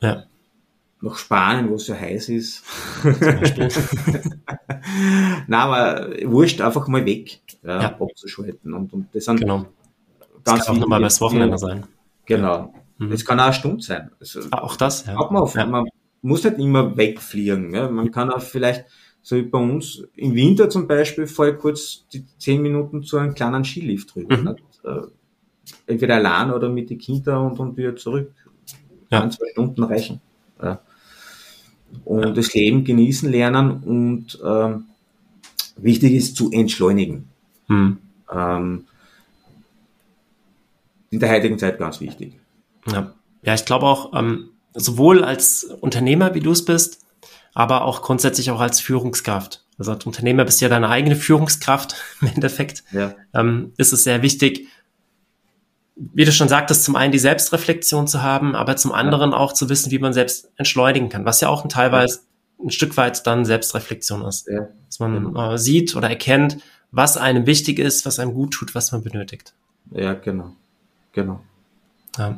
Ja. 0.00 0.24
Nach 1.02 1.16
Spanien, 1.16 1.68
wo 1.68 1.74
es 1.74 1.88
ja 1.88 1.96
heiß 1.96 2.28
ist. 2.30 2.64
Na, 5.48 5.64
aber 5.64 6.10
wurscht, 6.24 6.60
einfach 6.60 6.86
mal 6.88 7.04
weg, 7.04 7.40
ja, 7.62 7.82
ja. 7.82 7.98
abzuschalten. 7.98 8.72
Und, 8.72 8.92
und 8.92 9.08
das 9.12 9.24
sind 9.24 9.40
genau 9.40 9.66
das 10.44 10.54
ganz 10.54 10.66
kann 10.66 10.76
auch 10.76 10.80
nochmal 10.80 11.02
das 11.02 11.20
Wochenende 11.20 11.58
sein. 11.58 11.84
Genau. 12.26 12.74
Mhm. 12.98 13.12
Es 13.12 13.24
kann 13.24 13.40
auch 13.40 13.44
eine 13.44 13.54
Stunde 13.54 13.82
sein. 13.82 14.10
Also, 14.20 14.40
auch 14.50 14.76
das, 14.76 15.06
ja. 15.06 15.14
Man, 15.14 15.36
auf, 15.36 15.54
ja. 15.54 15.66
man 15.66 15.86
muss 16.20 16.44
nicht 16.44 16.58
immer 16.58 16.96
wegfliegen. 16.96 17.74
Ja. 17.74 17.88
Man 17.90 18.10
kann 18.10 18.30
auch 18.30 18.40
vielleicht, 18.40 18.84
so 19.22 19.36
wie 19.36 19.42
bei 19.42 19.58
uns, 19.58 20.04
im 20.16 20.34
Winter 20.34 20.68
zum 20.68 20.86
Beispiel, 20.86 21.26
vorher 21.26 21.56
kurz 21.56 22.06
die 22.12 22.24
zehn 22.38 22.62
Minuten 22.62 23.02
zu 23.02 23.18
einem 23.18 23.34
kleinen 23.34 23.64
Skilift 23.64 24.14
drüber. 24.14 24.36
Mhm. 24.36 24.56
Äh, 24.84 25.00
entweder 25.86 26.16
allein 26.16 26.50
oder 26.50 26.68
mit 26.68 26.90
den 26.90 26.98
Kindern 26.98 27.46
und, 27.46 27.58
und 27.58 27.76
wieder 27.76 27.94
zurück. 27.96 28.32
Ja. 29.10 29.22
Ein, 29.22 29.30
zwei 29.30 29.46
Stunden 29.52 29.82
reichen. 29.84 30.20
Ja. 30.60 30.80
Und 32.04 32.22
ja. 32.22 32.30
das 32.30 32.54
Leben 32.54 32.84
genießen 32.84 33.30
lernen 33.30 33.82
und 33.82 34.38
ähm, 34.44 34.84
wichtig 35.76 36.14
ist 36.14 36.36
zu 36.36 36.50
entschleunigen. 36.50 37.28
Mhm. 37.68 37.98
Ähm, 38.32 38.84
in 41.10 41.20
der 41.20 41.30
heutigen 41.30 41.58
Zeit 41.58 41.78
ganz 41.78 42.00
wichtig. 42.00 42.38
Ja, 42.90 43.12
ja 43.42 43.54
ich 43.54 43.64
glaube 43.64 43.86
auch, 43.86 44.12
ähm, 44.18 44.48
sowohl 44.74 45.24
als 45.24 45.64
Unternehmer, 45.64 46.34
wie 46.34 46.40
du 46.40 46.50
es 46.52 46.64
bist, 46.64 47.04
aber 47.54 47.84
auch 47.84 48.02
grundsätzlich 48.02 48.50
auch 48.50 48.60
als 48.60 48.80
Führungskraft. 48.80 49.64
Also 49.78 49.92
als 49.92 50.06
Unternehmer 50.06 50.44
bist 50.44 50.60
du 50.60 50.64
ja 50.64 50.68
deine 50.68 50.88
eigene 50.88 51.16
Führungskraft 51.16 51.96
im 52.20 52.28
Endeffekt. 52.28 52.84
Ja. 52.92 53.14
Ähm, 53.34 53.72
ist 53.76 53.92
es 53.92 54.04
sehr 54.04 54.22
wichtig, 54.22 54.68
wie 56.14 56.24
du 56.24 56.32
schon 56.32 56.48
sagtest, 56.48 56.84
zum 56.84 56.96
einen 56.96 57.12
die 57.12 57.18
Selbstreflexion 57.18 58.08
zu 58.08 58.22
haben, 58.22 58.54
aber 58.54 58.76
zum 58.76 58.92
anderen 58.92 59.32
auch 59.32 59.52
zu 59.52 59.68
wissen, 59.68 59.90
wie 59.90 59.98
man 59.98 60.12
selbst 60.12 60.50
entschleunigen 60.56 61.08
kann, 61.08 61.24
was 61.24 61.40
ja 61.40 61.48
auch 61.48 61.64
ein 61.64 61.68
teilweise 61.68 62.20
ein 62.62 62.70
Stück 62.70 62.96
weit 62.96 63.26
dann 63.26 63.44
Selbstreflexion 63.44 64.24
ist. 64.24 64.48
Ja. 64.48 64.68
Dass 64.86 65.00
man 65.00 65.24
mhm. 65.24 65.36
äh, 65.36 65.58
sieht 65.58 65.96
oder 65.96 66.08
erkennt, 66.08 66.58
was 66.90 67.16
einem 67.16 67.46
wichtig 67.46 67.78
ist, 67.78 68.06
was 68.06 68.18
einem 68.18 68.34
gut 68.34 68.52
tut, 68.52 68.74
was 68.74 68.92
man 68.92 69.02
benötigt. 69.02 69.54
Ja, 69.90 70.14
genau. 70.14 70.52
Genau. 71.12 71.40
Ja. 72.16 72.36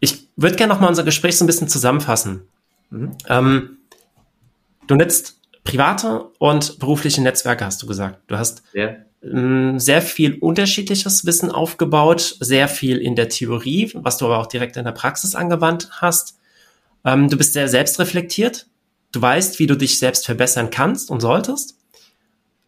Ich 0.00 0.28
würde 0.36 0.56
gerne 0.56 0.72
noch 0.72 0.80
mal 0.80 0.88
unser 0.88 1.04
Gespräch 1.04 1.38
so 1.38 1.44
ein 1.44 1.46
bisschen 1.46 1.68
zusammenfassen. 1.68 2.42
Mhm. 2.90 3.12
Ähm, 3.28 3.78
du 4.86 4.96
nutzt 4.96 5.40
private 5.64 6.30
und 6.38 6.78
berufliche 6.78 7.22
Netzwerke, 7.22 7.64
hast 7.64 7.82
du 7.82 7.86
gesagt. 7.86 8.20
Du 8.26 8.36
hast 8.36 8.62
ja. 8.72 8.96
Ähm, 9.24 9.78
sehr 9.78 10.02
viel 10.02 10.38
unterschiedliches 10.38 11.26
Wissen 11.26 11.50
aufgebaut, 11.50 12.36
sehr 12.40 12.68
viel 12.68 12.98
in 12.98 13.16
der 13.16 13.28
Theorie, 13.28 13.90
was 13.94 14.18
du 14.18 14.26
aber 14.26 14.38
auch 14.38 14.46
direkt 14.46 14.76
in 14.76 14.84
der 14.84 14.92
Praxis 14.92 15.34
angewandt 15.34 15.88
hast. 15.92 16.38
Ähm, 17.04 17.28
du 17.28 17.36
bist 17.36 17.52
sehr 17.52 17.68
selbstreflektiert. 17.68 18.66
Du 19.12 19.22
weißt, 19.22 19.58
wie 19.58 19.66
du 19.66 19.76
dich 19.76 19.98
selbst 19.98 20.26
verbessern 20.26 20.70
kannst 20.70 21.10
und 21.10 21.20
solltest. 21.20 21.78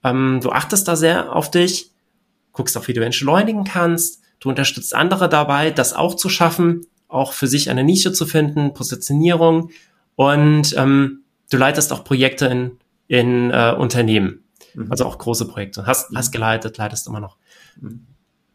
Ähm, 0.04 0.40
du 0.42 0.50
achtest 0.50 0.86
da 0.88 0.96
sehr 0.96 1.34
auf 1.34 1.50
dich, 1.50 1.90
guckst 2.52 2.76
auch, 2.76 2.86
wie 2.88 2.92
du 2.92 3.04
entschleunigen 3.04 3.64
kannst 3.64 4.22
Du 4.40 4.48
unterstützt 4.48 4.94
andere 4.94 5.28
dabei, 5.28 5.70
das 5.70 5.92
auch 5.92 6.14
zu 6.14 6.28
schaffen, 6.28 6.86
auch 7.08 7.32
für 7.32 7.46
sich 7.46 7.70
eine 7.70 7.84
Nische 7.84 8.12
zu 8.12 8.26
finden, 8.26 8.74
Positionierung 8.74 9.70
und 10.14 10.74
ähm, 10.76 11.22
du 11.50 11.56
leitest 11.56 11.92
auch 11.92 12.04
Projekte 12.04 12.46
in, 12.46 12.72
in 13.08 13.50
äh, 13.50 13.74
Unternehmen, 13.76 14.44
mhm. 14.76 14.90
also 14.90 15.04
auch 15.04 15.18
große 15.18 15.46
Projekte. 15.48 15.86
Hast, 15.86 16.14
hast 16.14 16.30
geleitet, 16.30 16.78
leitest 16.78 17.06
immer 17.06 17.20
noch. 17.20 17.36
Mhm. 17.80 18.06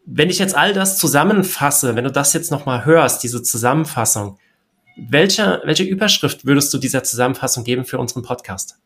wenn 0.06 0.30
ich 0.30 0.40
jetzt 0.40 0.56
all 0.56 0.74
das 0.74 0.98
zusammenfasse, 0.98 1.96
wenn 1.96 2.04
du 2.06 2.12
das 2.12 2.34
jetzt 2.34 2.52
nochmal 2.52 2.86
hörst, 2.86 3.24
diese 3.24 3.44
Zusammenfassung, 3.44 4.38
welche, 4.98 5.62
welche 5.66 5.84
Überschrift 5.84 6.46
würdest 6.46 6.74
du 6.74 6.78
dieser 6.78 7.04
Zusammenfassung 7.04 7.64
geben 7.64 7.86
für 7.86 7.98
unseren 7.98 8.24
Podcast? 8.24 8.78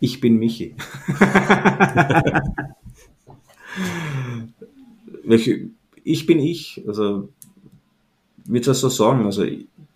Ich 0.00 0.20
bin 0.20 0.38
Michi. 0.38 0.74
ich 6.04 6.26
bin 6.26 6.38
ich, 6.38 6.82
also 6.86 7.28
wird 8.44 8.66
das 8.66 8.80
so 8.80 8.88
sagen, 8.88 9.24
also 9.24 9.44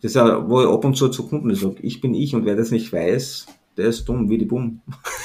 das 0.02 0.12
ist 0.12 0.14
ja, 0.14 0.48
wo 0.48 0.62
ich 0.62 0.68
ab 0.68 0.84
und 0.84 0.96
zu 0.96 1.08
zu 1.08 1.26
Kunden 1.26 1.54
sage, 1.54 1.76
ich 1.82 2.00
bin 2.00 2.14
ich 2.14 2.34
und 2.34 2.44
wer 2.44 2.56
das 2.56 2.70
nicht 2.70 2.92
weiß, 2.92 3.46
der 3.76 3.86
ist 3.86 4.04
dumm 4.08 4.28
wie 4.28 4.38
die 4.38 4.46
Bumm. 4.46 4.80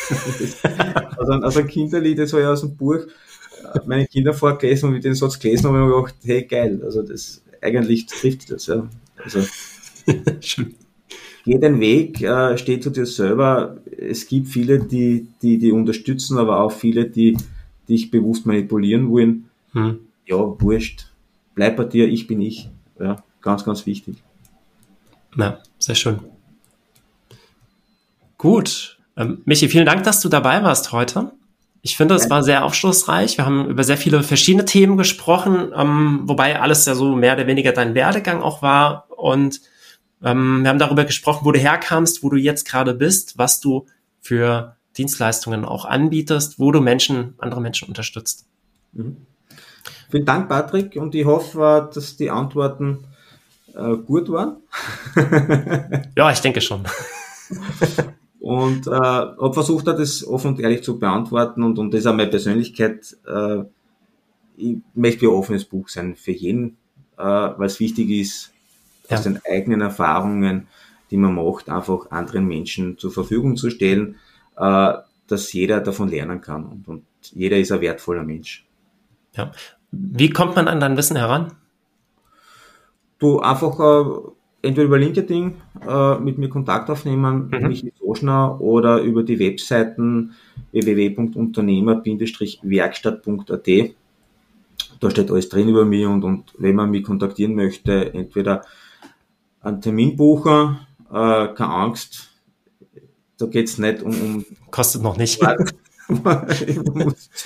also, 1.18 1.32
also 1.34 1.60
ein 1.60 1.68
Kinderlied, 1.68 2.20
das 2.20 2.34
war 2.34 2.42
ja 2.42 2.52
aus 2.52 2.62
dem 2.62 2.76
Buch, 2.76 3.00
meine 3.86 4.08
Kinder 4.08 4.34
vorgelesen 4.34 4.90
und 4.90 4.96
ich 4.96 5.02
den 5.02 5.16
Satz 5.16 5.40
gelesen 5.40 5.68
habe, 5.68 5.80
habe 5.80 5.90
ich 5.90 6.14
gedacht, 6.14 6.16
hey 6.24 6.44
geil, 6.44 6.82
also 6.84 7.02
das 7.02 7.42
eigentlich 7.62 8.06
trifft 8.06 8.52
das, 8.52 8.68
ja. 8.68 8.88
Also. 9.18 9.40
Geh 11.46 11.60
den 11.60 11.80
Weg, 11.80 12.22
äh, 12.22 12.58
steh 12.58 12.80
zu 12.80 12.90
dir 12.90 13.06
selber. 13.06 13.78
Es 13.86 14.28
gibt 14.28 14.48
viele, 14.48 14.80
die, 14.80 15.28
die, 15.44 15.60
die 15.60 15.72
unterstützen, 15.72 16.40
aber 16.40 16.60
auch 16.60 16.72
viele, 16.72 17.06
die 17.06 17.38
dich 17.88 18.10
bewusst 18.10 18.48
manipulieren 18.48 19.12
wollen. 19.12 19.46
Hm. 19.74 20.00
Ja, 20.26 20.38
wurscht. 20.60 21.12
Bleib 21.54 21.78
bei 21.78 21.84
dir, 21.84 22.08
ich 22.08 22.26
bin 22.26 22.42
ich. 22.42 22.70
Ja, 23.00 23.24
ganz, 23.42 23.64
ganz 23.64 23.86
wichtig. 23.86 24.16
Ja, 25.38 25.60
sehr 25.80 25.96
schön. 25.96 26.20
Gut. 28.38 29.00
Ähm, 29.18 29.42
Michi, 29.46 29.70
vielen 29.70 29.86
Dank, 29.86 30.04
dass 30.04 30.22
du 30.22 30.30
dabei 30.30 30.64
warst 30.64 30.92
heute. 30.92 31.32
Ich 31.82 31.98
finde, 31.98 32.16
es 32.16 32.30
war 32.30 32.42
sehr 32.42 32.66
aufschlussreich. 32.66 33.38
Wir 33.38 33.46
haben 33.46 33.70
über 33.70 33.84
sehr 33.84 33.98
viele 33.98 34.24
verschiedene 34.24 34.66
Themen 34.66 34.98
gesprochen, 34.98 35.72
ähm, 35.76 36.22
wobei 36.24 36.60
alles 36.60 36.86
ja 36.86 36.96
so 36.96 37.16
mehr 37.16 37.36
oder 37.36 37.48
weniger 37.48 37.74
dein 37.74 37.94
Werdegang 37.94 38.42
auch 38.42 38.62
war. 38.62 39.06
Und 39.10 39.62
ähm, 40.24 40.64
wir 40.64 40.70
haben 40.70 40.80
darüber 40.80 41.06
gesprochen, 41.06 41.46
wo 41.46 41.52
du 41.52 41.60
herkamst, 41.60 42.24
wo 42.24 42.30
du 42.30 42.38
jetzt 42.38 42.68
gerade 42.68 42.96
bist, 42.96 43.38
was 43.38 43.60
du 43.60 43.86
für 44.20 44.76
Dienstleistungen 44.98 45.64
auch 45.64 45.86
anbietest, 45.86 46.60
wo 46.60 46.72
du 46.72 46.82
Menschen, 46.82 47.36
andere 47.38 47.62
Menschen 47.62 47.88
unterstützt. 47.88 48.48
Mhm. 48.94 49.18
Vielen 50.10 50.26
Dank, 50.26 50.50
Patrick, 50.50 50.96
und 50.96 51.14
ich 51.14 51.26
hoffe, 51.26 51.90
dass 51.94 52.16
die 52.16 52.32
Antworten 52.32 53.06
äh, 53.76 53.98
gut 53.98 54.30
waren. 54.30 54.58
ja, 56.16 56.32
ich 56.32 56.40
denke 56.40 56.62
schon. 56.62 56.84
und 58.40 58.88
äh, 58.88 58.92
habe 58.92 59.54
versucht, 59.54 59.88
das 59.88 60.26
offen 60.26 60.52
und 60.52 60.60
ehrlich 60.60 60.84
zu 60.84 61.00
beantworten 61.00 61.64
und, 61.64 61.80
und 61.80 61.94
das 61.94 62.02
ist 62.02 62.08
auch 62.08 62.16
meine 62.16 62.30
Persönlichkeit. 62.30 63.16
Äh, 63.28 63.64
ich 64.58 64.78
möchte 64.94 65.26
ein 65.26 65.32
offenes 65.32 65.66
Buch 65.66 65.90
sein 65.90 66.16
für 66.16 66.32
jeden, 66.32 66.78
äh, 67.18 67.24
weil 67.24 67.66
es 67.66 67.80
wichtig 67.80 68.10
ist, 68.10 68.54
ja. 69.10 69.18
aus 69.18 69.24
den 69.24 69.40
eigenen 69.50 69.82
Erfahrungen, 69.82 70.68
die 71.12 71.18
man 71.18 71.36
macht, 71.36 71.70
einfach 71.70 72.12
anderen 72.12 72.48
Menschen 72.48 72.98
zur 72.98 73.12
Verfügung 73.12 73.58
zu 73.58 73.70
stellen, 73.70 74.16
äh, 74.58 74.94
dass 75.28 75.52
jeder 75.54 75.82
davon 75.82 76.10
lernen 76.10 76.42
kann 76.42 76.66
und, 76.66 76.88
und 76.88 77.04
jeder 77.34 77.58
ist 77.58 77.72
ein 77.72 77.82
wertvoller 77.82 78.24
Mensch. 78.24 78.66
Ja. 79.34 79.52
Wie 79.92 80.30
kommt 80.30 80.56
man 80.56 80.68
an 80.68 80.80
dein 80.80 80.98
Wissen 80.98 81.18
heran? 81.18 81.54
Du 83.20 83.40
einfach 83.40 83.80
äh, 83.80 84.04
entweder 84.68 84.88
über 84.88 84.98
LinkedIn 84.98 85.54
äh, 85.88 86.20
mit 86.20 86.38
mir 86.38 86.50
Kontakt 86.50 86.90
aufnehmen, 86.90 87.50
mhm. 87.52 87.68
mich 87.68 87.86
Oschner 88.02 88.60
oder 88.60 89.00
über 89.02 89.24
die 89.24 89.40
Webseiten 89.40 90.34
www.unternehmer-werkstatt.at. 90.72 93.68
Da 95.00 95.10
steht 95.10 95.32
alles 95.32 95.48
drin 95.50 95.70
über 95.70 95.86
mich 95.86 96.06
und, 96.06 96.24
und 96.24 96.54
wenn 96.58 96.76
man 96.76 96.92
mich 96.92 97.04
kontaktieren 97.04 97.56
möchte, 97.56 98.14
entweder 98.14 98.62
einen 99.62 99.82
Termin 99.82 100.16
buchen, 100.16 100.78
äh, 101.10 101.48
keine 101.48 101.74
Angst, 101.74 102.30
da 103.38 103.48
geht's 103.48 103.78
nicht 103.78 104.02
um, 104.02 104.12
um 104.12 104.46
kostet 104.72 105.02
noch 105.02 105.18
nicht. 105.18 105.42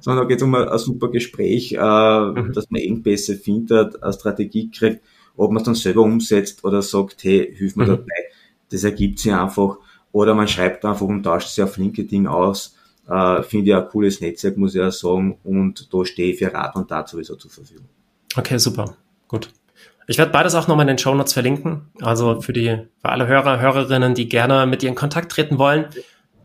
sondern 0.00 0.22
da 0.22 0.24
geht 0.24 0.36
es 0.36 0.42
um 0.42 0.54
ein, 0.54 0.68
ein, 0.68 0.78
super 0.78 1.08
Gespräch, 1.08 1.72
äh, 1.72 1.76
mhm. 1.76 2.52
dass 2.52 2.70
man 2.70 2.80
Engpässe 2.80 3.36
findet, 3.36 4.02
eine 4.02 4.12
Strategie 4.12 4.70
kriegt, 4.70 5.02
ob 5.36 5.50
man 5.50 5.58
es 5.58 5.64
dann 5.64 5.74
selber 5.74 6.02
umsetzt 6.02 6.64
oder 6.64 6.82
sagt, 6.82 7.24
hey, 7.24 7.52
hilf 7.56 7.76
mir 7.76 7.84
mhm. 7.84 7.88
dabei. 7.88 8.24
Das 8.70 8.84
ergibt 8.84 9.18
sich 9.18 9.32
einfach. 9.32 9.78
Oder 10.12 10.34
man 10.34 10.48
schreibt 10.48 10.84
einfach 10.84 11.06
und 11.06 11.22
tauscht 11.22 11.48
sich 11.48 11.62
auf 11.64 11.76
LinkedIn 11.76 12.26
aus. 12.26 12.76
Äh, 13.08 13.42
Finde 13.42 13.70
ich 13.70 13.76
ein 13.76 13.88
cooles 13.88 14.20
Netzwerk, 14.20 14.56
muss 14.56 14.74
ich 14.74 14.80
auch 14.80 14.92
sagen. 14.92 15.38
Und 15.42 15.92
da 15.92 16.04
stehe 16.04 16.32
ich 16.32 16.38
für 16.38 16.52
Rat 16.52 16.76
und 16.76 16.88
Tat 16.88 17.08
sowieso 17.08 17.36
zur 17.36 17.50
Verfügung. 17.50 17.86
Okay, 18.36 18.58
super. 18.58 18.96
Gut. 19.28 19.50
Ich 20.06 20.18
werde 20.18 20.32
beides 20.32 20.54
auch 20.54 20.66
nochmal 20.66 20.84
in 20.84 20.88
den 20.88 20.98
Show 20.98 21.14
Notes 21.14 21.32
verlinken. 21.32 21.82
Also 22.00 22.40
für 22.40 22.52
die, 22.52 22.78
für 23.00 23.08
alle 23.08 23.26
Hörer, 23.26 23.60
Hörerinnen, 23.60 24.14
die 24.14 24.28
gerne 24.28 24.66
mit 24.66 24.82
dir 24.82 24.88
in 24.88 24.96
Kontakt 24.96 25.30
treten 25.30 25.58
wollen. 25.58 25.86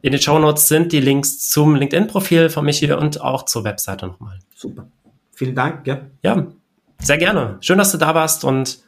In 0.06 0.12
den 0.12 0.22
Show 0.22 0.38
Notes 0.38 0.68
sind 0.68 0.91
die 0.91 0.99
Links 0.99 1.49
zum 1.49 1.74
LinkedIn-Profil 1.74 2.51
von 2.51 2.64
Michi 2.64 2.93
und 2.93 3.22
auch 3.22 3.43
zur 3.43 3.64
Webseite 3.64 4.06
nochmal. 4.06 4.38
Super. 4.53 4.86
Vielen 5.32 5.56
Dank, 5.56 5.88
ja. 5.88 6.01
Ja, 6.22 6.45
sehr 6.99 7.18
gerne. 7.18 7.58
Schön, 7.62 7.80
dass 7.80 7.91
du 7.91 7.97
da 7.97 8.14
warst 8.14 8.43
und 8.43 8.84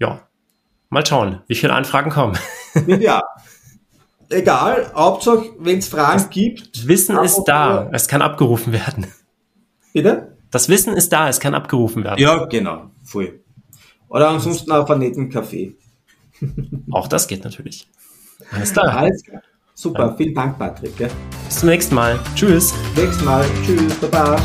ja, 0.00 0.26
mal 0.88 1.06
schauen, 1.06 1.42
wie 1.46 1.54
viele 1.54 1.72
Anfragen 1.72 2.10
kommen. 2.10 2.36
Ja. 3.00 3.22
Egal, 4.28 4.90
Hauptsache, 4.92 5.50
wenn 5.60 5.78
es 5.78 5.86
Fragen 5.88 6.18
das 6.18 6.30
gibt. 6.30 6.88
Wissen 6.88 7.16
ist 7.18 7.44
da, 7.44 7.88
es 7.92 8.08
kann 8.08 8.20
abgerufen 8.20 8.72
werden. 8.72 9.06
Bitte? 9.92 10.36
Das 10.50 10.68
Wissen 10.68 10.94
ist 10.94 11.12
da, 11.12 11.28
es 11.28 11.38
kann 11.38 11.54
abgerufen 11.54 12.02
werden. 12.02 12.18
Ja, 12.18 12.44
genau, 12.46 12.90
voll. 13.04 13.38
Oder 14.08 14.30
ansonsten 14.30 14.72
auf 14.72 14.90
einen 14.90 15.00
netten 15.00 15.30
Kaffee. 15.30 15.76
Auch 16.90 17.06
das 17.06 17.28
geht 17.28 17.44
natürlich. 17.44 17.88
Alles 18.50 18.72
klar. 18.72 18.96
Alles 18.96 19.22
klar. 19.22 19.42
Super, 19.80 20.12
vielen 20.16 20.34
Dank, 20.34 20.58
Patrick. 20.58 20.96
Bis 20.96 21.60
zum 21.60 21.68
nächsten 21.68 21.94
Mal. 21.94 22.18
Tschüss. 22.34 22.74
Nächstes 22.96 23.24
Mal. 23.24 23.44
Tschüss, 23.64 23.94
baba. 24.00 24.36